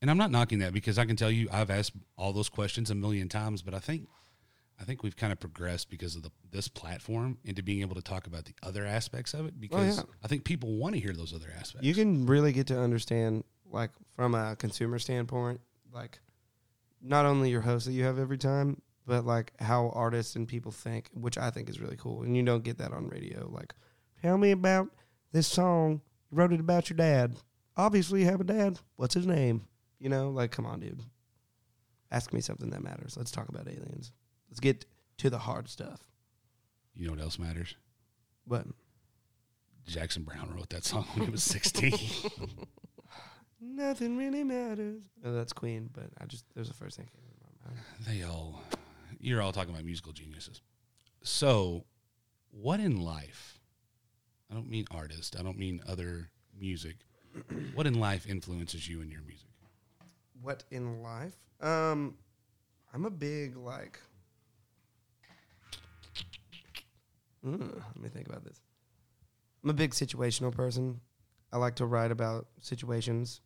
And 0.00 0.10
I'm 0.10 0.16
not 0.16 0.30
knocking 0.30 0.60
that 0.60 0.72
because 0.72 0.98
I 0.98 1.04
can 1.04 1.16
tell 1.16 1.30
you 1.30 1.48
I've 1.52 1.70
asked 1.70 1.92
all 2.16 2.32
those 2.32 2.48
questions 2.48 2.90
a 2.90 2.94
million 2.94 3.28
times, 3.28 3.60
but 3.60 3.74
I 3.74 3.78
think 3.78 4.08
I 4.80 4.84
think 4.84 5.02
we've 5.02 5.16
kind 5.16 5.32
of 5.32 5.40
progressed 5.40 5.90
because 5.90 6.16
of 6.16 6.22
the 6.22 6.30
this 6.50 6.66
platform 6.66 7.36
into 7.44 7.62
being 7.62 7.82
able 7.82 7.94
to 7.94 8.02
talk 8.02 8.26
about 8.26 8.46
the 8.46 8.54
other 8.62 8.86
aspects 8.86 9.34
of 9.34 9.46
it 9.46 9.54
oh, 9.54 9.60
because 9.60 9.98
yeah. 9.98 10.04
I 10.24 10.28
think 10.28 10.44
people 10.44 10.76
want 10.76 10.94
to 10.94 11.00
hear 11.00 11.12
those 11.12 11.34
other 11.34 11.52
aspects. 11.58 11.86
You 11.86 11.94
can 11.94 12.24
really 12.24 12.52
get 12.52 12.68
to 12.68 12.80
understand, 12.80 13.44
like, 13.70 13.90
from 14.14 14.34
a 14.34 14.56
consumer 14.56 14.98
standpoint, 14.98 15.60
like, 15.96 16.20
not 17.02 17.26
only 17.26 17.50
your 17.50 17.62
host 17.62 17.86
that 17.86 17.92
you 17.92 18.04
have 18.04 18.18
every 18.18 18.38
time, 18.38 18.82
but 19.06 19.24
like 19.24 19.52
how 19.60 19.90
artists 19.94 20.36
and 20.36 20.46
people 20.46 20.72
think, 20.72 21.08
which 21.14 21.38
I 21.38 21.50
think 21.50 21.68
is 21.68 21.80
really 21.80 21.96
cool. 21.96 22.22
And 22.22 22.36
you 22.36 22.42
don't 22.42 22.64
get 22.64 22.78
that 22.78 22.92
on 22.92 23.08
radio. 23.08 23.48
Like, 23.50 23.74
tell 24.22 24.36
me 24.36 24.50
about 24.50 24.88
this 25.32 25.46
song. 25.46 26.02
You 26.30 26.38
wrote 26.38 26.52
it 26.52 26.60
about 26.60 26.90
your 26.90 26.96
dad. 26.96 27.36
Obviously, 27.76 28.20
you 28.20 28.26
have 28.26 28.40
a 28.40 28.44
dad. 28.44 28.78
What's 28.96 29.14
his 29.14 29.26
name? 29.26 29.66
You 29.98 30.08
know, 30.08 30.30
like, 30.30 30.50
come 30.50 30.66
on, 30.66 30.80
dude. 30.80 31.02
Ask 32.10 32.32
me 32.32 32.40
something 32.40 32.70
that 32.70 32.82
matters. 32.82 33.16
Let's 33.16 33.30
talk 33.30 33.48
about 33.48 33.68
aliens. 33.68 34.12
Let's 34.50 34.60
get 34.60 34.86
to 35.18 35.30
the 35.30 35.38
hard 35.38 35.68
stuff. 35.68 36.04
you 36.94 37.06
know 37.06 37.12
what 37.12 37.22
else 37.22 37.38
matters? 37.38 37.74
But 38.46 38.66
Jackson 39.86 40.22
Browne 40.24 40.52
wrote 40.54 40.70
that 40.70 40.84
song 40.84 41.04
when 41.14 41.26
he 41.26 41.30
was 41.30 41.42
16. 41.42 41.92
nothing 43.60 44.16
really 44.16 44.44
matters. 44.44 45.02
No, 45.22 45.34
that's 45.34 45.52
Queen, 45.52 45.90
but 45.92 46.06
I 46.20 46.26
just, 46.26 46.44
there's 46.54 46.68
the 46.68 46.74
first 46.74 46.96
thing 46.96 47.06
that 47.06 47.12
came 47.12 47.24
to 47.30 47.68
my 47.68 47.70
mind. 47.70 47.80
they 48.06 48.24
all 48.24 48.62
you're 49.18 49.42
all 49.42 49.52
talking 49.52 49.72
about 49.72 49.84
musical 49.84 50.12
geniuses. 50.12 50.60
So, 51.22 51.84
what 52.50 52.80
in 52.80 53.00
life? 53.00 53.58
I 54.50 54.54
don't 54.54 54.70
mean 54.70 54.84
artist. 54.90 55.36
I 55.38 55.42
don't 55.42 55.58
mean 55.58 55.80
other 55.88 56.30
music. 56.58 56.96
what 57.74 57.86
in 57.86 57.98
life 57.98 58.26
influences 58.26 58.88
you 58.88 59.00
in 59.00 59.10
your 59.10 59.22
music? 59.22 59.46
what 60.42 60.62
in 60.70 61.02
life? 61.02 61.34
Um, 61.60 62.14
I'm 62.94 63.04
a 63.04 63.10
big 63.10 63.56
like. 63.56 63.98
Mm, 67.44 67.74
let 67.74 68.02
me 68.02 68.08
think 68.08 68.28
about 68.28 68.44
this. 68.44 68.60
I'm 69.64 69.70
a 69.70 69.74
big 69.74 69.92
situational 69.92 70.52
person. 70.52 71.00
I 71.52 71.58
like 71.58 71.76
to 71.76 71.86
write 71.86 72.10
about 72.10 72.46
situations. 72.60 73.40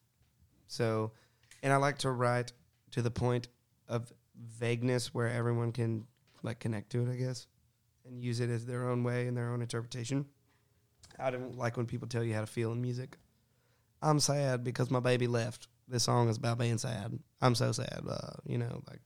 So, 0.71 1.11
and 1.64 1.73
I 1.73 1.77
like 1.77 1.99
to 1.99 2.11
write 2.12 2.53
to 2.93 3.03
the 3.03 3.11
point 3.11 3.49
of 3.89 4.12
vagueness 4.41 5.12
where 5.12 5.29
everyone 5.29 5.73
can 5.73 6.07
like 6.45 6.61
connect 6.61 6.91
to 6.91 7.03
it, 7.03 7.12
I 7.12 7.16
guess, 7.16 7.49
and 8.07 8.23
use 8.23 8.39
it 8.39 8.51
as 8.51 8.64
their 8.64 8.89
own 8.89 9.03
way 9.03 9.27
and 9.27 9.37
their 9.37 9.51
own 9.51 9.62
interpretation. 9.62 10.27
I 11.18 11.31
don't 11.31 11.59
like 11.59 11.77
when 11.77 11.87
people 11.87 12.07
tell 12.07 12.23
you 12.23 12.35
how 12.35 12.41
to 12.41 12.47
feel 12.47 12.71
in 12.71 12.81
music. 12.81 13.18
I'm 14.01 14.21
sad 14.21 14.62
because 14.62 14.93
my 14.93 15.01
baby 15.01 15.27
left. 15.27 15.66
This 15.89 16.05
song 16.05 16.29
is 16.29 16.37
about 16.37 16.59
being 16.59 16.79
sad. 16.79 17.18
I'm 17.43 17.57
so 17.57 17.73
sad. 17.73 18.03
Uh, 18.09 18.35
you 18.47 18.57
know, 18.57 18.81
like, 18.89 19.01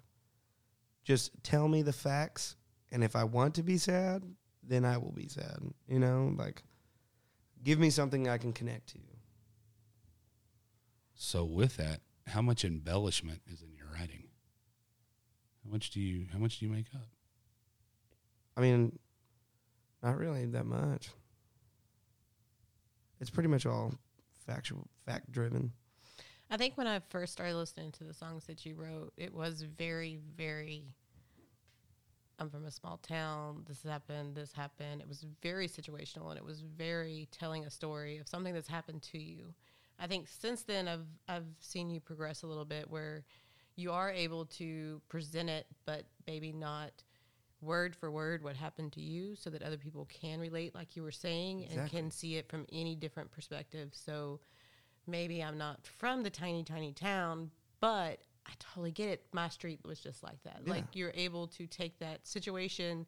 just 1.03 1.33
tell 1.43 1.67
me 1.67 1.81
the 1.81 1.95
facts, 1.95 2.57
and 2.93 3.03
if 3.03 3.17
I 3.17 3.25
want 3.25 3.55
to 3.55 3.63
be 3.63 3.79
sad, 3.79 4.23
then 4.63 4.85
I 4.85 4.99
will 4.99 5.13
be 5.13 5.29
sad. 5.29 5.59
You 5.89 5.99
know, 5.99 6.35
like, 6.37 6.63
give 7.63 7.79
me 7.79 7.89
something 7.89 8.29
I 8.29 8.37
can 8.37 8.53
connect 8.53 8.89
to. 8.89 8.99
So, 11.15 11.45
with 11.45 11.77
that, 11.77 12.01
how 12.27 12.43
much 12.43 12.65
embellishment 12.65 13.41
is 13.47 13.63
in 13.63 13.73
your 13.75 13.87
writing? 13.95 14.25
How 15.65 15.71
much 15.71 15.91
do 15.91 16.01
you 16.01 16.27
how 16.33 16.39
much 16.39 16.59
do 16.59 16.67
you 16.67 16.73
make 16.73 16.87
up? 16.95 17.09
I 18.57 18.61
mean, 18.61 18.99
not 20.03 20.19
really 20.19 20.47
that 20.47 20.67
much. 20.67 21.09
It's 23.21 23.31
pretty 23.31 23.49
much 23.49 23.65
all 23.65 23.95
factual, 24.47 24.87
fact 25.07 25.33
driven. 25.33 25.73
I 26.51 26.57
think 26.57 26.77
when 26.77 26.87
I 26.87 27.01
first 27.09 27.33
started 27.33 27.57
listening 27.57 27.91
to 27.93 28.05
the 28.05 28.13
songs 28.13 28.45
that 28.47 28.67
you 28.67 28.75
wrote, 28.75 29.13
it 29.17 29.33
was 29.33 29.63
very, 29.63 30.19
very. 30.37 30.85
I'm 32.39 32.51
from 32.51 32.67
a 32.67 32.71
small 32.71 32.99
town. 32.99 33.65
This 33.67 33.83
happened. 33.83 34.35
This 34.35 34.53
happened. 34.53 35.01
It 35.01 35.09
was 35.09 35.25
very 35.43 35.69
situational, 35.69 36.31
and 36.31 36.37
it 36.37 36.45
was 36.45 36.61
very 36.61 37.29
telling 37.31 37.65
a 37.65 37.71
story 37.71 38.19
of 38.19 38.29
something 38.29 38.53
that's 38.53 38.69
happened 38.69 39.03
to 39.13 39.19
you. 39.19 39.55
I 39.99 40.07
think 40.07 40.29
since 40.29 40.63
then, 40.63 40.89
I've 40.89 41.07
I've 41.29 41.47
seen 41.61 41.91
you 41.91 42.01
progress 42.01 42.43
a 42.43 42.47
little 42.47 42.65
bit, 42.65 42.91
where 42.91 43.25
you 43.77 43.93
are 43.93 44.11
able 44.11 44.47
to 44.47 45.01
present 45.09 45.49
it, 45.51 45.67
but 45.85 46.05
maybe 46.27 46.53
not 46.53 46.93
word 47.61 47.97
for 47.97 48.11
word 48.11 48.43
what 48.43 48.57
happened 48.57 48.93
to 48.93 49.01
you, 49.01 49.35
so 49.37 49.51
that 49.51 49.63
other 49.63 49.79
people 49.79 50.07
can 50.07 50.41
relate, 50.41 50.75
like 50.75 50.97
you 50.97 51.03
were 51.03 51.11
saying, 51.11 51.67
and 51.73 51.91
can 51.91 52.11
see 52.11 52.37
it 52.37 52.49
from 52.49 52.67
any 52.73 52.95
different 52.95 53.31
perspective. 53.31 53.91
So 53.93 54.41
maybe 55.07 55.43
I'm 55.43 55.59
not 55.59 55.87
from 55.87 56.23
the 56.23 56.31
tiny, 56.31 56.63
tiny 56.63 56.93
town, 56.93 57.51
but 57.81 58.21
I 58.47 58.53
totally 58.59 58.93
get 58.93 59.09
it. 59.09 59.27
My 59.33 59.49
street 59.49 59.81
was 59.85 59.99
just 60.01 60.23
like 60.23 60.43
that. 60.45 60.61
Yeah. 60.65 60.73
Like 60.73 60.85
you're 60.93 61.13
able 61.15 61.47
to 61.49 61.67
take 61.67 61.99
that 62.01 62.27
situation 62.27 63.07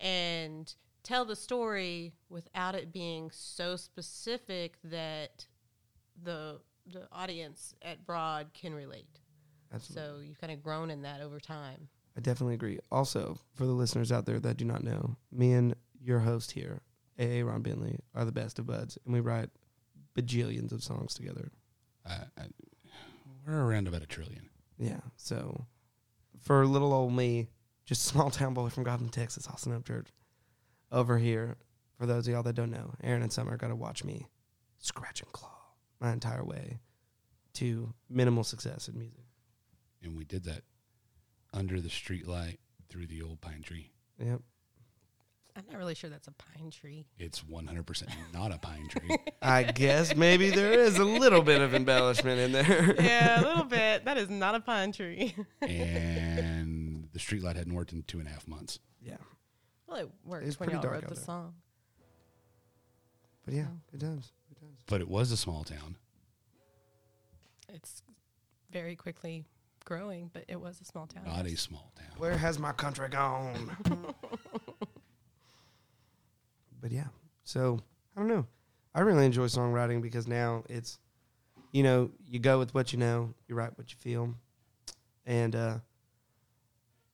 and 0.00 0.74
tell 1.02 1.24
the 1.24 1.36
story 1.36 2.12
without 2.28 2.74
it 2.74 2.92
being 2.92 3.30
so 3.32 3.76
specific 3.76 4.76
that 4.84 5.46
the 6.22 6.60
the 6.92 7.08
audience 7.12 7.74
at 7.82 8.06
Broad 8.06 8.52
can 8.54 8.74
relate. 8.74 9.20
Absolutely. 9.74 10.02
So 10.02 10.20
you've 10.24 10.40
kind 10.40 10.52
of 10.52 10.62
grown 10.62 10.90
in 10.90 11.02
that 11.02 11.20
over 11.20 11.40
time. 11.40 11.88
I 12.16 12.20
definitely 12.20 12.54
agree. 12.54 12.78
Also, 12.90 13.36
for 13.54 13.66
the 13.66 13.72
listeners 13.72 14.12
out 14.12 14.24
there 14.24 14.40
that 14.40 14.56
do 14.56 14.64
not 14.64 14.82
know, 14.82 15.16
me 15.30 15.52
and 15.52 15.74
your 16.00 16.20
host 16.20 16.52
here, 16.52 16.80
AA 17.18 17.42
Ron 17.42 17.62
Bentley, 17.62 17.98
are 18.14 18.24
the 18.24 18.32
best 18.32 18.58
of 18.58 18.66
buds, 18.66 18.98
and 19.04 19.12
we 19.12 19.20
write 19.20 19.50
bajillions 20.16 20.72
of 20.72 20.82
songs 20.82 21.14
together. 21.14 21.50
I, 22.06 22.20
I, 22.38 22.44
we're 23.46 23.64
around 23.64 23.88
about 23.88 24.02
a 24.02 24.06
trillion. 24.06 24.48
Yeah. 24.78 25.00
So, 25.16 25.66
for 26.40 26.64
little 26.66 26.92
old 26.92 27.12
me, 27.12 27.48
just 27.84 28.06
a 28.06 28.08
small 28.12 28.30
town 28.30 28.54
boy 28.54 28.68
from 28.68 28.84
Godley, 28.84 29.08
Texas, 29.08 29.46
Austin 29.48 29.78
Upchurch, 29.78 30.08
over 30.90 31.18
here, 31.18 31.56
for 31.98 32.06
those 32.06 32.26
of 32.26 32.32
y'all 32.32 32.42
that 32.44 32.54
don't 32.54 32.70
know, 32.70 32.94
Aaron 33.02 33.22
and 33.22 33.32
Summer 33.32 33.56
got 33.56 33.68
to 33.68 33.76
watch 33.76 34.04
me 34.04 34.26
scratch 34.78 35.20
and 35.20 35.32
claw 35.32 35.55
my 36.00 36.12
entire 36.12 36.44
way 36.44 36.78
to 37.54 37.92
minimal 38.08 38.44
success 38.44 38.88
in 38.88 38.98
music. 38.98 39.24
And 40.02 40.16
we 40.16 40.24
did 40.24 40.44
that 40.44 40.62
under 41.54 41.80
the 41.80 41.88
street 41.90 42.26
light 42.26 42.58
through 42.88 43.06
the 43.06 43.22
old 43.22 43.40
pine 43.40 43.62
tree. 43.62 43.90
Yep. 44.18 44.40
I'm 45.56 45.64
not 45.70 45.78
really 45.78 45.94
sure 45.94 46.10
that's 46.10 46.28
a 46.28 46.32
pine 46.32 46.70
tree. 46.70 47.06
It's 47.18 47.40
100% 47.40 48.08
not 48.34 48.52
a 48.54 48.58
pine 48.58 48.88
tree. 48.88 49.16
I 49.42 49.62
guess 49.62 50.14
maybe 50.14 50.50
there 50.50 50.72
is 50.72 50.98
a 50.98 51.04
little 51.04 51.40
bit 51.40 51.62
of 51.62 51.74
embellishment 51.74 52.38
in 52.38 52.52
there. 52.52 52.94
yeah, 53.00 53.40
a 53.40 53.42
little 53.42 53.64
bit. 53.80 54.04
That 54.04 54.18
is 54.18 54.28
not 54.28 54.54
a 54.54 54.60
pine 54.60 54.92
tree. 54.92 55.34
and 55.62 57.08
the 57.14 57.18
street 57.18 57.42
light 57.42 57.56
hadn't 57.56 57.72
worked 57.74 57.92
in 57.94 58.02
two 58.02 58.18
and 58.18 58.28
a 58.28 58.30
half 58.30 58.46
months. 58.46 58.80
Yeah. 59.00 59.16
well, 59.86 59.96
it 59.98 60.10
worked 60.26 60.46
It's 60.46 60.60
when 60.60 60.68
pretty 60.68 60.82
y'all 60.84 60.92
wrote 60.92 61.04
out 61.04 61.08
the 61.08 61.14
there. 61.14 61.24
song. 61.24 61.54
But 63.46 63.54
yeah, 63.54 63.68
it 63.94 64.00
does. 64.00 64.32
It 64.86 64.90
does. 64.90 64.94
But 64.94 65.00
it 65.00 65.08
was 65.08 65.32
a 65.32 65.36
small 65.36 65.64
town. 65.64 65.96
It's 67.68 68.02
very 68.70 68.96
quickly 68.96 69.44
growing, 69.84 70.30
but 70.32 70.44
it 70.48 70.60
was 70.60 70.80
a 70.80 70.84
small 70.84 71.06
town. 71.06 71.24
Not 71.26 71.46
a 71.46 71.56
small 71.56 71.92
town. 71.96 72.18
Where 72.18 72.36
has 72.36 72.58
my 72.58 72.72
country 72.72 73.08
gone? 73.08 73.76
but 76.80 76.92
yeah, 76.92 77.08
so 77.44 77.80
I 78.16 78.20
don't 78.20 78.28
know. 78.28 78.46
I 78.94 79.00
really 79.00 79.26
enjoy 79.26 79.46
songwriting 79.46 80.00
because 80.00 80.26
now 80.26 80.64
it's, 80.68 80.98
you 81.72 81.82
know, 81.82 82.10
you 82.26 82.38
go 82.38 82.58
with 82.58 82.72
what 82.74 82.92
you 82.92 82.98
know, 82.98 83.34
you 83.46 83.54
write 83.54 83.76
what 83.76 83.90
you 83.90 83.96
feel, 83.98 84.34
and 85.26 85.54
uh, 85.54 85.78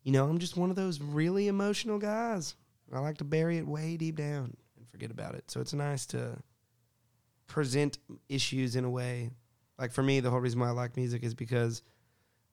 you 0.05 0.13
know, 0.13 0.29
I'm 0.29 0.39
just 0.39 0.57
one 0.57 0.71
of 0.71 0.77
those 0.77 1.01
really 1.01 1.49
emotional 1.49 1.99
guys. 1.99 2.55
I 2.95 2.99
like 3.01 3.19
to 3.19 3.25
bury 3.25 3.57
it 3.57 3.67
way 3.67 3.97
deep 3.97 4.17
down 4.17 4.55
and 4.77 4.89
forget 4.91 5.11
about 5.11 5.35
it. 5.35 5.51
So 5.51 5.61
it's 5.61 5.73
nice 5.73 6.05
to 6.07 6.37
present 7.53 7.99
issues 8.31 8.77
in 8.77 8.85
a 8.85 8.91
way. 8.91 9.31
Like 9.79 9.93
for 9.93 10.03
me, 10.03 10.21
the 10.21 10.31
whole 10.31 10.41
reason 10.41 10.59
why 10.59 10.69
I 10.69 10.71
like 10.71 10.97
music 10.97 11.23
is 11.23 11.35
because 11.35 11.83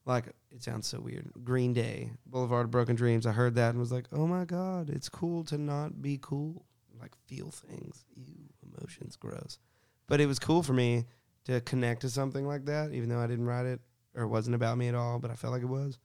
like 0.04 0.26
it 0.50 0.62
sounds 0.62 0.86
so 0.86 1.00
weird. 1.00 1.30
Green 1.42 1.72
Day, 1.72 2.10
Boulevard 2.26 2.66
of 2.66 2.70
Broken 2.70 2.96
Dreams. 2.96 3.24
I 3.24 3.32
heard 3.32 3.54
that 3.54 3.70
and 3.70 3.78
was 3.78 3.90
like, 3.90 4.04
oh 4.12 4.26
my 4.26 4.44
god, 4.44 4.90
it's 4.90 5.08
cool 5.08 5.42
to 5.44 5.56
not 5.56 6.02
be 6.02 6.18
cool. 6.20 6.66
Like 7.00 7.12
feel 7.26 7.50
things. 7.50 8.04
Ew, 8.14 8.34
emotions, 8.62 9.16
gross. 9.16 9.58
But 10.06 10.20
it 10.20 10.26
was 10.26 10.38
cool 10.38 10.62
for 10.62 10.74
me 10.74 11.06
to 11.44 11.62
connect 11.62 12.02
to 12.02 12.10
something 12.10 12.46
like 12.46 12.66
that, 12.66 12.92
even 12.92 13.08
though 13.08 13.20
I 13.20 13.26
didn't 13.26 13.46
write 13.46 13.64
it. 13.64 13.80
or 14.14 14.24
it 14.24 14.28
wasn't 14.28 14.54
about 14.54 14.76
me 14.76 14.88
at 14.88 14.94
all, 14.94 15.18
but 15.18 15.30
I 15.30 15.34
felt 15.34 15.54
like 15.54 15.62
it 15.62 15.66
was. 15.66 15.98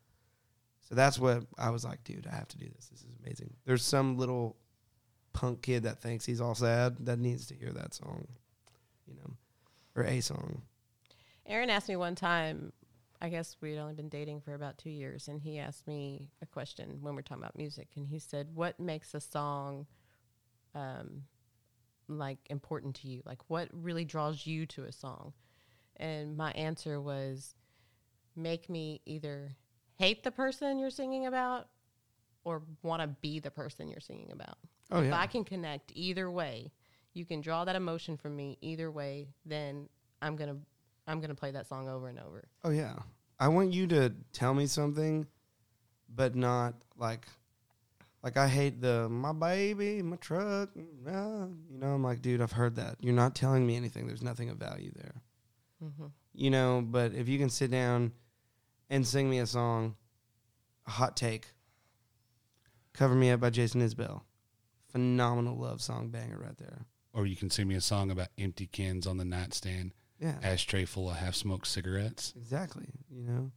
So 0.88 0.96
that's 0.96 1.20
what 1.20 1.44
I 1.58 1.70
was 1.70 1.84
like, 1.84 2.02
dude, 2.06 2.28
I 2.32 2.36
have 2.36 2.48
to 2.50 2.58
do 2.58 2.68
this. 2.74 2.88
This 2.88 3.02
is 3.02 3.18
amazing. 3.26 3.56
There's 3.66 3.84
some 3.84 4.18
little 4.18 4.56
punk 5.34 5.64
kid 5.64 5.84
that 5.84 6.00
thinks 6.00 6.26
he's 6.26 6.40
all 6.40 6.56
sad 6.56 6.96
that 7.02 7.20
needs 7.20 7.48
to 7.48 7.56
hear 7.56 7.72
that 7.72 7.94
song, 7.94 8.28
you 9.08 9.16
know, 9.16 9.36
or 9.96 10.04
a 10.04 10.22
song. 10.22 10.62
Aaron 11.46 11.70
asked 11.70 11.90
me 11.90 11.96
one 11.96 12.16
time, 12.16 12.74
I 13.22 13.30
guess 13.30 13.56
we'd 13.62 13.78
only 13.78 13.94
been 13.94 14.10
dating 14.10 14.42
for 14.42 14.54
about 14.54 14.78
two 14.78 14.90
years, 14.90 15.28
and 15.28 15.42
he 15.42 15.60
asked 15.60 15.88
me 15.88 16.32
a 16.42 16.46
question 16.46 16.98
when 17.02 17.16
we're 17.16 17.22
talking 17.22 17.44
about 17.44 17.58
music, 17.58 17.90
and 17.96 18.08
he 18.08 18.20
said, 18.20 18.54
"What 18.54 18.80
makes 18.80 19.14
a 19.14 19.22
song, 19.22 19.88
um, 20.74 21.24
like 22.08 22.40
important 22.50 22.96
to 22.98 23.08
you? 23.08 23.22
Like 23.26 23.40
what 23.48 23.70
really 23.72 24.06
draws 24.06 24.46
you 24.46 24.66
to 24.68 24.84
a 24.84 24.92
song?" 24.92 25.34
And 25.98 26.36
my 26.36 26.52
answer 26.52 27.00
was, 27.00 27.56
"Make 28.36 28.70
me 28.70 29.02
either 29.06 29.56
hate 29.98 30.24
the 30.24 30.32
person 30.32 30.78
you're 30.78 30.90
singing 30.90 31.26
about, 31.26 31.70
or 32.44 32.64
want 32.84 33.02
to 33.02 33.08
be 33.08 33.40
the 33.40 33.52
person 33.52 33.88
you're 33.88 34.02
singing 34.02 34.32
about." 34.32 34.58
Oh 34.92 35.00
if 35.00 35.06
yeah, 35.06 35.20
I 35.20 35.28
can 35.28 35.44
connect 35.44 35.92
either 35.96 36.30
way, 36.30 36.74
you 37.16 37.26
can 37.26 37.42
draw 37.42 37.66
that 37.66 37.76
emotion 37.76 38.18
from 38.18 38.36
me 38.36 38.58
either 38.62 38.92
way, 38.92 39.30
then 39.46 39.90
I'm 40.22 40.36
gonna 40.36 40.58
I'm 41.08 41.22
gonna 41.22 41.36
play 41.36 41.52
that 41.52 41.68
song 41.68 41.88
over 41.90 42.08
and 42.08 42.20
over. 42.20 42.44
oh 42.64 42.70
yeah. 42.70 42.96
I 43.40 43.50
want 43.50 43.74
you 43.74 43.86
to 43.88 44.14
tell 44.32 44.54
me 44.54 44.66
something, 44.66 45.28
but 46.08 46.36
not 46.36 46.76
like, 46.98 47.28
like 48.24 48.38
I 48.38 48.48
hate 48.48 48.80
the 48.80 49.10
my 49.10 49.34
baby, 49.34 50.02
my 50.02 50.16
truck. 50.18 50.70
ah," 51.08 51.48
you 51.70 51.78
know, 51.78 51.88
I'm 51.88 52.04
like, 52.04 52.22
dude, 52.22 52.42
I've 52.42 52.54
heard 52.54 52.76
that. 52.78 52.96
You're 53.02 53.14
not 53.14 53.36
telling 53.36 53.68
me 53.68 53.76
anything. 53.76 54.08
There's 54.08 54.22
nothing 54.22 54.50
of 54.50 54.58
value 54.58 54.92
there. 54.96 55.22
Mm-hmm. 55.84 56.06
you 56.34 56.50
know, 56.50 56.82
but 56.86 57.14
if 57.14 57.28
you 57.28 57.38
can 57.38 57.50
sit 57.50 57.70
down 57.70 58.14
and 58.90 59.06
sing 59.06 59.30
me 59.30 59.40
a 59.40 59.46
song, 59.46 59.96
a 60.88 60.92
hot 60.92 61.18
take, 61.18 61.48
Cover 62.94 63.14
Me 63.14 63.30
Up 63.32 63.42
by 63.42 63.50
Jason 63.50 63.82
Isbell. 63.82 64.22
Phenomenal 64.88 65.58
love 65.58 65.82
song 65.82 66.08
banger 66.10 66.40
right 66.40 66.58
there. 66.58 66.86
Or 67.16 67.26
you 67.26 67.36
can 67.36 67.50
sing 67.50 67.68
me 67.68 67.76
a 67.76 67.82
song 67.82 68.12
about 68.12 68.28
empty 68.38 68.68
cans 68.68 69.08
on 69.08 69.18
the 69.18 69.26
nightstand, 69.26 69.94
Yeah. 70.20 70.38
ashtray 70.44 70.86
full 70.86 71.10
of 71.10 71.16
half 71.16 71.34
smoked 71.36 71.68
cigarettes. 71.68 72.34
Exactly. 72.36 72.88
You 73.10 73.24
know? 73.24 73.52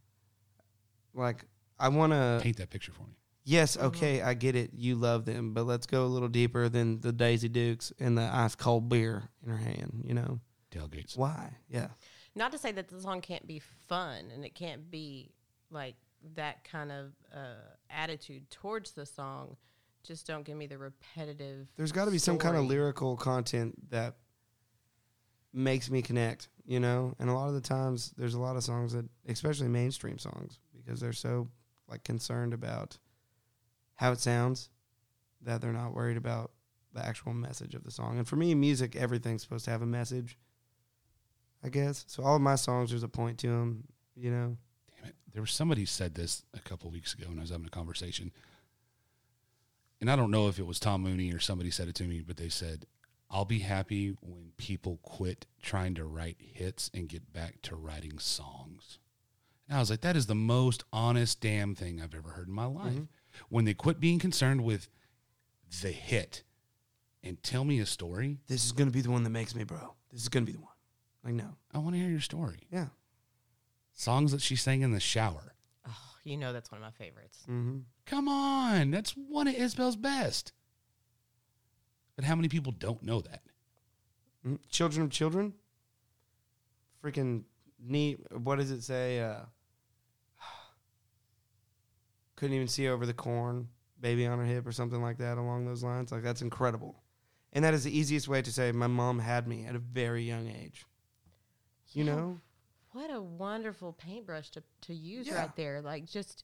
Like 1.13 1.45
I 1.77 1.89
wanna 1.89 2.39
Paint 2.41 2.57
that 2.57 2.69
picture 2.69 2.91
for 2.91 3.03
me. 3.03 3.15
Yes, 3.43 3.75
Mhm. 3.77 3.83
okay, 3.83 4.21
I 4.21 4.33
get 4.33 4.55
it. 4.55 4.73
You 4.73 4.95
love 4.95 5.25
them, 5.25 5.53
but 5.53 5.63
let's 5.63 5.85
go 5.87 6.05
a 6.05 6.07
little 6.07 6.27
deeper 6.29 6.69
than 6.69 7.01
the 7.01 7.11
Daisy 7.11 7.49
Dukes 7.49 7.91
and 7.99 8.17
the 8.17 8.23
ice 8.23 8.55
cold 8.55 8.89
beer 8.89 9.29
in 9.43 9.49
her 9.49 9.57
hand, 9.57 10.03
you 10.05 10.13
know? 10.13 10.39
Tailgates. 10.71 11.17
Why? 11.17 11.57
Yeah. 11.67 11.89
Not 12.35 12.51
to 12.51 12.57
say 12.57 12.71
that 12.73 12.89
the 12.89 13.01
song 13.01 13.21
can't 13.21 13.47
be 13.47 13.59
fun 13.59 14.29
and 14.31 14.45
it 14.45 14.53
can't 14.55 14.89
be 14.91 15.31
like 15.71 15.95
that 16.35 16.63
kind 16.63 16.91
of 16.91 17.13
uh, 17.33 17.55
attitude 17.89 18.49
towards 18.51 18.91
the 18.91 19.05
song. 19.05 19.57
Just 20.09 20.25
don't 20.25 20.43
give 20.43 20.57
me 20.57 20.65
the 20.65 20.79
repetitive. 20.79 21.67
There's 21.77 21.91
got 21.91 22.05
to 22.05 22.11
be 22.11 22.17
some 22.17 22.39
kind 22.39 22.57
of 22.57 22.65
lyrical 22.65 23.15
content 23.15 23.91
that 23.91 24.15
makes 25.53 25.91
me 25.91 26.01
connect, 26.01 26.49
you 26.65 26.79
know? 26.79 27.13
And 27.19 27.29
a 27.29 27.33
lot 27.33 27.49
of 27.49 27.53
the 27.53 27.61
times 27.61 28.11
there's 28.17 28.33
a 28.33 28.39
lot 28.39 28.55
of 28.55 28.63
songs 28.63 28.93
that 28.93 29.05
especially 29.27 29.67
mainstream 29.67 30.17
songs 30.17 30.57
because 30.75 30.99
they're 30.99 31.13
so 31.13 31.47
like 31.87 32.03
concerned 32.03 32.55
about 32.55 32.97
how 33.93 34.11
it 34.11 34.19
sounds 34.19 34.71
that 35.43 35.61
they're 35.61 35.71
not 35.71 35.93
worried 35.93 36.17
about 36.17 36.53
the 36.95 37.05
actual 37.05 37.35
message 37.35 37.75
of 37.75 37.83
the 37.83 37.91
song. 37.91 38.17
And 38.17 38.27
for 38.27 38.35
me, 38.35 38.55
music 38.55 38.95
everything's 38.95 39.43
supposed 39.43 39.65
to 39.65 39.71
have 39.71 39.83
a 39.83 39.85
message. 39.85 40.39
I 41.63 41.69
guess. 41.69 42.03
So 42.07 42.23
all 42.23 42.35
of 42.35 42.41
my 42.41 42.55
songs 42.55 42.89
there's 42.89 43.03
a 43.03 43.07
point 43.07 43.37
to 43.41 43.47
them, 43.47 43.83
you 44.15 44.31
know. 44.31 44.57
Damn 44.97 45.09
it. 45.09 45.15
There 45.33 45.43
was 45.43 45.51
somebody 45.51 45.85
said 45.85 46.15
this 46.15 46.45
a 46.55 46.59
couple 46.59 46.89
weeks 46.89 47.13
ago 47.13 47.25
when 47.27 47.37
I 47.37 47.41
was 47.41 47.51
having 47.51 47.67
a 47.67 47.69
conversation. 47.69 48.31
And 50.01 50.09
I 50.09 50.15
don't 50.15 50.31
know 50.31 50.47
if 50.47 50.59
it 50.59 50.65
was 50.65 50.79
Tom 50.79 51.01
Mooney 51.01 51.33
or 51.33 51.39
somebody 51.39 51.71
said 51.71 51.87
it 51.87 51.95
to 51.95 52.03
me, 52.05 52.21
but 52.21 52.37
they 52.37 52.49
said, 52.49 52.85
I'll 53.29 53.45
be 53.45 53.59
happy 53.59 54.15
when 54.21 54.53
people 54.57 54.99
quit 55.03 55.45
trying 55.61 55.93
to 55.95 56.05
write 56.05 56.37
hits 56.39 56.89
and 56.93 57.07
get 57.09 57.31
back 57.33 57.61
to 57.63 57.75
writing 57.75 58.17
songs. 58.17 58.97
And 59.67 59.77
I 59.77 59.79
was 59.79 59.89
like, 59.89 60.01
that 60.01 60.15
is 60.15 60.25
the 60.25 60.33
most 60.35 60.83
honest 60.91 61.41
damn 61.41 61.75
thing 61.75 62.01
I've 62.01 62.15
ever 62.15 62.29
heard 62.29 62.47
in 62.47 62.53
my 62.53 62.65
life. 62.65 62.93
Mhm. 62.93 63.07
When 63.49 63.65
they 63.65 63.73
quit 63.75 63.99
being 63.99 64.17
concerned 64.19 64.63
with 64.63 64.87
the 65.81 65.91
hit 65.91 66.43
and 67.21 67.41
tell 67.43 67.63
me 67.63 67.79
a 67.79 67.85
story, 67.85 68.39
This 68.47 68.65
is 68.65 68.71
gonna 68.71 68.89
be 68.89 69.01
the 69.01 69.11
one 69.11 69.23
that 69.23 69.29
makes 69.29 69.53
me, 69.53 69.63
bro. 69.63 69.95
This 70.09 70.21
is 70.21 70.29
gonna 70.29 70.45
be 70.47 70.53
the 70.53 70.59
one. 70.61 70.73
Like 71.23 71.33
no. 71.35 71.55
I 71.71 71.77
want 71.77 71.93
to 71.95 71.99
hear 71.99 72.09
your 72.09 72.21
story. 72.21 72.61
Yeah. 72.71 72.87
Songs 73.93 74.31
that 74.31 74.41
she 74.41 74.55
sang 74.55 74.81
in 74.81 74.91
the 74.91 74.99
shower. 74.99 75.53
You 76.23 76.37
know 76.37 76.53
that's 76.53 76.71
one 76.71 76.81
of 76.81 76.83
my 76.85 76.91
favorites. 76.91 77.39
Mm-hmm. 77.49 77.79
Come 78.05 78.27
on, 78.27 78.91
that's 78.91 79.11
one 79.11 79.47
of 79.47 79.55
Isbell's 79.55 79.95
best. 79.95 80.51
But 82.15 82.25
how 82.25 82.35
many 82.35 82.49
people 82.49 82.71
don't 82.73 83.01
know 83.03 83.21
that? 83.21 83.41
Mm, 84.45 84.59
Children 84.69 85.03
of 85.05 85.11
Children. 85.11 85.53
Freaking 87.03 87.43
neat. 87.81 88.19
What 88.31 88.57
does 88.57 88.71
it 88.71 88.81
say? 88.83 89.21
Uh, 89.21 89.41
couldn't 92.35 92.55
even 92.55 92.67
see 92.67 92.87
over 92.87 93.05
the 93.05 93.13
corn, 93.13 93.67
baby 93.99 94.25
on 94.25 94.37
her 94.39 94.45
hip, 94.45 94.67
or 94.67 94.71
something 94.71 95.01
like 95.01 95.17
that 95.19 95.37
along 95.37 95.65
those 95.65 95.83
lines. 95.83 96.11
Like, 96.11 96.23
that's 96.23 96.41
incredible. 96.41 97.01
And 97.53 97.63
that 97.65 97.73
is 97.73 97.83
the 97.83 97.97
easiest 97.97 98.27
way 98.27 98.41
to 98.41 98.51
say 98.51 98.71
my 98.71 98.87
mom 98.87 99.19
had 99.19 99.47
me 99.47 99.65
at 99.65 99.75
a 99.75 99.79
very 99.79 100.23
young 100.23 100.47
age. 100.49 100.85
You 101.93 102.03
Yeah. 102.03 102.15
know? 102.15 102.39
What 102.91 103.13
a 103.13 103.21
wonderful 103.21 103.93
paintbrush 103.93 104.49
to, 104.51 104.63
to 104.81 104.93
use 104.93 105.27
Yeah. 105.27 105.35
right 105.41 105.55
there. 105.55 105.81
Like 105.81 106.05
just 106.05 106.43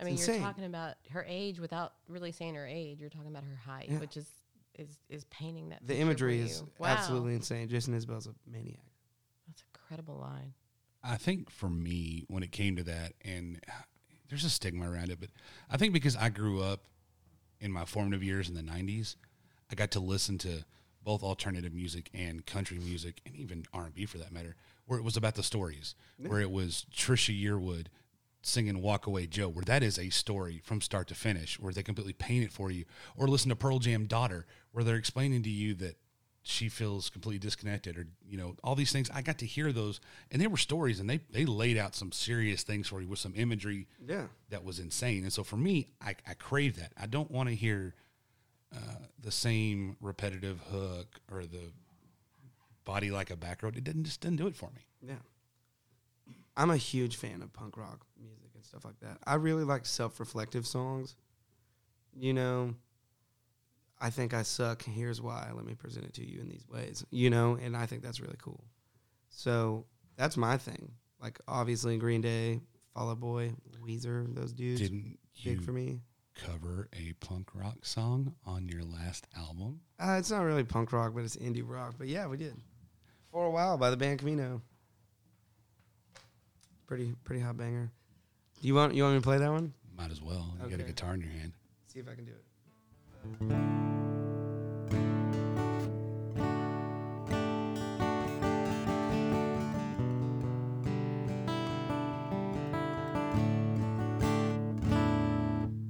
I 0.00 0.04
mean, 0.04 0.16
you're 0.16 0.38
talking 0.38 0.64
about 0.64 0.94
her 1.10 1.24
age 1.28 1.58
without 1.58 1.92
really 2.08 2.30
saying 2.30 2.54
her 2.54 2.66
age. 2.66 3.00
You're 3.00 3.10
talking 3.10 3.28
about 3.30 3.42
her 3.44 3.56
height, 3.56 3.88
Yeah. 3.90 3.98
which 3.98 4.16
is 4.16 4.28
is 4.78 4.88
is 5.08 5.24
painting 5.24 5.70
that. 5.70 5.80
The 5.86 5.96
imagery 5.96 6.40
is. 6.40 6.62
Wow. 6.78 6.88
absolutely 6.88 7.34
insane. 7.34 7.68
Jason 7.68 7.98
Isbell's 7.98 8.26
a 8.28 8.34
maniac. 8.46 8.78
That's 9.48 9.62
an 9.62 9.66
incredible 9.74 10.16
line. 10.16 10.54
I 11.02 11.16
think 11.16 11.50
for 11.50 11.68
me, 11.68 12.24
when 12.28 12.42
it 12.42 12.52
came 12.52 12.76
to 12.76 12.82
that, 12.84 13.14
and 13.24 13.60
there's 14.28 14.44
a 14.44 14.50
stigma 14.50 14.88
around 14.90 15.10
it, 15.10 15.18
but 15.20 15.30
I 15.70 15.76
think 15.76 15.92
because 15.92 16.16
I 16.16 16.28
grew 16.28 16.60
up 16.62 16.82
in 17.60 17.72
my 17.72 17.84
formative 17.84 18.22
years 18.22 18.48
in 18.48 18.54
the 18.54 18.62
90s, 18.62 19.16
I 19.70 19.74
got 19.74 19.90
to 19.92 20.00
listen 20.00 20.38
to 20.38 20.64
both 21.02 21.22
alternative 21.22 21.72
music 21.72 22.10
and 22.12 22.44
country 22.46 22.78
music, 22.78 23.20
and 23.26 23.34
even 23.36 23.64
R&B 23.72 24.06
for 24.06 24.18
that 24.18 24.32
matter, 24.32 24.54
where 24.88 24.98
it 24.98 25.04
was 25.04 25.16
about 25.16 25.34
the 25.36 25.42
stories, 25.42 25.94
where 26.18 26.40
it 26.40 26.50
was 26.50 26.84
Trisha 26.92 27.38
Yearwood 27.40 27.86
singing 28.42 28.80
Walk 28.80 29.06
Away 29.06 29.26
Joe, 29.26 29.48
where 29.48 29.64
that 29.66 29.82
is 29.82 29.98
a 29.98 30.08
story 30.10 30.60
from 30.64 30.80
start 30.80 31.08
to 31.08 31.14
finish, 31.14 31.60
where 31.60 31.72
they 31.72 31.82
completely 31.82 32.14
paint 32.14 32.44
it 32.44 32.52
for 32.52 32.70
you. 32.70 32.84
Or 33.16 33.28
listen 33.28 33.50
to 33.50 33.56
Pearl 33.56 33.78
Jam 33.80 34.06
Daughter, 34.06 34.46
where 34.72 34.82
they're 34.82 34.96
explaining 34.96 35.42
to 35.42 35.50
you 35.50 35.74
that 35.74 35.96
she 36.42 36.70
feels 36.70 37.10
completely 37.10 37.38
disconnected 37.38 37.98
or, 37.98 38.06
you 38.26 38.38
know, 38.38 38.56
all 38.64 38.74
these 38.74 38.90
things. 38.92 39.10
I 39.12 39.20
got 39.20 39.36
to 39.38 39.46
hear 39.46 39.70
those 39.72 40.00
and 40.30 40.40
they 40.40 40.46
were 40.46 40.56
stories 40.56 40.98
and 41.00 41.10
they, 41.10 41.20
they 41.30 41.44
laid 41.44 41.76
out 41.76 41.94
some 41.94 42.10
serious 42.10 42.62
things 42.62 42.88
for 42.88 43.02
you 43.02 43.08
with 43.08 43.18
some 43.18 43.34
imagery 43.36 43.86
Yeah. 44.06 44.28
that 44.48 44.64
was 44.64 44.78
insane. 44.78 45.24
And 45.24 45.32
so 45.32 45.44
for 45.44 45.58
me, 45.58 45.88
I, 46.00 46.14
I 46.26 46.32
crave 46.34 46.76
that. 46.76 46.92
I 46.98 47.06
don't 47.06 47.30
want 47.30 47.50
to 47.50 47.54
hear 47.54 47.94
uh, 48.74 48.78
the 49.20 49.30
same 49.32 49.96
repetitive 50.00 50.60
hook 50.70 51.20
or 51.30 51.42
the 51.44 51.72
body 52.88 53.10
like 53.10 53.30
a 53.30 53.36
back 53.36 53.62
road. 53.62 53.76
It 53.76 53.84
didn't 53.84 54.04
just 54.04 54.22
didn't 54.22 54.38
do 54.38 54.46
it 54.46 54.56
for 54.56 54.70
me. 54.74 54.80
Yeah. 55.02 55.20
I'm 56.56 56.70
a 56.70 56.76
huge 56.76 57.16
fan 57.16 57.42
of 57.42 57.52
punk 57.52 57.76
rock 57.76 58.06
music 58.18 58.50
and 58.54 58.64
stuff 58.64 58.82
like 58.84 58.98
that. 59.00 59.18
I 59.26 59.34
really 59.34 59.62
like 59.62 59.84
self 59.84 60.18
reflective 60.18 60.66
songs. 60.66 61.14
You 62.18 62.32
know, 62.32 62.74
I 64.00 64.08
think 64.08 64.32
I 64.32 64.42
suck. 64.42 64.82
Here's 64.82 65.20
why. 65.20 65.50
Let 65.54 65.66
me 65.66 65.74
present 65.74 66.06
it 66.06 66.14
to 66.14 66.26
you 66.26 66.40
in 66.40 66.48
these 66.48 66.66
ways. 66.66 67.04
You 67.10 67.28
know, 67.28 67.58
and 67.62 67.76
I 67.76 67.84
think 67.84 68.02
that's 68.02 68.20
really 68.20 68.38
cool. 68.42 68.64
So 69.28 69.84
that's 70.16 70.38
my 70.38 70.56
thing. 70.56 70.90
Like, 71.20 71.38
obviously, 71.46 71.98
Green 71.98 72.22
Day, 72.22 72.60
Fall 72.94 73.10
Out 73.10 73.20
Boy, 73.20 73.52
Weezer, 73.86 74.34
those 74.34 74.52
dudes, 74.52 74.80
Didn't 74.80 75.18
you 75.36 75.56
big 75.56 75.64
for 75.64 75.72
me. 75.72 76.00
cover 76.34 76.88
a 76.98 77.12
punk 77.24 77.50
rock 77.54 77.84
song 77.84 78.34
on 78.46 78.66
your 78.68 78.82
last 78.82 79.26
album? 79.36 79.80
Uh, 80.00 80.16
it's 80.18 80.30
not 80.30 80.40
really 80.42 80.64
punk 80.64 80.92
rock, 80.92 81.12
but 81.14 81.24
it's 81.24 81.36
indie 81.36 81.62
rock. 81.64 81.94
But 81.98 82.08
yeah, 82.08 82.26
we 82.26 82.36
did. 82.36 82.56
For 83.38 83.46
a 83.46 83.50
while 83.50 83.78
by 83.78 83.90
the 83.90 83.96
band 83.96 84.18
Camino. 84.18 84.60
Pretty 86.88 87.14
pretty 87.22 87.40
hot 87.40 87.56
banger. 87.56 87.92
Do 88.60 88.66
you 88.66 88.74
want 88.74 88.96
you 88.96 89.04
want 89.04 89.14
me 89.14 89.20
to 89.20 89.24
play 89.24 89.38
that 89.38 89.52
one? 89.52 89.74
Might 89.96 90.10
as 90.10 90.20
well. 90.20 90.56
You 90.60 90.68
got 90.68 90.80
a 90.80 90.82
guitar 90.82 91.14
in 91.14 91.20
your 91.20 91.30
hand. 91.30 91.52
See 91.86 92.00
if 92.00 92.08
I 92.08 92.16
can 92.16 92.24
do 92.24 92.32
it. 92.32 92.42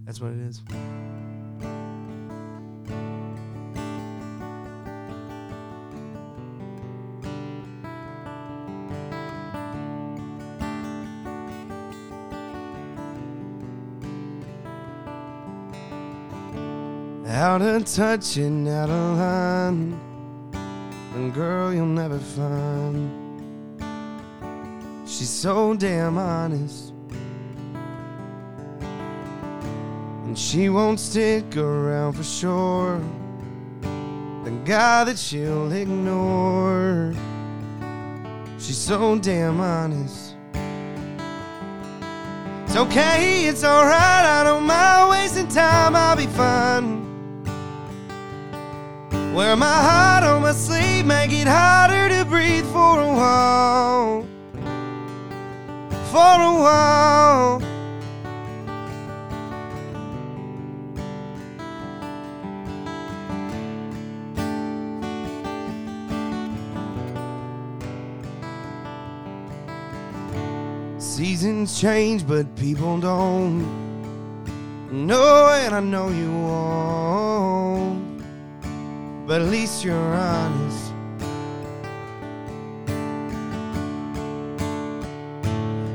That's 0.05 0.21
what 0.21 0.33
it 0.33 0.41
is. 0.41 0.61
Out 17.39 17.63
of 17.63 17.85
touch 17.85 18.37
and 18.37 18.67
out 18.67 18.91
of 18.91 19.17
line. 19.17 20.01
And 21.15 21.33
girl, 21.33 21.73
you'll 21.73 21.87
never 21.87 22.19
find. 22.19 23.79
She's 25.07 25.31
so 25.31 25.73
damn 25.75 26.19
honest. 26.19 26.93
And 30.25 30.37
she 30.37 30.69
won't 30.69 30.99
stick 30.99 31.57
around 31.57 32.15
for 32.15 32.25
sure. 32.25 33.01
The 34.43 34.51
guy 34.65 35.05
that 35.05 35.17
she'll 35.17 35.71
ignore. 35.71 37.15
She's 38.59 38.79
so 38.79 39.17
damn 39.17 39.61
honest. 39.61 40.35
It's 42.65 42.75
okay, 42.75 43.47
it's 43.47 43.63
alright, 43.63 44.25
I 44.27 44.43
don't 44.43 44.65
mind 44.65 45.11
wasting 45.11 45.47
time, 45.47 45.95
I'll 45.95 46.17
be 46.17 46.27
fine. 46.27 46.98
Wear 49.39 49.55
my 49.55 49.67
heart 49.67 50.25
on 50.25 50.43
my 50.43 50.51
sleeve, 50.51 51.07
make 51.07 51.31
it 51.31 51.47
harder 51.47 52.09
to 52.09 52.25
breathe 52.25 52.67
for 52.73 53.01
a 53.01 53.07
while. 53.07 54.27
For 56.11 56.41
a 56.51 56.55
while. 56.65 57.63
Seasons 70.99 71.81
change, 71.81 72.27
but 72.27 72.57
people 72.57 72.99
don't. 72.99 73.63
No, 74.91 75.47
and 75.47 75.77
I 75.77 75.79
know 75.79 76.09
you 76.09 76.33
won't. 76.33 76.98
But 79.29 79.43
at 79.43 79.49
least 79.49 79.85
you're 79.85 79.95
honest. 79.95 80.93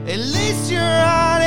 At 0.08 0.20
least 0.20 0.72
you're 0.72 0.84
honest. 0.84 1.42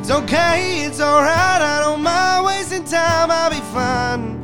It's 0.00 0.10
okay, 0.10 0.86
it's 0.86 1.02
alright. 1.02 1.60
I 1.60 1.80
don't 1.82 2.02
mind 2.02 2.46
wasting 2.46 2.84
time, 2.84 3.30
I'll 3.30 3.50
be 3.50 3.60
fine. 3.74 4.40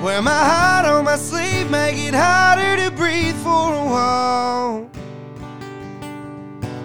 Wear 0.00 0.22
my 0.22 0.30
heart 0.30 0.86
on 0.86 1.04
my 1.04 1.16
sleeve, 1.16 1.68
make 1.68 1.96
it 1.98 2.14
harder 2.14 2.76
to 2.76 2.92
breathe 2.92 3.34
for 3.38 3.74
a 3.74 3.84
while. 3.84 4.88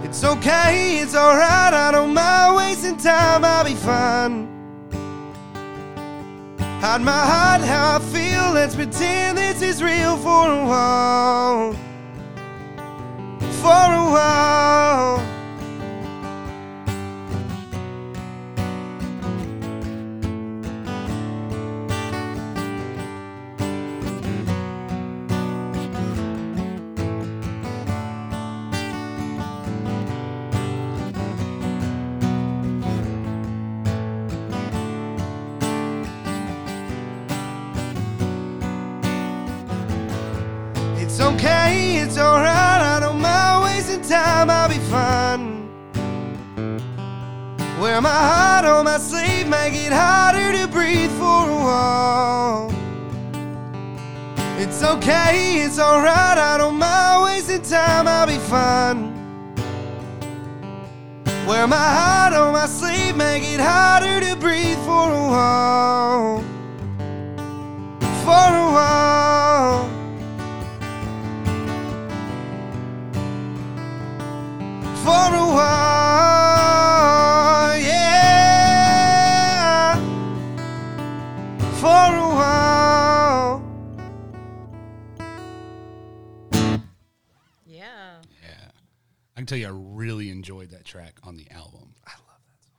It's 0.02 0.24
okay, 0.24 0.98
it's 1.02 1.14
alright, 1.14 1.72
I 1.76 1.92
don't 1.92 2.16
mind 2.16 2.56
wasting 2.56 2.98
time, 2.98 3.46
I'll 3.46 3.64
be 3.64 3.76
fine. 3.76 4.51
Hide 6.82 7.02
my 7.02 7.12
heart, 7.12 7.62
how 7.62 7.98
I 7.98 8.00
feel, 8.00 8.54
let's 8.54 8.74
pretend 8.74 9.38
this 9.38 9.62
is 9.62 9.84
real 9.84 10.18
for 10.18 10.52
a 10.52 10.66
while. 10.66 11.74
For 13.62 13.68
a 13.70 14.06
while. 14.12 15.31
My 48.02 48.10
heart 48.10 48.66
on 48.66 48.86
my 48.86 48.98
sleeve, 48.98 49.48
make 49.48 49.76
it 49.76 49.94
harder 49.94 50.52
to 50.58 50.68
breathe 50.68 51.12
for 51.12 51.48
a 51.48 51.60
while. 51.68 52.74
It's 54.58 54.82
okay, 54.82 55.62
it's 55.62 55.78
alright, 55.78 56.38
I 56.40 56.58
don't 56.58 56.80
mind 56.80 57.26
wasting 57.26 57.62
time, 57.62 58.08
I'll 58.08 58.26
be 58.26 58.40
fine. 58.40 59.14
Wear 61.46 61.68
my 61.68 61.76
heart 61.78 62.34
on 62.34 62.54
my 62.54 62.66
sleeve, 62.66 63.16
make 63.16 63.44
it 63.44 63.60
harder 63.60 64.20
to 64.20 64.36
breathe 64.36 64.80
for 64.80 65.08
a 65.12 65.28
while. 65.36 66.44
For 68.26 68.50
a 68.64 68.68
while. 68.74 69.92
for 75.04 75.34
a 75.34 75.48
while, 75.58 76.01
for 82.32 82.38
a 82.38 82.40
while. 82.40 83.64
Yeah. 87.66 88.22
Yeah. 88.42 88.72
I 89.36 89.40
can 89.40 89.46
tell 89.46 89.58
you, 89.58 89.68
I 89.68 89.72
really 89.74 90.30
enjoyed 90.30 90.70
that 90.72 90.86
track 90.86 91.20
on 91.24 91.36
the 91.36 91.50
album. 91.52 91.94
I 92.06 92.12
love 92.12 92.42
that 92.46 92.64
song. 92.64 92.74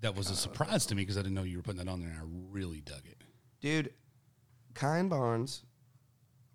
That 0.00 0.16
was 0.16 0.30
a 0.30 0.36
surprise 0.36 0.86
to 0.86 0.94
me 0.94 1.02
because 1.02 1.18
I 1.18 1.22
didn't 1.22 1.34
know 1.34 1.42
you 1.42 1.58
were 1.58 1.62
putting 1.62 1.84
that 1.84 1.90
on 1.90 2.00
there, 2.00 2.08
and 2.08 2.18
I 2.18 2.24
really 2.50 2.80
dug 2.80 3.02
it. 3.04 3.22
Dude, 3.60 3.92
Kyan 4.74 5.08
Barnes, 5.08 5.62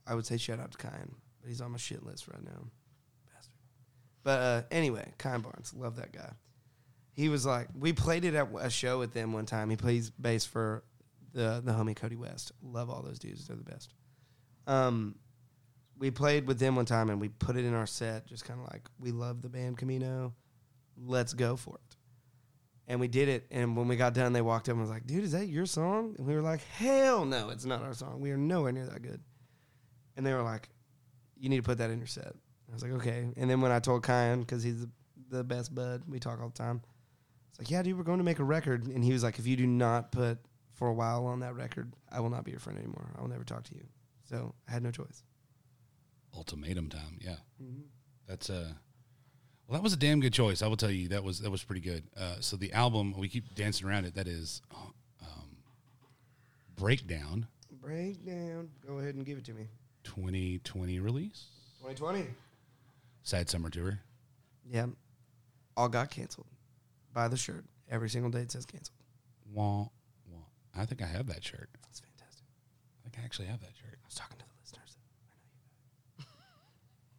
I 0.07 0.15
would 0.15 0.25
say 0.25 0.37
shout 0.37 0.59
out 0.59 0.71
to 0.71 0.77
Kyan, 0.77 1.15
but 1.41 1.49
he's 1.49 1.61
on 1.61 1.71
my 1.71 1.77
shit 1.77 2.03
list 2.03 2.27
right 2.27 2.43
now. 2.43 2.67
Bastard. 3.33 3.53
But 4.23 4.39
uh, 4.39 4.61
anyway, 4.71 5.11
Kyan 5.17 5.41
Barnes, 5.41 5.73
love 5.75 5.97
that 5.97 6.13
guy. 6.13 6.31
He 7.13 7.29
was 7.29 7.45
like, 7.45 7.67
we 7.77 7.93
played 7.93 8.23
it 8.23 8.33
at 8.33 8.47
a 8.59 8.69
show 8.69 8.97
with 8.97 9.13
them 9.13 9.33
one 9.33 9.45
time. 9.45 9.69
He 9.69 9.75
plays 9.75 10.09
bass 10.09 10.45
for 10.45 10.83
the 11.33 11.61
the 11.63 11.71
homie 11.71 11.95
Cody 11.95 12.15
West. 12.15 12.51
Love 12.61 12.89
all 12.89 13.01
those 13.01 13.19
dudes; 13.19 13.47
they're 13.47 13.57
the 13.57 13.63
best. 13.63 13.93
Um, 14.67 15.15
we 16.01 16.09
played 16.09 16.47
with 16.47 16.57
them 16.57 16.75
one 16.75 16.85
time 16.85 17.09
and 17.11 17.21
we 17.21 17.29
put 17.29 17.55
it 17.55 17.63
in 17.63 17.75
our 17.75 17.85
set, 17.85 18.25
just 18.25 18.43
kind 18.43 18.59
of 18.59 18.65
like 18.71 18.89
we 18.99 19.11
love 19.11 19.41
the 19.43 19.49
band 19.49 19.77
Camino. 19.77 20.33
Let's 20.97 21.33
go 21.33 21.55
for 21.55 21.75
it. 21.75 21.95
And 22.87 22.99
we 22.99 23.07
did 23.07 23.29
it. 23.29 23.45
And 23.51 23.77
when 23.77 23.87
we 23.87 23.95
got 23.95 24.15
done, 24.15 24.33
they 24.33 24.41
walked 24.41 24.67
up 24.67 24.73
and 24.73 24.81
was 24.81 24.89
like, 24.89 25.05
dude, 25.05 25.23
is 25.23 25.31
that 25.33 25.47
your 25.47 25.67
song? 25.67 26.15
And 26.17 26.25
we 26.25 26.33
were 26.33 26.41
like, 26.41 26.61
hell 26.75 27.23
no, 27.23 27.49
it's 27.49 27.65
not 27.65 27.83
our 27.83 27.93
song. 27.93 28.19
We 28.19 28.31
are 28.31 28.37
nowhere 28.37 28.71
near 28.71 28.87
that 28.87 29.03
good. 29.03 29.21
And 30.17 30.25
they 30.25 30.33
were 30.33 30.41
like, 30.41 30.69
you 31.37 31.49
need 31.49 31.57
to 31.57 31.63
put 31.63 31.77
that 31.77 31.91
in 31.91 31.99
your 31.99 32.07
set. 32.07 32.33
I 32.69 32.73
was 32.73 32.81
like, 32.81 32.93
okay. 32.93 33.27
And 33.37 33.49
then 33.49 33.61
when 33.61 33.71
I 33.71 33.79
told 33.79 34.03
Kyan, 34.03 34.39
because 34.39 34.63
he's 34.63 34.81
the, 34.81 34.89
the 35.29 35.43
best 35.43 35.73
bud, 35.73 36.01
we 36.07 36.19
talk 36.19 36.41
all 36.41 36.49
the 36.49 36.57
time. 36.57 36.81
It's 37.51 37.59
like, 37.59 37.69
yeah, 37.69 37.83
dude, 37.83 37.95
we're 37.95 38.03
going 38.03 38.17
to 38.17 38.23
make 38.23 38.39
a 38.39 38.43
record. 38.43 38.87
And 38.87 39.03
he 39.03 39.13
was 39.13 39.23
like, 39.23 39.37
if 39.37 39.45
you 39.45 39.55
do 39.55 39.67
not 39.67 40.11
put 40.11 40.39
for 40.81 40.87
a 40.87 40.93
while 40.93 41.27
on 41.27 41.41
that 41.41 41.53
record, 41.53 41.93
I 42.11 42.21
will 42.21 42.31
not 42.31 42.43
be 42.43 42.49
your 42.49 42.59
friend 42.59 42.79
anymore. 42.79 43.05
I 43.15 43.21
will 43.21 43.27
never 43.27 43.43
talk 43.43 43.63
to 43.65 43.75
you. 43.75 43.83
So 44.23 44.55
I 44.67 44.71
had 44.71 44.81
no 44.81 44.89
choice. 44.89 45.21
Ultimatum 46.35 46.89
time. 46.89 47.19
Yeah. 47.19 47.35
That's 48.27 48.49
a. 48.49 48.75
Well, 49.67 49.77
that 49.77 49.83
was 49.83 49.93
a 49.93 49.97
damn 49.97 50.21
good 50.21 50.33
choice. 50.33 50.63
I 50.63 50.67
will 50.67 50.77
tell 50.77 50.89
you 50.89 51.09
that 51.09 51.23
was 51.23 51.39
that 51.41 51.51
was 51.51 51.63
pretty 51.63 51.81
good. 51.81 52.05
Uh, 52.19 52.37
so 52.39 52.57
the 52.57 52.73
album 52.73 53.13
we 53.15 53.29
keep 53.29 53.53
dancing 53.53 53.87
around 53.87 54.05
it. 54.05 54.15
That 54.15 54.27
is, 54.27 54.63
uh, 54.71 54.89
um, 55.21 55.57
Breakdown, 56.75 57.45
Breakdown. 57.79 58.69
Go 58.87 58.97
ahead 58.97 59.13
and 59.13 59.23
give 59.23 59.37
it 59.37 59.45
to 59.45 59.53
me. 59.53 59.67
2020 60.03 60.99
release, 60.99 61.45
2020. 61.81 62.25
Sad 63.21 63.51
Summer 63.51 63.69
Tour. 63.69 63.99
Yeah. 64.67 64.87
All 65.77 65.89
got 65.89 66.09
canceled 66.09 66.47
by 67.13 67.27
the 67.27 67.37
shirt. 67.37 67.65
Every 67.87 68.09
single 68.09 68.31
day 68.31 68.39
it 68.39 68.51
says 68.51 68.65
canceled. 68.65 68.97
Wah. 69.53 69.85
I 70.77 70.85
think 70.85 71.01
I 71.01 71.05
have 71.05 71.27
that 71.27 71.43
shirt. 71.43 71.69
That's 71.83 71.99
fantastic. 71.99 72.45
I 72.99 73.09
think 73.09 73.21
I 73.21 73.25
actually 73.25 73.47
have 73.47 73.59
that 73.61 73.75
shirt. 73.75 73.97
I 74.01 74.05
was 74.05 74.15
talking 74.15 74.37
to 74.37 74.45
the 74.45 74.51
listeners. 74.61 74.97
I 74.97 76.21
know 76.21 76.25
you 76.25 76.25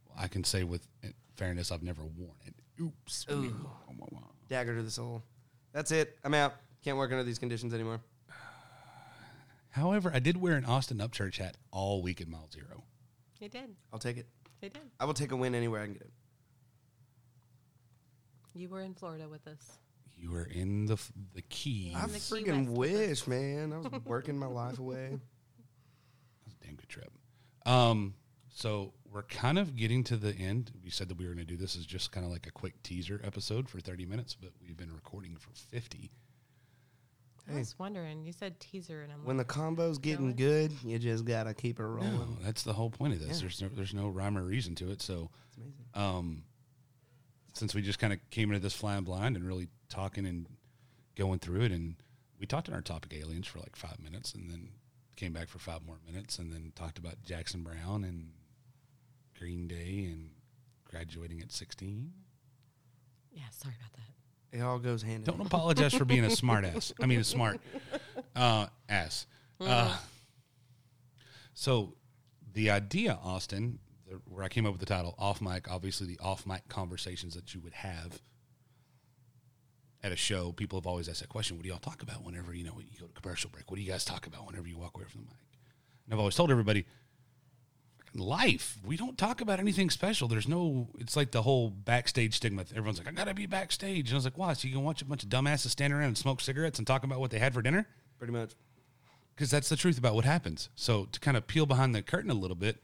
Well, 0.08 0.24
I 0.24 0.28
can 0.28 0.44
say 0.44 0.64
with 0.64 0.86
fairness, 1.36 1.70
I've 1.70 1.82
never 1.82 2.02
worn 2.02 2.36
it. 2.46 2.54
Oops. 2.80 3.26
Ooh. 3.30 3.54
Dagger 4.48 4.76
to 4.76 4.82
the 4.82 4.90
soul. 4.90 5.22
That's 5.72 5.90
it. 5.90 6.18
I'm 6.24 6.34
out. 6.34 6.54
Can't 6.84 6.96
work 6.96 7.10
under 7.12 7.24
these 7.24 7.38
conditions 7.38 7.72
anymore. 7.72 8.00
However, 9.70 10.10
I 10.12 10.18
did 10.18 10.40
wear 10.40 10.56
an 10.56 10.64
Austin 10.64 10.98
Upchurch 10.98 11.38
hat 11.38 11.56
all 11.70 12.02
week 12.02 12.20
at 12.20 12.28
Mile 12.28 12.48
Zero. 12.52 12.84
He 13.38 13.48
did. 13.48 13.74
I'll 13.92 13.98
take 13.98 14.16
it. 14.16 14.26
He 14.60 14.68
did. 14.68 14.82
I 15.00 15.04
will 15.04 15.14
take 15.14 15.32
a 15.32 15.36
win 15.36 15.54
anywhere 15.54 15.82
I 15.82 15.84
can 15.84 15.94
get 15.94 16.02
it. 16.02 16.12
You 18.54 18.68
were 18.68 18.80
in 18.80 18.94
Florida 18.94 19.28
with 19.28 19.46
us. 19.46 19.78
You 20.22 20.30
were 20.30 20.44
in 20.44 20.86
the 20.86 20.92
f- 20.94 21.10
the 21.34 21.42
Keys. 21.42 21.94
I 21.96 22.06
the 22.06 22.18
freaking 22.18 22.68
West 22.68 23.26
wish, 23.26 23.26
man. 23.26 23.72
I 23.72 23.78
was 23.78 23.88
working 24.04 24.38
my 24.38 24.46
life 24.46 24.78
away. 24.78 25.18
That 26.44 26.46
was 26.46 26.54
a 26.60 26.64
damn 26.64 26.76
good 26.76 26.88
trip. 26.88 27.10
Um, 27.66 28.14
so 28.48 28.92
we're 29.10 29.22
kind 29.24 29.58
of 29.58 29.74
getting 29.76 30.04
to 30.04 30.16
the 30.16 30.32
end. 30.34 30.70
We 30.82 30.90
said 30.90 31.08
that 31.08 31.18
we 31.18 31.26
were 31.26 31.34
going 31.34 31.44
to 31.46 31.52
do 31.52 31.56
this 31.56 31.76
as 31.76 31.84
just 31.86 32.12
kind 32.12 32.24
of 32.24 32.30
like 32.32 32.46
a 32.46 32.50
quick 32.52 32.80
teaser 32.82 33.20
episode 33.24 33.68
for 33.68 33.80
30 33.80 34.06
minutes, 34.06 34.34
but 34.40 34.50
we've 34.62 34.76
been 34.76 34.92
recording 34.92 35.36
for 35.36 35.50
50. 35.54 36.10
I 37.52 37.58
was 37.58 37.76
wondering. 37.78 38.24
You 38.24 38.32
said 38.32 38.60
teaser, 38.60 39.02
and 39.02 39.12
I'm 39.12 39.24
When 39.24 39.36
the 39.36 39.42
like, 39.42 39.48
combo's 39.48 39.98
getting 39.98 40.34
Going. 40.34 40.36
good, 40.36 40.72
you 40.84 40.98
just 41.00 41.24
gotta 41.24 41.52
keep 41.54 41.80
it 41.80 41.84
rolling. 41.84 42.12
No, 42.12 42.36
that's 42.44 42.62
the 42.62 42.72
whole 42.72 42.90
point 42.90 43.14
of 43.14 43.18
this. 43.20 43.38
Yeah. 43.38 43.40
There's 43.40 43.62
no, 43.62 43.68
there's 43.74 43.94
no 43.94 44.08
rhyme 44.08 44.38
or 44.38 44.42
reason 44.44 44.76
to 44.76 44.90
it. 44.92 45.02
So, 45.02 45.30
It's 45.48 45.56
amazing. 45.56 45.84
um, 45.94 46.42
since 47.54 47.74
we 47.74 47.82
just 47.82 47.98
kind 47.98 48.12
of 48.12 48.18
came 48.30 48.50
into 48.50 48.60
this 48.62 48.74
flying 48.74 49.04
blind 49.04 49.36
and 49.36 49.46
really 49.46 49.68
talking 49.88 50.26
and 50.26 50.46
going 51.16 51.38
through 51.38 51.62
it, 51.62 51.72
and 51.72 51.96
we 52.38 52.46
talked 52.46 52.68
on 52.68 52.74
our 52.74 52.80
topic 52.80 53.14
aliens 53.14 53.46
for 53.46 53.58
like 53.58 53.76
five 53.76 53.98
minutes, 54.00 54.34
and 54.34 54.50
then 54.50 54.68
came 55.16 55.32
back 55.32 55.48
for 55.48 55.58
five 55.58 55.84
more 55.86 55.98
minutes, 56.06 56.38
and 56.38 56.52
then 56.52 56.72
talked 56.74 56.98
about 56.98 57.22
Jackson 57.22 57.62
Browne 57.62 58.04
and 58.04 58.30
Green 59.38 59.66
Day 59.68 60.08
and 60.10 60.30
graduating 60.88 61.40
at 61.40 61.52
16. 61.52 62.12
yeah, 63.32 63.42
sorry 63.50 63.74
about 63.78 63.92
that. 63.94 64.56
It 64.56 64.60
all 64.60 64.78
goes 64.78 65.02
hand 65.02 65.20
in 65.20 65.24
Don't 65.24 65.36
hand. 65.36 65.46
apologize 65.46 65.94
for 65.94 66.04
being 66.04 66.24
a 66.24 66.30
smart 66.36 66.64
ass. 66.64 66.92
I 67.00 67.06
mean, 67.06 67.20
a 67.20 67.24
smart 67.24 67.60
uh, 68.36 68.66
ass. 68.88 69.26
Uh, 69.60 69.96
so, 71.54 71.94
the 72.52 72.70
idea, 72.70 73.18
Austin, 73.22 73.78
the, 73.78 73.81
where 74.26 74.44
I 74.44 74.48
came 74.48 74.66
up 74.66 74.72
with 74.72 74.80
the 74.80 74.86
title, 74.86 75.14
off 75.18 75.40
mic, 75.40 75.70
obviously 75.70 76.06
the 76.06 76.18
off 76.20 76.46
mic 76.46 76.68
conversations 76.68 77.34
that 77.34 77.54
you 77.54 77.60
would 77.60 77.74
have 77.74 78.20
at 80.02 80.12
a 80.12 80.16
show. 80.16 80.52
People 80.52 80.78
have 80.80 80.86
always 80.86 81.08
asked 81.08 81.20
that 81.20 81.28
question: 81.28 81.56
What 81.56 81.62
do 81.62 81.68
y'all 81.68 81.78
talk 81.78 82.02
about 82.02 82.24
whenever 82.24 82.54
you 82.54 82.64
know 82.64 82.72
you 82.78 82.98
go 83.00 83.06
to 83.06 83.20
commercial 83.20 83.50
break? 83.50 83.70
What 83.70 83.76
do 83.76 83.82
you 83.82 83.90
guys 83.90 84.04
talk 84.04 84.26
about 84.26 84.46
whenever 84.46 84.66
you 84.68 84.76
walk 84.78 84.96
away 84.96 85.06
from 85.08 85.22
the 85.22 85.26
mic? 85.26 85.38
And 86.06 86.14
I've 86.14 86.18
always 86.18 86.34
told 86.34 86.50
everybody, 86.50 86.84
life. 88.14 88.78
We 88.84 88.96
don't 88.96 89.16
talk 89.16 89.40
about 89.40 89.60
anything 89.60 89.90
special. 89.90 90.28
There's 90.28 90.48
no. 90.48 90.88
It's 90.98 91.16
like 91.16 91.30
the 91.30 91.42
whole 91.42 91.70
backstage 91.70 92.34
stigma. 92.34 92.62
Everyone's 92.70 92.98
like, 92.98 93.08
I 93.08 93.12
gotta 93.12 93.34
be 93.34 93.46
backstage, 93.46 94.08
and 94.08 94.14
I 94.14 94.16
was 94.16 94.24
like, 94.24 94.36
why? 94.38 94.52
So 94.54 94.68
you 94.68 94.74
can 94.74 94.84
watch 94.84 95.02
a 95.02 95.04
bunch 95.04 95.22
of 95.22 95.28
dumbasses 95.28 95.68
stand 95.68 95.92
around 95.92 96.04
and 96.08 96.18
smoke 96.18 96.40
cigarettes 96.40 96.78
and 96.78 96.86
talk 96.86 97.04
about 97.04 97.20
what 97.20 97.30
they 97.30 97.38
had 97.38 97.54
for 97.54 97.62
dinner? 97.62 97.86
Pretty 98.18 98.32
much. 98.32 98.52
because 99.34 99.50
that's 99.50 99.68
the 99.68 99.76
truth 99.76 99.98
about 99.98 100.14
what 100.14 100.24
happens. 100.24 100.68
So 100.74 101.06
to 101.06 101.18
kind 101.20 101.36
of 101.36 101.46
peel 101.46 101.66
behind 101.66 101.94
the 101.94 102.02
curtain 102.02 102.30
a 102.30 102.34
little 102.34 102.54
bit, 102.56 102.82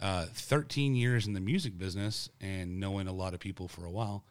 uh, 0.00 0.26
13 0.32 0.94
years 0.94 1.26
in 1.26 1.32
the 1.32 1.40
music 1.40 1.76
business 1.76 2.28
and 2.40 2.78
knowing 2.78 3.08
a 3.08 3.12
lot 3.12 3.34
of 3.34 3.40
people 3.40 3.68
for 3.68 3.84
a 3.84 3.90
while, 3.90 4.24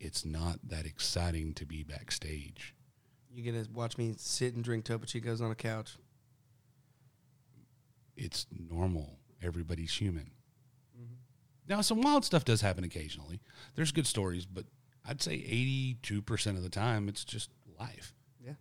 it's 0.00 0.24
not 0.24 0.58
that 0.64 0.86
exciting 0.86 1.54
to 1.54 1.66
be 1.66 1.82
backstage. 1.82 2.74
You 3.30 3.42
get 3.42 3.52
to 3.52 3.70
watch 3.72 3.98
me 3.98 4.14
sit 4.16 4.54
and 4.54 4.64
drink 4.64 4.84
Topo 4.84 5.04
Chicos 5.04 5.40
on 5.40 5.50
a 5.50 5.54
couch. 5.54 5.96
It's 8.16 8.46
normal. 8.50 9.18
Everybody's 9.42 9.94
human. 9.94 10.30
Now, 11.68 11.80
some 11.80 12.00
wild 12.00 12.24
stuff 12.24 12.44
does 12.44 12.60
happen 12.60 12.84
occasionally. 12.84 13.40
There's 13.74 13.92
good 13.92 14.06
stories, 14.06 14.46
but 14.46 14.66
I'd 15.04 15.22
say 15.22 15.38
82% 15.38 16.56
of 16.56 16.62
the 16.62 16.68
time, 16.68 17.08
it's 17.08 17.24
just 17.24 17.50
life. 17.78 18.14
Yeah. 18.44 18.54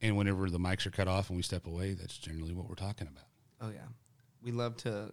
And 0.00 0.16
whenever 0.16 0.48
the 0.48 0.58
mics 0.58 0.86
are 0.86 0.90
cut 0.90 1.08
off 1.08 1.28
and 1.28 1.36
we 1.36 1.42
step 1.42 1.66
away, 1.66 1.92
that's 1.92 2.16
generally 2.16 2.54
what 2.54 2.68
we're 2.68 2.74
talking 2.76 3.08
about. 3.08 3.26
Oh 3.60 3.70
yeah, 3.70 3.88
we 4.42 4.52
love 4.52 4.76
to 4.78 5.12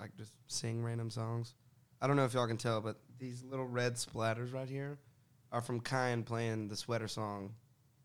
like 0.00 0.16
just 0.16 0.32
sing 0.48 0.82
random 0.82 1.10
songs. 1.10 1.54
I 2.00 2.06
don't 2.06 2.16
know 2.16 2.24
if 2.24 2.32
y'all 2.34 2.46
can 2.46 2.56
tell, 2.56 2.80
but 2.80 2.96
these 3.18 3.44
little 3.44 3.66
red 3.66 3.94
splatters 3.94 4.52
right 4.52 4.68
here 4.68 4.98
are 5.52 5.60
from 5.60 5.80
Kyan 5.80 6.22
playing 6.24 6.68
the 6.68 6.76
sweater 6.76 7.08
song, 7.08 7.54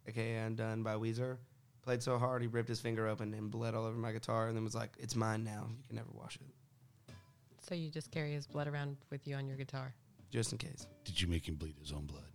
aka 0.07 0.35
"Undone" 0.35 0.83
by 0.83 0.95
Weezer. 0.95 1.37
Played 1.81 2.01
so 2.03 2.17
hard 2.17 2.41
he 2.41 2.47
ripped 2.47 2.67
his 2.67 2.79
finger 2.79 3.07
open 3.07 3.33
and 3.33 3.49
bled 3.51 3.75
all 3.75 3.85
over 3.85 3.97
my 3.97 4.11
guitar, 4.11 4.47
and 4.47 4.57
then 4.57 4.63
was 4.63 4.75
like, 4.75 4.95
"It's 4.99 5.15
mine 5.15 5.43
now. 5.43 5.67
You 5.69 5.83
can 5.87 5.95
never 5.95 6.09
wash 6.13 6.35
it, 6.37 7.13
So 7.61 7.75
you 7.75 7.89
just 7.89 8.11
carry 8.11 8.33
his 8.33 8.47
blood 8.47 8.67
around 8.67 8.97
with 9.11 9.27
you 9.27 9.35
on 9.35 9.47
your 9.47 9.55
guitar. 9.57 9.93
just 10.31 10.51
in 10.51 10.57
case." 10.57 10.87
Did 11.05 11.21
you 11.21 11.27
make 11.27 11.47
him 11.47 11.55
bleed 11.55 11.75
his 11.79 11.91
own 11.93 12.05
blood? 12.07 12.25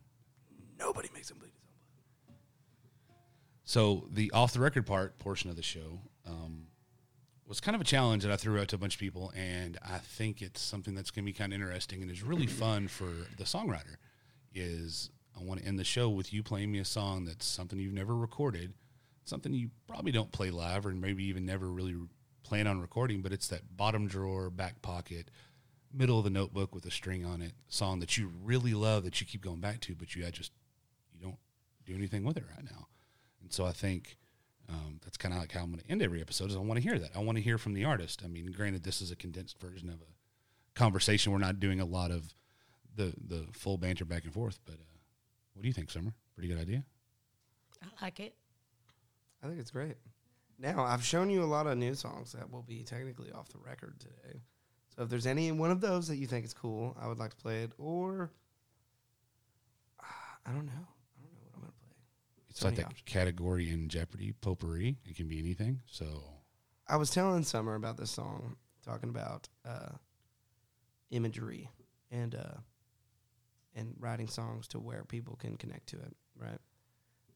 Nobody 0.78 1.08
makes 1.12 1.30
him 1.30 1.38
bleed 1.38 1.50
his 1.52 1.62
own 1.66 1.74
blood. 2.28 2.38
So 3.64 4.08
the 4.12 4.30
off 4.30 4.52
the 4.52 4.60
record 4.60 4.86
part 4.86 5.18
portion 5.18 5.50
of 5.50 5.56
the 5.56 5.62
show 5.62 6.00
um, 6.26 6.68
was 7.50 7.60
kind 7.60 7.74
of 7.74 7.80
a 7.80 7.84
challenge 7.84 8.22
that 8.22 8.30
I 8.30 8.36
threw 8.36 8.60
out 8.60 8.68
to 8.68 8.76
a 8.76 8.78
bunch 8.78 8.94
of 8.94 9.00
people, 9.00 9.32
and 9.36 9.76
I 9.84 9.98
think 9.98 10.40
it's 10.40 10.60
something 10.60 10.94
that's 10.94 11.10
going 11.10 11.24
to 11.24 11.26
be 11.26 11.36
kind 11.36 11.52
of 11.52 11.60
interesting 11.60 12.00
and 12.00 12.08
is 12.08 12.22
really 12.22 12.46
mm-hmm. 12.46 12.58
fun 12.58 12.88
for 12.88 13.10
the 13.36 13.44
songwriter. 13.44 13.96
Is 14.54 15.10
I 15.36 15.42
want 15.42 15.60
to 15.60 15.66
end 15.66 15.76
the 15.76 15.84
show 15.84 16.08
with 16.08 16.32
you 16.32 16.44
playing 16.44 16.70
me 16.70 16.78
a 16.78 16.84
song 16.84 17.24
that's 17.24 17.44
something 17.44 17.78
you've 17.78 17.92
never 17.92 18.14
recorded, 18.14 18.72
something 19.24 19.52
you 19.52 19.70
probably 19.88 20.12
don't 20.12 20.30
play 20.30 20.50
live, 20.50 20.86
or 20.86 20.90
maybe 20.92 21.24
even 21.24 21.44
never 21.44 21.66
really 21.66 21.96
plan 22.44 22.68
on 22.68 22.80
recording, 22.80 23.20
but 23.20 23.32
it's 23.32 23.48
that 23.48 23.76
bottom 23.76 24.06
drawer, 24.06 24.48
back 24.48 24.80
pocket, 24.80 25.28
middle 25.92 26.18
of 26.18 26.24
the 26.24 26.30
notebook 26.30 26.72
with 26.72 26.86
a 26.86 26.90
string 26.90 27.24
on 27.24 27.42
it 27.42 27.52
song 27.68 27.98
that 27.98 28.16
you 28.16 28.30
really 28.44 28.74
love 28.74 29.02
that 29.02 29.20
you 29.20 29.26
keep 29.26 29.42
going 29.42 29.60
back 29.60 29.80
to, 29.80 29.96
but 29.96 30.14
you 30.14 30.24
I 30.24 30.30
just 30.30 30.52
you 31.12 31.20
don't 31.20 31.38
do 31.84 31.96
anything 31.96 32.22
with 32.22 32.36
it 32.36 32.44
right 32.54 32.64
now. 32.64 32.86
And 33.42 33.52
so 33.52 33.64
I 33.64 33.72
think 33.72 34.18
um, 34.70 35.00
that's 35.02 35.16
kind 35.16 35.34
of 35.34 35.40
like 35.40 35.52
how 35.52 35.60
I'm 35.60 35.70
going 35.70 35.80
to 35.80 35.90
end 35.90 36.02
every 36.02 36.20
episode. 36.20 36.50
Is 36.50 36.56
I 36.56 36.60
want 36.60 36.76
to 36.76 36.88
hear 36.88 36.98
that. 36.98 37.10
I 37.14 37.18
want 37.20 37.36
to 37.38 37.42
hear 37.42 37.58
from 37.58 37.74
the 37.74 37.84
artist. 37.84 38.22
I 38.24 38.28
mean, 38.28 38.46
granted, 38.52 38.84
this 38.84 39.02
is 39.02 39.10
a 39.10 39.16
condensed 39.16 39.58
version 39.60 39.88
of 39.88 39.96
a 39.96 40.78
conversation. 40.78 41.32
We're 41.32 41.38
not 41.38 41.60
doing 41.60 41.80
a 41.80 41.84
lot 41.84 42.10
of 42.10 42.34
the 42.94 43.14
the 43.26 43.46
full 43.52 43.78
banter 43.78 44.04
back 44.04 44.24
and 44.24 44.32
forth. 44.32 44.58
But 44.64 44.74
uh, 44.74 44.98
what 45.54 45.62
do 45.62 45.68
you 45.68 45.74
think, 45.74 45.90
Summer? 45.90 46.14
Pretty 46.34 46.48
good 46.48 46.60
idea. 46.60 46.84
I 47.82 48.04
like 48.04 48.20
it. 48.20 48.34
I 49.42 49.46
think 49.46 49.58
it's 49.58 49.70
great. 49.70 49.96
Now 50.58 50.84
I've 50.84 51.04
shown 51.04 51.30
you 51.30 51.42
a 51.42 51.46
lot 51.46 51.66
of 51.66 51.78
new 51.78 51.94
songs 51.94 52.32
that 52.32 52.50
will 52.50 52.62
be 52.62 52.82
technically 52.82 53.32
off 53.32 53.48
the 53.48 53.58
record 53.58 53.98
today. 53.98 54.40
So 54.94 55.02
if 55.02 55.08
there's 55.08 55.26
any 55.26 55.50
one 55.52 55.70
of 55.70 55.80
those 55.80 56.08
that 56.08 56.16
you 56.16 56.26
think 56.26 56.44
is 56.44 56.52
cool, 56.52 56.96
I 57.00 57.08
would 57.08 57.18
like 57.18 57.30
to 57.30 57.36
play 57.36 57.62
it. 57.62 57.72
Or 57.78 58.30
I. 60.00 60.04
I 60.46 60.52
don't 60.52 60.66
know 60.66 60.72
what 60.72 61.52
I'm 61.54 61.60
gonna 61.60 61.72
play. 61.72 61.94
It's 62.50 62.60
So 62.60 62.66
like 62.68 62.76
that 62.76 62.86
options. 62.86 63.02
category 63.06 63.70
in 63.70 63.88
Jeopardy 63.88 64.32
potpourri. 64.40 64.98
It 65.06 65.16
can 65.16 65.28
be 65.28 65.38
anything. 65.38 65.80
So 65.86 66.24
I 66.88 66.96
was 66.96 67.10
telling 67.10 67.44
Summer 67.44 67.74
about 67.76 67.96
this 67.96 68.10
song, 68.10 68.56
talking 68.84 69.08
about 69.08 69.48
uh, 69.64 69.90
imagery 71.10 71.68
and 72.10 72.34
uh, 72.34 72.58
and 73.74 73.94
writing 73.98 74.26
songs 74.28 74.66
to 74.68 74.78
where 74.80 75.04
people 75.04 75.36
can 75.36 75.56
connect 75.56 75.88
to 75.88 75.96
it. 75.96 76.16
Right. 76.36 76.58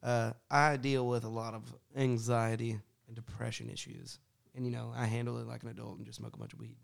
Uh, 0.03 0.33
I 0.51 0.77
deal 0.77 1.07
with 1.07 1.25
a 1.25 1.29
lot 1.29 1.55
of 1.55 1.63
anxiety 1.97 2.79
and 3.07 3.17
depression 3.17 3.71
issues, 3.71 4.19
and 4.55 4.65
you 4.67 4.73
know 4.73 4.93
I 4.95 5.07
handle 5.07 5.39
it 5.39 5.47
like 5.47 5.63
an 5.63 5.71
adult 5.71 5.97
and 5.99 6.07
just 6.07 6.19
smoke 6.19 6.35
a 6.35 6.39
bunch 6.39 6.53
of 6.53 6.59
weed, 6.59 6.77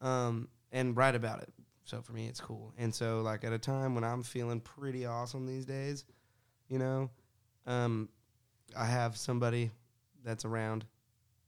um, 0.00 0.48
and 0.70 0.96
write 0.96 1.14
about 1.14 1.42
it. 1.42 1.52
So 1.84 2.02
for 2.02 2.12
me, 2.12 2.26
it's 2.26 2.40
cool. 2.40 2.74
And 2.76 2.94
so 2.94 3.22
like 3.22 3.44
at 3.44 3.52
a 3.54 3.58
time 3.58 3.94
when 3.94 4.04
I'm 4.04 4.22
feeling 4.22 4.60
pretty 4.60 5.06
awesome 5.06 5.46
these 5.46 5.64
days, 5.64 6.04
you 6.68 6.78
know, 6.78 7.08
um, 7.68 8.08
I 8.76 8.84
have 8.86 9.16
somebody 9.16 9.70
that's 10.24 10.44
around 10.44 10.84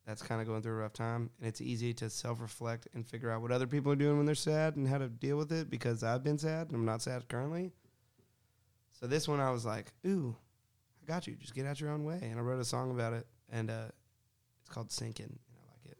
that's 0.07 0.23
kind 0.23 0.41
of 0.41 0.47
going 0.47 0.62
through 0.62 0.73
a 0.73 0.77
rough 0.77 0.93
time 0.93 1.31
and 1.39 1.47
it's 1.49 1.61
easy 1.61 1.93
to 1.95 2.09
self-reflect 2.11 2.89
and 2.95 3.07
figure 3.07 3.31
out 3.31 3.43
what 3.43 3.51
other 3.53 3.66
people 3.66 3.93
are 3.93 3.97
doing 3.97 4.16
when 4.16 4.27
they're 4.27 4.35
sad 4.35 4.77
and 4.77 4.89
how 4.89 4.99
to 4.99 5.09
deal 5.09 5.37
with 5.37 5.53
it 5.53 5.68
because 5.71 6.03
i've 6.03 6.25
been 6.25 6.39
sad 6.39 6.66
and 6.68 6.75
i'm 6.77 6.85
not 6.85 7.03
sad 7.03 7.29
currently. 7.29 7.71
So 8.93 9.07
this 9.07 9.27
one 9.29 9.41
i 9.41 9.51
was 9.51 9.64
like 9.64 9.93
ooh 10.07 10.35
i 11.03 11.07
got 11.07 11.27
you. 11.27 11.35
Just 11.37 11.55
get 11.55 11.66
out 11.66 11.81
your 11.81 11.91
own 11.91 12.05
way. 12.05 12.18
And 12.23 12.39
i 12.39 12.43
wrote 12.43 12.61
a 12.61 12.64
song 12.64 12.91
about 12.91 13.12
it 13.12 13.27
and 13.51 13.71
uh, 13.71 13.85
it's 14.61 14.71
called 14.71 14.91
sinking 14.91 15.27
and 15.27 15.39
i 15.59 15.73
like 15.73 15.93
it. 15.93 15.99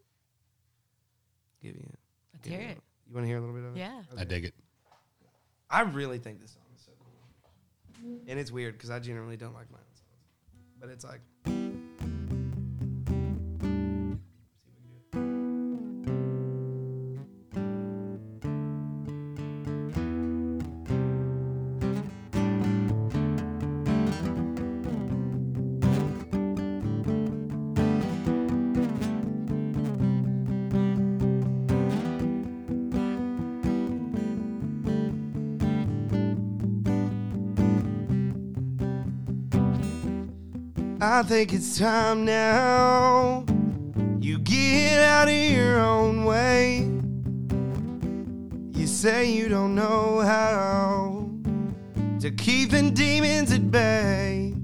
Give 1.63 1.77
you 1.77 1.91
Let's 2.35 2.49
hear 2.49 2.61
you- 2.61 2.67
it. 2.69 2.79
you 3.09 3.15
want 3.15 3.25
to 3.25 3.29
hear 3.29 3.39
a 3.39 3.41
little 3.41 3.55
bit 3.55 3.65
of 3.65 3.77
it? 3.77 3.81
Yeah. 3.81 4.03
I 4.19 4.25
dig 4.25 4.45
it. 4.45 4.55
i 5.71 5.83
really 5.83 6.19
think 6.19 6.41
this 6.41 6.53
song 6.53 6.63
is 6.75 6.83
so 6.83 6.93
cool. 6.99 8.19
And 8.29 8.39
it's 8.41 8.51
weird 8.51 8.75
because 8.75 8.91
i 8.91 8.99
generally 8.99 9.37
don't 9.37 9.55
like 9.55 9.71
my 9.71 9.79
own 9.79 9.85
songs 9.85 9.90
but 10.81 10.91
it's 10.91 11.05
like 11.05 11.21
I 41.03 41.23
think 41.23 41.55
it's 41.55 41.79
time 41.79 42.27
now. 42.27 43.47
You 44.21 44.39
get 44.39 45.01
out 45.01 45.29
of 45.29 45.35
your 45.35 45.81
own 45.81 46.27
way. 46.27 46.91
You 48.79 48.87
say 48.87 49.33
you 49.33 49.49
don't 49.49 49.75
know 49.75 50.21
how 50.21 51.27
to 52.21 52.31
keep 52.31 52.73
the 52.73 52.91
demons 52.91 53.51
at 53.51 53.71
bay. 53.71 54.55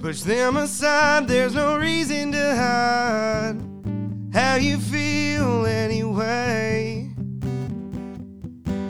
Push 0.00 0.22
them 0.22 0.56
aside, 0.56 1.28
there's 1.28 1.54
no 1.54 1.78
reason 1.78 2.32
to 2.32 2.56
hide. 2.56 3.60
how 4.32 4.56
you 4.56 4.78
feel 4.78 5.66
anyway. 5.66 7.10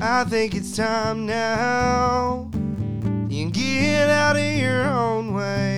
I 0.00 0.24
think 0.24 0.54
it's 0.54 0.74
time 0.74 1.26
now. 1.26 2.50
You 3.28 3.50
get 3.50 4.08
out 4.08 4.36
of 4.36 4.56
your 4.56 4.84
own 4.84 5.34
way. 5.34 5.73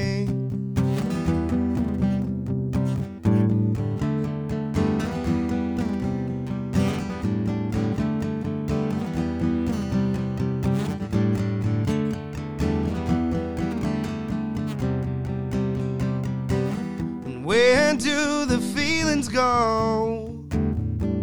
Go? 19.37 20.24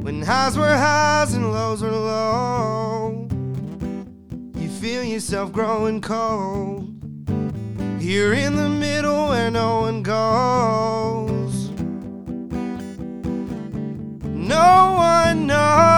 When 0.03 0.21
highs 0.21 0.55
were 0.55 0.77
highs 0.77 1.33
and 1.33 1.51
lows 1.51 1.81
were 1.81 1.89
low. 1.89 3.27
You 4.55 4.69
feel 4.69 5.03
yourself 5.03 5.51
growing 5.51 5.99
cold. 5.99 6.89
Here 7.99 8.33
in 8.33 8.55
the 8.55 8.69
middle 8.69 9.29
where 9.29 9.49
no 9.49 9.81
one 9.81 10.03
goes. 10.03 11.71
No 14.23 14.93
one 14.95 15.47
knows. 15.47 15.92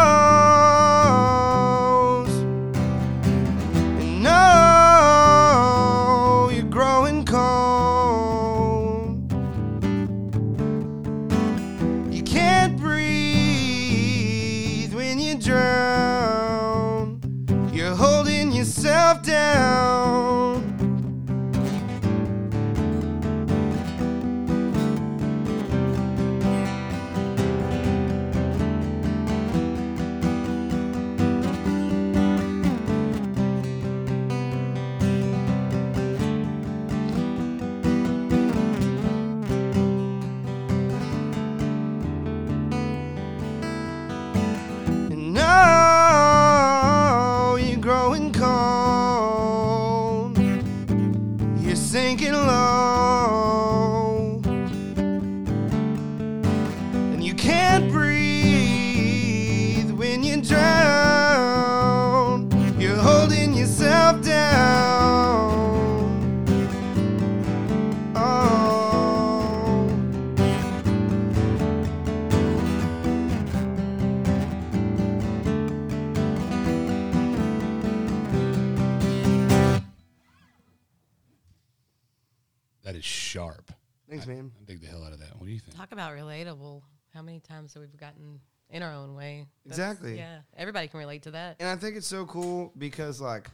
Many 87.35 87.41
times 87.41 87.73
have 87.73 87.81
we've 87.81 87.97
gotten 87.97 88.39
in 88.69 88.81
our 88.81 88.93
own 88.93 89.13
way? 89.13 89.47
Exactly. 89.65 90.17
Yeah, 90.17 90.39
everybody 90.55 90.87
can 90.87 90.99
relate 90.99 91.23
to 91.23 91.31
that. 91.31 91.57
And 91.59 91.67
I 91.67 91.75
think 91.75 91.97
it's 91.97 92.07
so 92.07 92.25
cool 92.25 92.71
because 92.77 93.19
like 93.19 93.49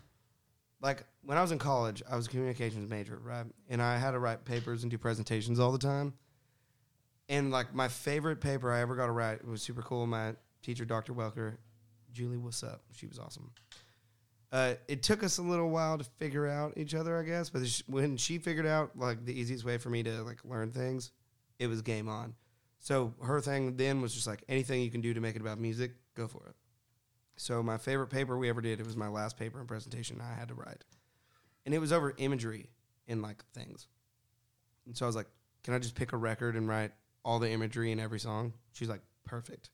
like 0.82 1.04
when 1.24 1.38
I 1.38 1.42
was 1.42 1.52
in 1.52 1.60
college, 1.60 2.04
I 2.10 2.16
was 2.16 2.28
a 2.28 2.30
communications 2.30 2.90
major, 2.90 3.20
right? 3.24 3.46
And 3.70 3.82
I 3.82 3.98
had 3.98 4.12
to 4.12 4.20
write 4.20 4.46
papers 4.46 4.84
and 4.84 4.92
do 4.92 4.98
presentations 4.98 5.60
all 5.60 5.72
the 5.72 5.80
time. 5.80 6.14
And 7.30 7.52
like 7.52 7.74
my 7.74 7.88
favorite 7.88 8.42
paper 8.42 8.72
I 8.72 8.82
ever 8.82 8.96
got 8.96 9.08
to 9.08 9.12
write 9.12 9.36
it 9.36 9.48
was 9.48 9.62
super 9.62 9.82
cool. 9.82 10.06
My 10.06 10.36
teacher, 10.62 10.86
Dr. 10.86 11.14
Welker, 11.14 11.58
Julie, 12.12 12.38
what's 12.38 12.64
up? 12.64 12.82
She 12.94 13.08
was 13.08 13.18
awesome. 13.18 13.52
Uh, 14.52 14.74
it 14.88 15.02
took 15.02 15.24
us 15.24 15.38
a 15.38 15.42
little 15.42 15.70
while 15.70 15.98
to 15.98 16.04
figure 16.04 16.46
out 16.46 16.74
each 16.78 16.94
other, 16.94 17.18
I 17.18 17.24
guess. 17.24 17.50
But 17.50 17.62
when 17.88 18.18
she 18.18 18.38
figured 18.38 18.66
out 18.66 18.92
like 18.98 19.26
the 19.26 19.40
easiest 19.40 19.64
way 19.64 19.78
for 19.78 19.90
me 19.90 20.04
to 20.04 20.24
like 20.24 20.40
learn 20.44 20.72
things, 20.72 21.12
it 21.58 21.68
was 21.68 21.82
game 21.82 22.10
on. 22.10 22.36
So 22.82 23.14
her 23.22 23.40
thing 23.40 23.78
then 23.78 24.02
was 24.02 24.14
just 24.14 24.26
like 24.26 24.44
anything 24.50 24.82
you 24.82 24.90
can 24.90 25.02
do 25.02 25.14
to 25.14 25.22
make 25.22 25.36
it 25.36 25.42
about 25.42 25.60
music, 25.60 25.92
go 26.16 26.28
for 26.28 26.48
it. 26.48 26.56
So 27.38 27.62
my 27.62 27.78
favorite 27.78 28.08
paper 28.08 28.38
we 28.38 28.50
ever 28.50 28.60
did, 28.60 28.80
it 28.80 28.86
was 28.86 28.98
my 28.98 29.08
last 29.08 29.38
paper 29.38 29.60
and 29.60 29.68
presentation 29.68 30.20
I 30.20 30.38
had 30.38 30.48
to 30.48 30.56
write. 30.56 30.84
And 31.64 31.76
it 31.76 31.80
was 31.80 31.94
over 31.94 32.16
imagery 32.18 32.72
in 33.08 33.22
like 33.22 33.44
things. 33.54 33.88
And 34.88 34.98
so 34.98 35.06
I 35.06 35.08
was 35.08 35.16
like, 35.16 35.28
can 35.64 35.76
I 35.76 35.80
just 35.80 35.94
pick 35.94 36.12
a 36.12 36.18
record 36.18 36.56
and 36.56 36.68
write 36.68 36.92
all 37.24 37.38
the 37.38 37.52
imagery 37.52 37.92
in 37.92 38.00
every 38.00 38.20
song? 38.20 38.54
She's 38.74 38.90
like, 38.90 39.02
perfect. 39.26 39.70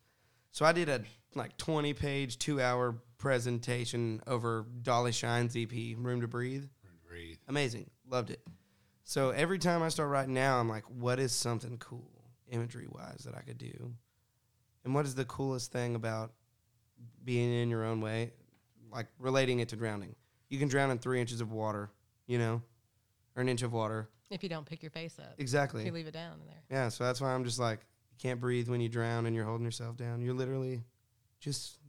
So 0.51 0.65
I 0.65 0.73
did 0.73 0.89
a 0.89 1.01
like 1.33 1.55
20 1.55 1.93
page, 1.93 2.37
two 2.39 2.61
hour 2.61 2.97
presentation 3.17 4.21
over 4.27 4.65
Dolly 4.81 5.13
Shine's 5.13 5.55
EP, 5.55 5.71
Room 5.97 6.19
to 6.19 6.27
Breathe. 6.27 6.65
Breathe. 7.07 7.37
Amazing. 7.47 7.89
Loved 8.09 8.31
it. 8.31 8.41
So 9.05 9.29
every 9.29 9.59
time 9.59 9.81
I 9.81 9.87
start 9.87 10.09
writing 10.09 10.33
now, 10.33 10.59
I'm 10.59 10.67
like, 10.67 10.83
what 10.89 11.19
is 11.19 11.31
something 11.31 11.77
cool 11.77 12.16
imagery 12.49 12.87
wise 12.89 13.23
that 13.25 13.35
I 13.35 13.41
could 13.41 13.57
do? 13.57 13.91
And 14.83 14.93
what 14.95 15.05
is 15.05 15.15
the 15.15 15.25
coolest 15.25 15.71
thing 15.71 15.95
about 15.95 16.31
being 17.23 17.51
in 17.53 17.69
your 17.69 17.83
own 17.83 18.01
way? 18.01 18.31
Like 18.91 19.07
relating 19.19 19.59
it 19.59 19.69
to 19.69 19.75
drowning. 19.75 20.15
You 20.49 20.59
can 20.59 20.67
drown 20.69 20.91
in 20.91 20.97
three 20.99 21.19
inches 21.19 21.41
of 21.41 21.51
water, 21.51 21.89
you 22.25 22.37
know, 22.37 22.61
or 23.35 23.41
an 23.41 23.49
inch 23.49 23.63
of 23.63 23.73
water. 23.73 24.07
If 24.29 24.43
you 24.43 24.49
don't 24.49 24.65
pick 24.65 24.81
your 24.81 24.91
face 24.91 25.19
up, 25.19 25.33
if 25.33 25.39
Exactly. 25.39 25.85
you 25.85 25.91
leave 25.91 26.07
it 26.07 26.13
down 26.13 26.33
in 26.39 26.47
there. 26.47 26.63
Yeah. 26.69 26.89
So 26.89 27.03
that's 27.03 27.19
why 27.21 27.33
I'm 27.33 27.43
just 27.43 27.59
like, 27.59 27.79
you 28.11 28.17
can't 28.17 28.39
breathe 28.39 28.69
when 28.69 28.79
you 28.81 28.89
drown 28.89 29.25
and 29.25 29.35
you're 29.35 29.45
holding 29.45 29.65
yourself 29.65 29.97
down. 29.97 30.21
You're 30.21 30.33
literally 30.33 30.83
just 31.39 31.79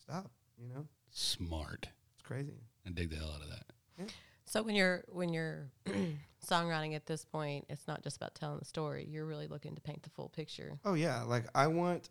stop, 0.00 0.30
you 0.58 0.68
know? 0.68 0.86
Smart. 1.10 1.88
It's 2.14 2.22
crazy. 2.22 2.54
I 2.86 2.90
dig 2.90 3.10
the 3.10 3.16
hell 3.16 3.32
out 3.34 3.42
of 3.42 3.48
that. 3.50 4.12
So 4.44 4.62
when 4.62 4.74
you're 4.74 5.04
when 5.08 5.32
you're 5.32 5.70
songwriting 6.46 6.94
at 6.94 7.06
this 7.06 7.24
point, 7.24 7.66
it's 7.68 7.86
not 7.86 8.02
just 8.02 8.16
about 8.16 8.34
telling 8.34 8.58
the 8.58 8.64
story. 8.64 9.06
You're 9.08 9.26
really 9.26 9.46
looking 9.46 9.74
to 9.74 9.80
paint 9.80 10.02
the 10.02 10.10
full 10.10 10.28
picture. 10.28 10.78
Oh 10.84 10.94
yeah, 10.94 11.22
like 11.22 11.46
I 11.54 11.66
want 11.68 12.10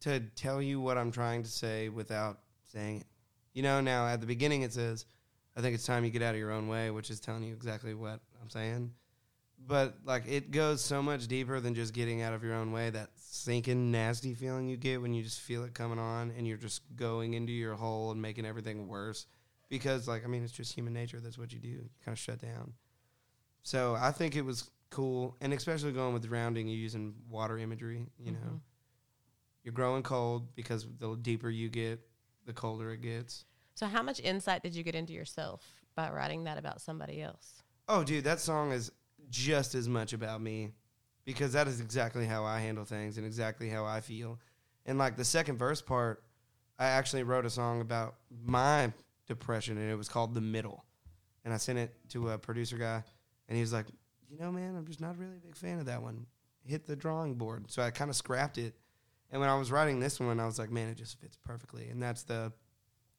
to 0.00 0.20
tell 0.34 0.62
you 0.62 0.80
what 0.80 0.98
I'm 0.98 1.12
trying 1.12 1.42
to 1.42 1.50
say 1.50 1.88
without 1.88 2.38
saying 2.72 2.98
it. 2.98 3.06
You 3.52 3.62
know, 3.62 3.80
now 3.80 4.06
at 4.06 4.20
the 4.20 4.26
beginning 4.26 4.62
it 4.62 4.72
says, 4.72 5.04
I 5.56 5.60
think 5.60 5.74
it's 5.74 5.84
time 5.84 6.04
you 6.04 6.10
get 6.10 6.22
out 6.22 6.34
of 6.34 6.40
your 6.40 6.52
own 6.52 6.68
way, 6.68 6.90
which 6.90 7.10
is 7.10 7.20
telling 7.20 7.42
you 7.42 7.52
exactly 7.52 7.94
what 7.94 8.20
I'm 8.40 8.48
saying. 8.48 8.92
But 9.66 9.96
like 10.04 10.24
it 10.26 10.50
goes 10.52 10.82
so 10.82 11.02
much 11.02 11.28
deeper 11.28 11.60
than 11.60 11.74
just 11.74 11.92
getting 11.92 12.22
out 12.22 12.32
of 12.32 12.42
your 12.42 12.54
own 12.54 12.72
way. 12.72 12.88
That 12.90 13.10
sinking, 13.16 13.90
nasty 13.90 14.34
feeling 14.34 14.68
you 14.68 14.76
get 14.76 15.02
when 15.02 15.12
you 15.12 15.22
just 15.22 15.40
feel 15.40 15.64
it 15.64 15.74
coming 15.74 15.98
on 15.98 16.32
and 16.36 16.46
you're 16.46 16.56
just 16.56 16.82
going 16.96 17.34
into 17.34 17.52
your 17.52 17.74
hole 17.74 18.10
and 18.10 18.22
making 18.22 18.46
everything 18.46 18.88
worse. 18.88 19.26
Because 19.68 20.08
like 20.08 20.24
I 20.24 20.28
mean, 20.28 20.42
it's 20.42 20.52
just 20.52 20.72
human 20.72 20.94
nature. 20.94 21.20
That's 21.20 21.36
what 21.36 21.52
you 21.52 21.58
do. 21.58 21.68
You 21.68 21.90
kind 22.04 22.14
of 22.14 22.18
shut 22.18 22.40
down. 22.40 22.72
So 23.62 23.94
I 23.94 24.10
think 24.12 24.36
it 24.36 24.42
was 24.44 24.70
cool, 24.90 25.36
and 25.40 25.52
especially 25.52 25.92
going 25.92 26.14
with 26.14 26.26
rounding, 26.26 26.66
you're 26.68 26.78
using 26.78 27.14
water 27.28 27.58
imagery. 27.58 28.06
You 28.18 28.32
know, 28.32 28.38
Mhm. 28.38 28.60
you're 29.62 29.74
growing 29.74 30.02
cold 30.02 30.54
because 30.54 30.86
the 30.98 31.16
deeper 31.16 31.50
you 31.50 31.68
get, 31.68 32.00
the 32.46 32.52
colder 32.52 32.90
it 32.92 33.00
gets. 33.02 33.44
So 33.74 33.86
how 33.86 34.02
much 34.02 34.20
insight 34.20 34.62
did 34.62 34.74
you 34.74 34.82
get 34.82 34.94
into 34.94 35.12
yourself 35.12 35.84
by 35.94 36.10
writing 36.10 36.44
that 36.44 36.58
about 36.58 36.80
somebody 36.80 37.22
else? 37.22 37.62
Oh, 37.88 38.04
dude, 38.04 38.24
that 38.24 38.40
song 38.40 38.72
is 38.72 38.90
just 39.28 39.74
as 39.74 39.88
much 39.88 40.12
about 40.12 40.40
me 40.40 40.72
because 41.24 41.52
that 41.52 41.68
is 41.68 41.80
exactly 41.80 42.26
how 42.26 42.44
I 42.44 42.60
handle 42.60 42.84
things 42.84 43.16
and 43.16 43.26
exactly 43.26 43.68
how 43.68 43.84
I 43.84 44.00
feel. 44.00 44.38
And 44.86 44.98
like 44.98 45.16
the 45.16 45.24
second 45.24 45.56
verse 45.58 45.80
part, 45.80 46.24
I 46.78 46.86
actually 46.86 47.22
wrote 47.22 47.44
a 47.46 47.50
song 47.50 47.80
about 47.80 48.16
my 48.44 48.92
depression 49.26 49.76
and 49.78 49.90
it 49.90 49.96
was 49.96 50.08
called 50.08 50.34
The 50.34 50.40
Middle. 50.40 50.84
And 51.44 51.54
I 51.54 51.58
sent 51.58 51.78
it 51.78 51.94
to 52.10 52.30
a 52.30 52.38
producer 52.38 52.76
guy 52.76 53.04
and 53.50 53.56
he 53.56 53.60
was 53.60 53.74
like, 53.74 53.86
"You 54.30 54.38
know, 54.38 54.50
man, 54.50 54.76
I'm 54.76 54.86
just 54.86 55.02
not 55.02 55.18
really 55.18 55.36
a 55.36 55.46
big 55.46 55.56
fan 55.56 55.78
of 55.78 55.86
that 55.86 56.02
one. 56.02 56.24
Hit 56.64 56.86
the 56.86 56.96
drawing 56.96 57.34
board." 57.34 57.70
So 57.70 57.82
I 57.82 57.90
kind 57.90 58.08
of 58.08 58.16
scrapped 58.16 58.56
it. 58.56 58.74
And 59.30 59.40
when 59.40 59.50
I 59.50 59.58
was 59.58 59.70
writing 59.70 60.00
this 60.00 60.18
one, 60.18 60.40
I 60.40 60.46
was 60.46 60.58
like, 60.58 60.70
"Man, 60.70 60.88
it 60.88 60.96
just 60.96 61.20
fits 61.20 61.36
perfectly." 61.36 61.90
And 61.90 62.02
that's 62.02 62.22
the 62.22 62.52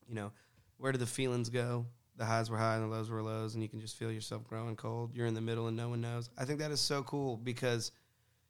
you 0.07 0.15
know, 0.15 0.31
where 0.77 0.91
do 0.91 0.97
the 0.97 1.05
feelings 1.05 1.49
go? 1.49 1.85
The 2.17 2.25
highs 2.25 2.49
were 2.49 2.57
high 2.57 2.75
and 2.75 2.83
the 2.83 2.87
lows 2.87 3.09
were 3.09 3.21
lows, 3.21 3.53
and 3.53 3.63
you 3.63 3.69
can 3.69 3.79
just 3.79 3.95
feel 3.97 4.11
yourself 4.11 4.43
growing 4.43 4.75
cold. 4.75 5.15
You're 5.15 5.27
in 5.27 5.33
the 5.33 5.41
middle 5.41 5.67
and 5.67 5.77
no 5.77 5.89
one 5.89 6.01
knows. 6.01 6.29
I 6.37 6.45
think 6.45 6.59
that 6.59 6.71
is 6.71 6.81
so 6.81 7.03
cool 7.03 7.37
because 7.37 7.91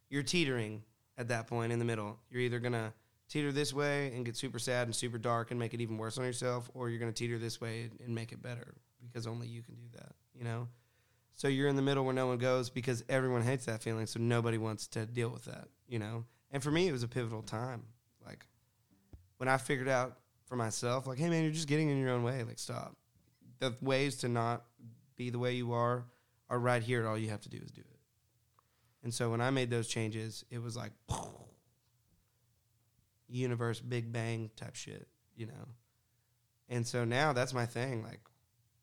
you're 0.09 0.23
teetering 0.23 0.83
at 1.17 1.27
that 1.27 1.47
point 1.47 1.71
in 1.71 1.79
the 1.79 1.85
middle. 1.85 2.19
You're 2.29 2.41
either 2.41 2.59
gonna 2.59 2.93
teeter 3.29 3.51
this 3.51 3.73
way 3.73 4.13
and 4.13 4.25
get 4.25 4.35
super 4.35 4.59
sad 4.59 4.87
and 4.87 4.95
super 4.95 5.17
dark 5.17 5.51
and 5.51 5.59
make 5.59 5.73
it 5.73 5.81
even 5.81 5.97
worse 5.97 6.17
on 6.17 6.25
yourself, 6.25 6.69
or 6.73 6.89
you're 6.89 6.99
gonna 6.99 7.11
teeter 7.11 7.37
this 7.37 7.61
way 7.61 7.89
and 8.03 8.13
make 8.13 8.31
it 8.31 8.41
better 8.41 8.73
because 9.05 9.27
only 9.27 9.47
you 9.47 9.61
can 9.61 9.75
do 9.75 9.85
that. 9.93 10.13
You 10.33 10.43
know. 10.43 10.67
So 11.41 11.47
you're 11.47 11.69
in 11.69 11.75
the 11.75 11.81
middle 11.81 12.05
where 12.05 12.13
no 12.13 12.27
one 12.27 12.37
goes 12.37 12.69
because 12.69 13.03
everyone 13.09 13.41
hates 13.41 13.65
that 13.65 13.81
feeling, 13.81 14.05
so 14.05 14.19
nobody 14.19 14.59
wants 14.59 14.85
to 14.89 15.07
deal 15.07 15.29
with 15.29 15.45
that. 15.45 15.69
You 15.87 15.97
know. 15.97 16.25
And 16.51 16.61
for 16.61 16.69
me, 16.69 16.87
it 16.87 16.91
was 16.91 17.01
a 17.01 17.07
pivotal 17.07 17.41
time. 17.41 17.81
Like 18.23 18.45
when 19.37 19.49
I 19.49 19.57
figured 19.57 19.87
out 19.87 20.19
for 20.45 20.55
myself, 20.55 21.07
like, 21.07 21.17
hey 21.17 21.29
man, 21.29 21.41
you're 21.41 21.51
just 21.51 21.67
getting 21.67 21.89
in 21.89 21.97
your 21.97 22.11
own 22.11 22.21
way. 22.21 22.43
Like, 22.43 22.59
stop. 22.59 22.95
The 23.57 23.73
ways 23.81 24.17
to 24.17 24.27
not 24.27 24.65
be 25.15 25.31
the 25.31 25.39
way 25.39 25.53
you 25.53 25.73
are 25.73 26.05
are 26.47 26.59
right 26.59 26.83
here. 26.83 27.07
All 27.07 27.17
you 27.17 27.31
have 27.31 27.41
to 27.41 27.49
do 27.49 27.57
is 27.57 27.71
do 27.71 27.81
it. 27.81 27.99
And 29.01 29.11
so 29.11 29.31
when 29.31 29.41
I 29.41 29.49
made 29.49 29.71
those 29.71 29.87
changes, 29.87 30.45
it 30.51 30.61
was 30.61 30.77
like 30.77 30.91
universe, 33.27 33.79
big 33.79 34.13
bang 34.13 34.51
type 34.55 34.75
shit, 34.75 35.07
you 35.35 35.47
know. 35.47 35.69
And 36.69 36.85
so 36.85 37.03
now 37.03 37.33
that's 37.33 37.51
my 37.51 37.65
thing. 37.65 38.03
Like, 38.03 38.19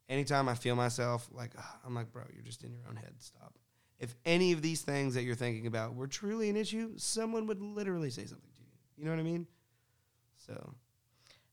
anytime 0.08 0.48
I 0.48 0.54
feel 0.54 0.76
myself, 0.76 1.28
like 1.32 1.52
ah, 1.58 1.78
I'm 1.84 1.94
like, 1.94 2.12
bro, 2.12 2.22
you're 2.32 2.42
just 2.44 2.64
in 2.64 2.72
your 2.72 2.82
own 2.88 2.96
head. 2.96 3.12
Stop. 3.18 3.54
If 3.98 4.14
any 4.24 4.52
of 4.52 4.62
these 4.62 4.82
things 4.82 5.14
that 5.14 5.24
you're 5.24 5.34
thinking 5.34 5.66
about 5.66 5.94
were 5.94 6.06
truly 6.06 6.48
an 6.50 6.56
issue, 6.56 6.92
someone 6.96 7.46
would 7.46 7.60
literally 7.60 8.10
say 8.10 8.26
something 8.26 8.50
to 8.54 8.60
you. 8.62 8.68
You 8.96 9.04
know 9.04 9.10
what 9.10 9.18
I 9.20 9.24
mean? 9.24 9.46
So 10.36 10.74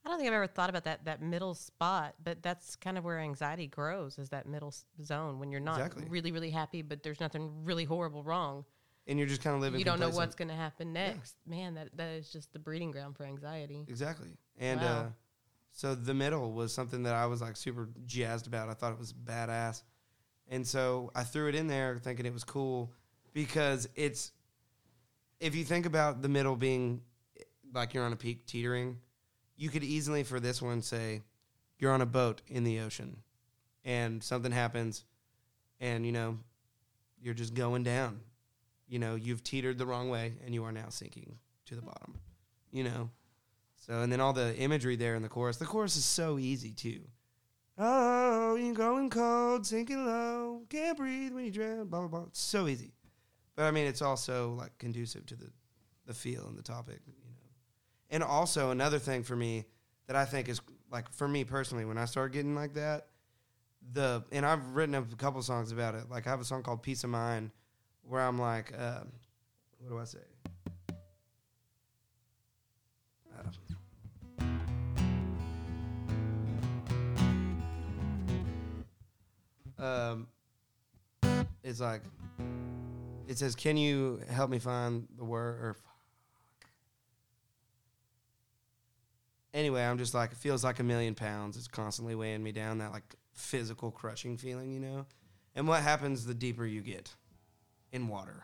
I 0.06 0.10
don't 0.10 0.18
think 0.20 0.28
I've 0.28 0.36
ever 0.36 0.48
thought 0.48 0.70
about 0.70 0.84
that 0.84 1.06
that 1.06 1.22
middle 1.22 1.56
spot, 1.56 2.14
but 2.24 2.44
that's 2.44 2.76
kind 2.76 2.98
of 2.98 3.04
where 3.04 3.20
anxiety 3.20 3.66
grows 3.68 4.20
is 4.20 4.30
that 4.30 4.46
middle 4.48 4.68
s- 4.70 4.86
zone 5.04 5.40
when 5.40 5.50
you're 5.52 5.60
not 5.60 5.78
Exactly. 5.78 6.06
really 6.08 6.32
really 6.32 6.52
happy, 6.52 6.82
but 6.84 7.02
there's 7.02 7.20
nothing 7.20 7.64
really 7.64 7.84
horrible 7.86 8.24
wrong. 8.24 8.64
and 9.08 9.18
you're 9.20 9.28
just 9.28 9.42
kind 9.44 9.56
of 9.56 9.62
living. 9.62 9.80
you 9.80 9.86
don't 9.86 10.00
know 10.00 10.10
what's 10.10 10.36
going 10.36 10.48
to 10.50 10.56
happen 10.56 10.94
next. 10.94 11.36
Man, 11.48 11.74
that 11.76 11.90
that 11.98 12.10
is 12.12 12.32
just 12.32 12.54
the 12.54 12.60
breeding 12.60 12.92
ground 12.92 13.16
for 13.18 13.24
anxiety. 13.26 13.86
Exactly. 13.88 14.30
And 14.60 14.80
Wow. 14.82 14.88
uh, 15.00 15.04
so 15.76 15.94
the 15.94 16.14
middle 16.14 16.54
was 16.54 16.74
something 16.74 17.04
that 17.04 17.14
I 17.14 17.26
was 17.26 17.42
like 17.42 17.58
super 17.58 17.90
jazzed 18.06 18.48
about. 18.48 18.70
I 18.70 18.74
thought 18.74 18.94
it 18.94 18.98
was 18.98 19.12
badass. 19.12 19.84
And 20.48 20.66
so 20.66 21.12
I 21.14 21.24
threw 21.24 21.50
it 21.50 21.56
in 21.56 21.68
there 21.68 21.98
thinking 21.98 22.26
it 22.26 22.32
was 22.32 22.46
cool 22.46 22.94
because 23.34 23.90
it's, 23.94 24.32
if 25.42 25.54
you 25.54 25.66
think 25.66 25.86
about 25.86 26.22
the 26.22 26.30
middle 26.30 26.56
being 26.56 27.02
like 27.74 27.94
you're 27.94 28.06
on 28.06 28.14
a 28.14 28.16
peak 28.16 28.46
teetering, 28.46 29.00
you 29.58 29.70
could 29.70 29.84
easily 29.84 30.24
for 30.24 30.40
this 30.40 30.62
one 30.62 30.82
say 30.82 31.24
you're 31.78 31.92
on 31.92 32.02
a 32.02 32.06
boat 32.06 32.42
in 32.48 32.64
the 32.64 32.80
ocean 32.80 33.18
and 33.84 34.24
something 34.24 34.54
happens 34.54 35.04
and, 35.82 36.06
you 36.06 36.14
know, 36.14 36.38
you're 37.22 37.34
just 37.34 37.54
going 37.54 37.84
down. 37.84 38.22
You 38.88 39.00
know, 39.00 39.16
you've 39.16 39.44
teetered 39.44 39.78
the 39.78 39.86
wrong 39.86 40.08
way 40.08 40.36
and 40.46 40.54
you 40.54 40.64
are 40.64 40.72
now 40.72 40.88
sinking 40.88 41.36
to 41.66 41.76
the 41.76 41.82
bottom, 41.82 42.18
you 42.72 42.86
know? 42.86 43.10
So, 43.86 44.02
and 44.02 44.12
then 44.12 44.20
all 44.20 44.34
the 44.34 44.56
imagery 44.58 44.96
there 44.96 45.14
in 45.14 45.22
the 45.22 45.30
chorus. 45.30 45.58
The 45.58 45.66
chorus 45.66 45.96
is 45.96 46.06
so 46.06 46.40
easy 46.40 46.72
too. 46.72 47.02
Oh, 47.78 48.56
you're 48.56 48.74
going 48.74 49.12
cold, 49.12 49.68
sinking 49.68 50.06
low, 50.06 50.64
can't 50.70 50.98
breathe 50.98 51.34
when 51.34 51.46
you 51.46 51.52
drown. 51.52 51.88
Blah 51.88 52.00
blah 52.00 52.08
blah. 52.08 52.24
It's 52.28 52.40
so 52.40 52.68
easy, 52.68 52.94
but 53.56 53.66
I 53.66 53.72
mean, 53.72 53.86
it's 53.86 54.02
also 54.02 54.54
like 54.54 54.76
conducive 54.80 55.28
to 55.28 55.36
the 55.36 55.52
the 56.08 56.16
feel 56.16 56.48
and 56.48 56.58
the 56.58 56.64
topic, 56.64 57.02
you 57.06 57.14
know. 57.14 57.30
And 58.10 58.24
also 58.24 58.72
another 58.72 58.98
thing 58.98 59.22
for 59.22 59.36
me 59.36 59.66
that 60.08 60.16
I 60.16 60.26
think 60.26 60.50
is 60.50 60.62
like 60.92 61.12
for 61.12 61.28
me 61.28 61.44
personally, 61.44 61.86
when 61.86 62.00
I 62.00 62.06
start 62.06 62.32
getting 62.32 62.56
like 62.56 62.74
that, 62.74 63.08
the 63.94 64.24
and 64.32 64.48
I've 64.48 64.66
written 64.70 64.96
a 64.96 65.04
couple 65.18 65.44
songs 65.44 65.72
about 65.72 65.94
it. 65.94 66.10
Like 66.10 66.26
I 66.26 66.32
have 66.32 66.42
a 66.42 66.46
song 66.46 66.64
called 66.64 66.82
"Peace 66.82 67.04
of 67.04 67.12
Mind," 67.12 67.52
where 68.02 68.22
I'm 68.22 68.40
like, 68.40 68.74
uh, 68.76 69.02
what 69.78 69.90
do 69.90 70.00
I 70.00 70.06
say? 70.06 70.20
Um, 79.80 80.28
it's 81.64 81.80
like 81.80 82.02
it 83.28 83.38
says, 83.38 83.56
"Can 83.56 83.78
you 83.78 84.22
help 84.30 84.50
me 84.50 84.60
find 84.60 85.08
the 85.18 85.24
word?" 85.26 85.60
Or 85.64 85.74
fuck. 85.74 86.70
anyway, 89.54 89.84
I'm 89.84 89.98
just 89.98 90.14
like 90.14 90.32
it 90.32 90.38
feels 90.38 90.64
like 90.64 90.80
a 90.80 90.84
million 90.84 91.16
pounds. 91.16 91.58
It's 91.58 91.68
constantly 91.68 92.16
weighing 92.16 92.44
me 92.44 92.52
down. 92.52 92.78
That 92.80 92.92
like 92.92 93.16
physical 93.34 93.92
crushing 93.92 94.38
feeling, 94.38 94.72
you 94.72 94.80
know. 94.80 95.06
And 95.56 95.68
what 95.68 95.82
happens 95.82 96.26
the 96.26 96.34
deeper 96.34 96.66
you 96.66 96.82
get 96.82 97.14
in 97.92 98.08
water? 98.08 98.44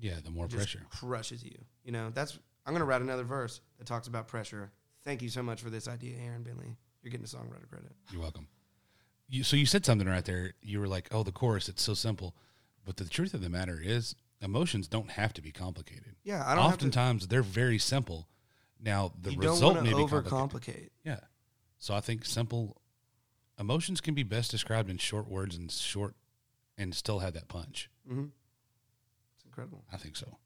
Yeah, 0.00 0.14
the 0.24 0.30
more 0.30 0.44
It 0.44 0.50
just 0.50 0.72
pressure. 0.72 0.86
crushes 0.90 1.42
you. 1.44 1.58
You 1.84 1.92
know. 1.92 2.10
That's 2.10 2.38
I'm 2.66 2.72
gonna 2.72 2.84
write 2.84 3.02
another 3.02 3.24
verse 3.24 3.60
that 3.78 3.86
talks 3.86 4.06
about 4.08 4.28
pressure. 4.28 4.70
Thank 5.04 5.22
you 5.22 5.28
so 5.28 5.42
much 5.42 5.62
for 5.62 5.70
this 5.70 5.88
idea, 5.88 6.18
Aaron 6.18 6.42
Bentley. 6.42 6.76
You're 7.02 7.10
getting 7.10 7.24
a 7.24 7.28
songwriter 7.28 7.68
credit. 7.68 7.92
You're 8.12 8.20
welcome. 8.22 8.46
You, 9.28 9.44
so 9.44 9.56
you 9.56 9.66
said 9.66 9.84
something 9.84 10.08
right 10.08 10.24
there. 10.24 10.54
You 10.62 10.80
were 10.80 10.88
like, 10.88 11.08
"Oh, 11.12 11.22
the 11.22 11.32
chorus, 11.32 11.68
it's 11.68 11.82
so 11.82 11.94
simple," 11.94 12.34
but 12.84 12.96
the 12.96 13.04
truth 13.04 13.34
of 13.34 13.42
the 13.42 13.50
matter 13.50 13.78
is, 13.82 14.14
emotions 14.40 14.88
don't 14.88 15.10
have 15.12 15.32
to 15.34 15.42
be 15.42 15.52
complicated. 15.52 16.16
Yeah, 16.24 16.42
I 16.46 16.54
don't 16.54 16.64
have 16.64 16.78
to. 16.78 16.86
Oftentimes, 16.86 17.28
they're 17.28 17.42
very 17.42 17.78
simple. 17.78 18.28
Now, 18.80 19.12
the 19.20 19.36
result 19.36 19.82
may 19.82 19.92
be 19.92 20.06
complicated. 20.06 20.30
overcomplicate. 20.30 20.90
Yeah. 21.04 21.20
So 21.78 21.94
I 21.94 22.00
think 22.00 22.24
simple 22.24 22.80
emotions 23.58 24.00
can 24.00 24.14
be 24.14 24.22
best 24.22 24.50
described 24.50 24.88
in 24.88 24.98
short 24.98 25.28
words 25.28 25.56
and 25.56 25.70
short, 25.70 26.14
and 26.76 26.94
still 26.94 27.18
have 27.18 27.34
that 27.34 27.48
punch. 27.48 27.90
Mm-hmm. 28.10 28.26
It's 29.36 29.44
incredible. 29.44 29.84
I 29.92 29.96
think 29.96 30.16
so. 30.16 30.38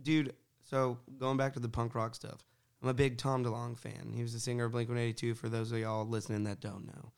dude. 0.00 0.34
So 0.64 0.98
going 1.18 1.36
back 1.36 1.52
to 1.54 1.60
the 1.60 1.68
punk 1.68 1.94
rock 1.94 2.14
stuff, 2.14 2.46
I'm 2.82 2.88
a 2.88 2.94
big 2.94 3.18
Tom 3.18 3.44
DeLonge 3.44 3.78
fan. 3.78 4.12
He 4.14 4.22
was 4.22 4.32
the 4.32 4.40
singer 4.40 4.64
of 4.64 4.72
Blink 4.72 4.88
182. 4.88 5.34
For 5.34 5.48
those 5.50 5.70
of 5.70 5.78
y'all 5.78 6.06
listening 6.06 6.44
that 6.44 6.60
don't 6.60 6.86
know, 6.86 7.12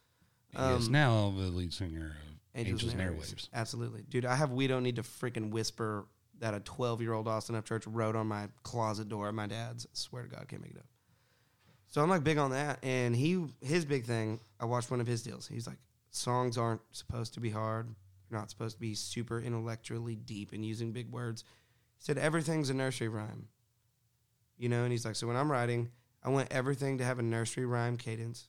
he 0.56 0.62
is 0.74 0.86
Um, 0.86 0.92
now 0.92 1.30
the 1.30 1.50
lead 1.50 1.72
singer 1.72 2.16
of 2.54 2.66
Angels, 2.66 2.92
and 2.92 3.00
Airwaves. 3.00 3.48
Absolutely, 3.52 4.02
dude. 4.08 4.24
I 4.24 4.34
have 4.36 4.52
"We 4.52 4.66
Don't 4.66 4.82
Need 4.82 4.96
to 4.96 5.02
Freaking 5.02 5.50
Whisper" 5.50 6.06
that 6.40 6.54
a 6.54 6.60
12 6.60 7.00
year 7.00 7.12
old 7.12 7.28
Austin 7.28 7.54
Upchurch 7.60 7.84
wrote 7.86 8.16
on 8.16 8.26
my 8.26 8.48
closet 8.62 9.08
door 9.08 9.28
at 9.28 9.34
my 9.34 9.46
dad's. 9.46 9.86
I 9.86 9.90
swear 9.94 10.22
to 10.22 10.28
God, 10.28 10.40
I 10.42 10.44
can't 10.44 10.62
make 10.62 10.72
it 10.72 10.78
up. 10.78 10.86
So 11.88 12.02
I'm 12.02 12.08
like 12.08 12.24
big 12.24 12.38
on 12.38 12.50
that, 12.50 12.78
and 12.82 13.14
he 13.14 13.46
his 13.60 13.84
big 13.84 14.04
thing. 14.04 14.40
I 14.58 14.64
watched 14.64 14.90
one 14.90 15.00
of 15.00 15.06
his 15.06 15.22
deals. 15.22 15.46
He's 15.46 15.66
like, 15.66 15.78
songs 16.10 16.58
aren't 16.58 16.80
supposed 16.92 17.34
to 17.34 17.40
be 17.40 17.50
hard. 17.50 17.94
You're 18.30 18.40
not 18.40 18.50
supposed 18.50 18.76
to 18.76 18.80
be 18.80 18.94
super 18.94 19.40
intellectually 19.40 20.16
deep 20.16 20.52
and 20.52 20.64
using 20.64 20.92
big 20.92 21.10
words. 21.10 21.44
He 21.98 22.04
said 22.04 22.18
everything's 22.18 22.70
a 22.70 22.74
nursery 22.74 23.08
rhyme. 23.08 23.48
You 24.56 24.68
know, 24.68 24.82
and 24.82 24.92
he's 24.92 25.04
like, 25.04 25.16
so 25.16 25.26
when 25.26 25.36
I'm 25.36 25.50
writing, 25.50 25.90
I 26.22 26.30
want 26.30 26.48
everything 26.50 26.98
to 26.98 27.04
have 27.04 27.18
a 27.18 27.22
nursery 27.22 27.66
rhyme 27.66 27.96
cadence. 27.96 28.48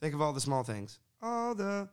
Think 0.00 0.14
of 0.14 0.20
all 0.20 0.32
the 0.32 0.40
small 0.40 0.62
things. 0.62 0.98
All 1.24 1.54
the 1.54 1.88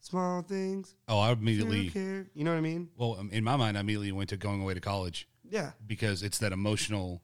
small 0.00 0.42
things. 0.42 0.96
Oh, 1.06 1.20
I 1.20 1.28
You 1.28 1.34
immediately, 1.36 1.90
care. 1.90 2.26
You 2.34 2.42
know 2.44 2.50
what 2.50 2.58
I 2.58 2.62
mean? 2.62 2.88
well, 2.96 3.16
um, 3.20 3.30
in 3.32 3.44
my 3.44 3.54
mind, 3.56 3.76
I 3.76 3.80
immediately 3.80 4.10
went 4.10 4.30
to 4.30 4.36
going 4.36 4.60
away 4.60 4.74
to 4.74 4.80
college 4.80 5.28
Yeah. 5.48 5.72
because 5.86 6.24
it's 6.24 6.38
that 6.38 6.52
emotional. 6.52 7.22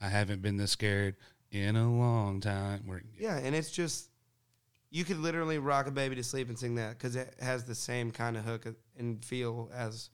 I 0.00 0.08
haven't 0.08 0.42
been 0.42 0.58
this 0.58 0.72
scared 0.72 1.16
in 1.50 1.74
a 1.76 1.90
long 1.90 2.40
time. 2.40 2.82
Where 2.86 3.02
Yeah, 3.18 3.38
and 3.38 3.54
it's 3.54 3.70
just 3.70 4.10
you 4.90 5.04
could 5.04 5.18
literally 5.18 5.58
rock 5.58 5.86
a 5.86 5.90
baby 5.90 6.16
to 6.16 6.22
sleep 6.22 6.48
and 6.50 6.58
sing 6.58 6.74
that 6.74 6.98
because 6.98 7.16
it 7.16 7.34
has 7.40 7.64
the 7.64 7.74
same 7.74 8.10
kind 8.10 8.36
of 8.36 8.44
hook 8.44 8.66
and 8.98 9.24
feel 9.24 9.70
as 9.74 10.10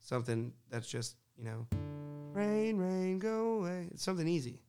something 0.00 0.52
that's 0.68 0.86
just 0.88 1.16
you 1.38 1.44
know, 1.44 1.66
rain, 2.34 2.76
rain, 2.76 3.18
go 3.20 3.60
away. 3.60 3.88
It's 3.92 4.02
something 4.02 4.26
easy, 4.28 4.60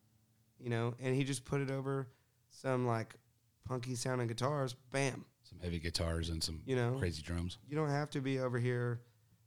you 0.59 0.69
know. 0.69 0.93
And 1.01 1.13
he 1.15 1.23
just 1.25 1.43
put 1.43 1.59
it 1.61 1.71
over 1.71 2.07
some 2.51 2.85
like 2.87 3.15
punky 3.69 3.95
sounding 3.95 4.27
guitars. 4.27 4.75
Bam, 4.91 5.23
some 5.43 5.59
heavy 5.61 5.79
guitars 5.79 6.29
and 6.29 6.43
some 6.43 6.61
you 6.65 6.75
know. 6.75 6.95
crazy 6.99 7.21
drums. 7.21 7.59
You 7.69 7.77
don't 7.77 7.89
have 7.89 8.09
to 8.11 8.19
be 8.19 8.39
over 8.39 8.59
here 8.59 8.99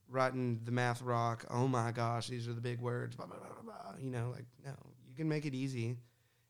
writing 0.09 0.61
the 0.65 0.71
math 0.71 1.03
rock. 1.03 1.45
Oh 1.51 1.67
my 1.67 1.91
gosh, 1.91 2.29
these 2.29 2.49
are 2.49 2.55
the 2.55 2.61
big 2.61 2.81
words. 2.81 3.17
Blah, 3.17 3.27
blah, 3.27 3.37
blah, 3.37 3.49
blah, 3.49 3.75
blah. 3.75 3.95
You 4.01 4.11
know, 4.11 4.31
like 4.33 4.47
no, 4.65 4.73
you 5.07 5.15
can 5.17 5.29
make 5.29 5.45
it 5.45 5.55
easy. 5.55 5.97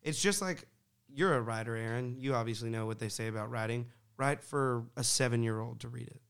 It's 0.03 0.21
just 0.21 0.43
like 0.43 0.67
you're 1.09 1.35
a 1.35 1.41
writer, 1.41 1.75
Aaron. 1.75 2.17
You 2.19 2.35
obviously 2.35 2.69
know 2.69 2.87
what 2.87 2.99
they 2.99 3.09
say 3.09 3.29
about 3.29 3.51
writing. 3.51 3.87
Write 4.19 4.45
for 4.45 4.85
a 4.97 5.03
seven 5.03 5.43
year 5.43 5.59
old 5.59 5.81
to 5.81 5.89
read 5.89 6.09
it. 6.09 6.21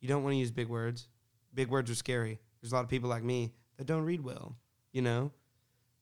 You 0.00 0.08
don't 0.08 0.22
want 0.22 0.34
to 0.34 0.38
use 0.38 0.52
big 0.52 0.68
words. 0.68 1.08
Big 1.52 1.68
words 1.68 1.90
are 1.90 1.96
scary. 1.96 2.38
There's 2.60 2.72
a 2.72 2.76
lot 2.76 2.84
of 2.84 2.90
people 2.90 3.10
like 3.10 3.24
me 3.24 3.52
that 3.76 3.86
don't 3.86 4.04
read 4.04 4.22
well, 4.22 4.56
you 4.92 5.02
know? 5.02 5.32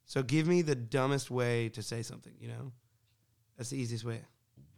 So 0.05 0.21
give 0.21 0.47
me 0.47 0.61
the 0.61 0.75
dumbest 0.75 1.31
way 1.31 1.69
to 1.69 1.81
say 1.81 2.03
something, 2.03 2.33
you 2.39 2.49
know? 2.49 2.71
That's 3.57 3.69
the 3.69 3.77
easiest 3.77 4.03
way. 4.03 4.21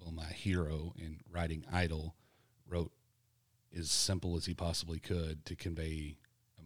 Well, 0.07 0.15
my 0.15 0.31
hero 0.31 0.93
in 0.97 1.17
writing 1.29 1.65
Idol 1.69 2.15
wrote 2.65 2.93
as 3.77 3.91
simple 3.91 4.37
as 4.37 4.45
he 4.45 4.53
possibly 4.53 4.99
could 4.99 5.43
to 5.45 5.53
convey 5.53 6.15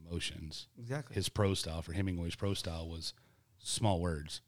emotions. 0.06 0.68
Exactly. 0.78 1.16
His 1.16 1.28
prose 1.28 1.58
style 1.62 1.82
for 1.82 1.94
Hemingway's 1.94 2.36
prose 2.36 2.60
style 2.60 2.88
was 2.88 3.16
small 3.58 4.00
words 4.00 4.42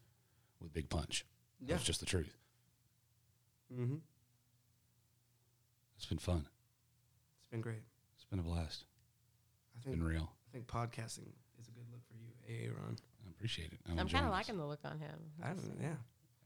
with 0.60 0.72
big 0.72 0.88
punch. 0.90 1.26
yeah. 1.60 1.74
That's 1.74 1.82
just 1.84 1.98
the 1.98 2.06
truth. 2.06 2.36
Mm-hmm. 3.72 3.96
It's 5.96 6.06
been 6.06 6.18
fun. 6.18 6.46
It's 7.40 7.48
been 7.50 7.62
great. 7.62 7.82
It's 8.14 8.24
been 8.26 8.38
a 8.38 8.42
blast. 8.42 8.84
I 9.74 9.78
It's 9.78 9.84
think 9.86 9.96
been 9.96 10.06
real. 10.06 10.30
I 10.50 10.52
think 10.52 10.68
podcasting 10.68 11.32
is 11.60 11.66
a 11.66 11.72
good 11.72 11.86
look 11.90 12.02
for 12.06 12.14
you, 12.14 12.30
Aaron. 12.64 12.96
I 13.26 13.30
appreciate 13.30 13.72
it. 13.72 13.80
I'm 13.86 13.98
enjoying 13.98 14.22
kind 14.22 14.26
of 14.26 14.30
liking 14.30 14.56
the 14.56 14.64
look 14.66 14.80
on 14.84 15.00
him. 15.00 15.18
I 15.42 15.48
don't, 15.48 15.78
yeah. 15.80 15.88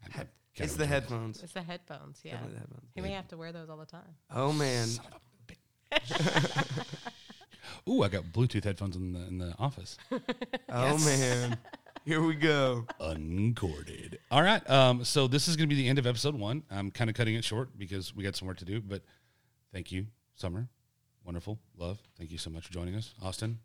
I'm 0.03 0.11
Head- 0.13 0.13
kinda 0.13 0.29
It's 0.65 0.75
the 0.75 0.85
enjoying 0.85 1.01
headphones. 1.03 1.43
It's 1.43 1.53
the 1.53 1.63
headphones. 1.63 2.21
Yeah, 2.25 2.33
Definitely 2.33 2.55
the 2.55 2.61
headphones. 2.61 2.89
he 2.95 3.01
may 3.01 3.13
have 3.13 3.29
to 3.29 3.37
wear 3.37 3.53
those 3.53 3.69
all 3.71 3.77
the 3.77 3.87
time. 3.87 4.15
Oh 4.35 4.53
man. 4.53 4.87
Son 4.87 5.05
of 5.07 5.15
a 5.15 5.95
bitch. 6.01 6.87
Ooh, 7.89 8.03
I 8.03 8.09
got 8.09 8.25
Bluetooth 8.25 8.65
headphones 8.65 8.97
in 8.97 9.13
the 9.13 9.21
in 9.27 9.39
the 9.39 9.55
office. 9.59 9.97
Oh 10.71 10.99
man. 11.05 11.57
Here 12.05 12.23
we 12.23 12.35
go. 12.35 12.87
Uncorded. 13.01 14.19
All 14.31 14.43
right. 14.43 14.69
Um, 14.71 15.05
so 15.05 15.27
this 15.29 15.49
is 15.49 15.57
going 15.57 15.69
to 15.69 15.75
be 15.75 15.81
the 15.83 15.89
end 15.89 15.99
of 15.99 16.07
episode 16.07 16.35
one. 16.35 16.63
I'm 16.71 16.91
kind 16.91 17.09
of 17.11 17.17
cutting 17.17 17.35
it 17.35 17.45
short 17.45 17.71
because 17.79 18.15
we 18.15 18.23
got 18.23 18.37
some 18.37 18.49
work 18.49 18.59
to 18.59 18.65
do. 18.67 18.81
But 18.81 19.03
thank 19.73 19.93
you, 19.93 20.07
Summer. 20.35 20.69
Wonderful. 21.25 21.59
Love. 21.77 21.99
Thank 22.19 22.31
you 22.31 22.39
so 22.39 22.49
much 22.51 22.67
for 22.67 22.73
joining 22.73 22.95
us. 22.95 23.15
Austin, 23.23 23.59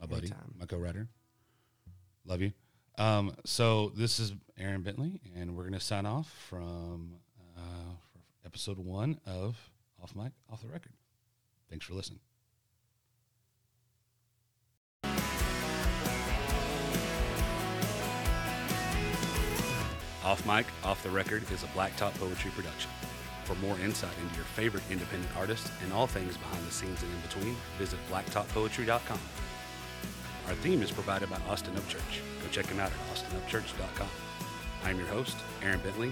my 0.00 0.06
buddy, 0.06 0.26
Anytime. 0.28 0.54
my 0.58 0.66
co-writer. 0.66 1.08
Love 2.24 2.40
you. 2.42 2.52
Um, 2.98 3.36
so 3.44 3.92
this 3.96 4.18
is 4.18 4.32
Aaron 4.58 4.82
Bentley, 4.82 5.20
and 5.36 5.56
we're 5.56 5.62
going 5.62 5.72
to 5.74 5.80
sign 5.80 6.04
off 6.04 6.28
from 6.48 7.12
uh, 7.56 7.94
episode 8.44 8.78
one 8.78 9.20
of 9.24 9.70
Off 10.02 10.16
Mic, 10.16 10.32
Off 10.50 10.62
the 10.62 10.68
Record. 10.68 10.92
Thanks 11.70 11.86
for 11.86 11.94
listening. 11.94 12.18
Off 20.24 20.44
Mic, 20.44 20.66
Off 20.82 21.00
the 21.04 21.10
Record 21.10 21.44
is 21.52 21.62
a 21.62 21.66
Blacktop 21.68 22.18
Poetry 22.18 22.50
production. 22.50 22.90
For 23.44 23.54
more 23.56 23.78
insight 23.78 24.10
into 24.20 24.34
your 24.34 24.44
favorite 24.44 24.82
independent 24.90 25.30
artists 25.36 25.70
and 25.84 25.92
all 25.92 26.08
things 26.08 26.36
behind 26.36 26.66
the 26.66 26.72
scenes 26.72 27.00
and 27.02 27.12
in 27.12 27.20
between, 27.20 27.56
visit 27.78 27.98
blacktoppoetry.com. 28.10 29.20
Our 30.48 30.54
theme 30.54 30.82
is 30.82 30.90
provided 30.90 31.28
by 31.28 31.36
Austin 31.48 31.74
Upchurch. 31.74 32.20
Go 32.42 32.48
check 32.50 32.66
him 32.66 32.80
out 32.80 32.90
at 32.90 32.98
austinupchurch.com. 33.14 34.08
I'm 34.82 34.96
your 34.96 35.08
host, 35.08 35.36
Aaron 35.62 35.80
Bentley, 35.80 36.10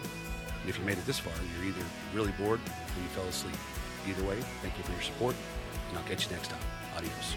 and 0.61 0.69
if 0.69 0.79
you 0.79 0.85
made 0.85 0.99
it 0.99 1.07
this 1.07 1.19
far, 1.19 1.33
you're 1.57 1.69
either 1.71 1.85
really 2.13 2.33
bored 2.33 2.61
or 2.61 3.03
you 3.03 3.09
fell 3.15 3.25
asleep. 3.25 3.57
Either 4.07 4.25
way, 4.25 4.37
thank 4.61 4.77
you 4.77 4.85
for 4.85 4.93
your 4.93 5.01
support, 5.01 5.35
and 5.89 5.99
I'll 5.99 6.05
catch 6.05 6.27
you 6.27 6.33
next 6.33 6.49
time. 6.49 6.61
Adios. 6.97 7.35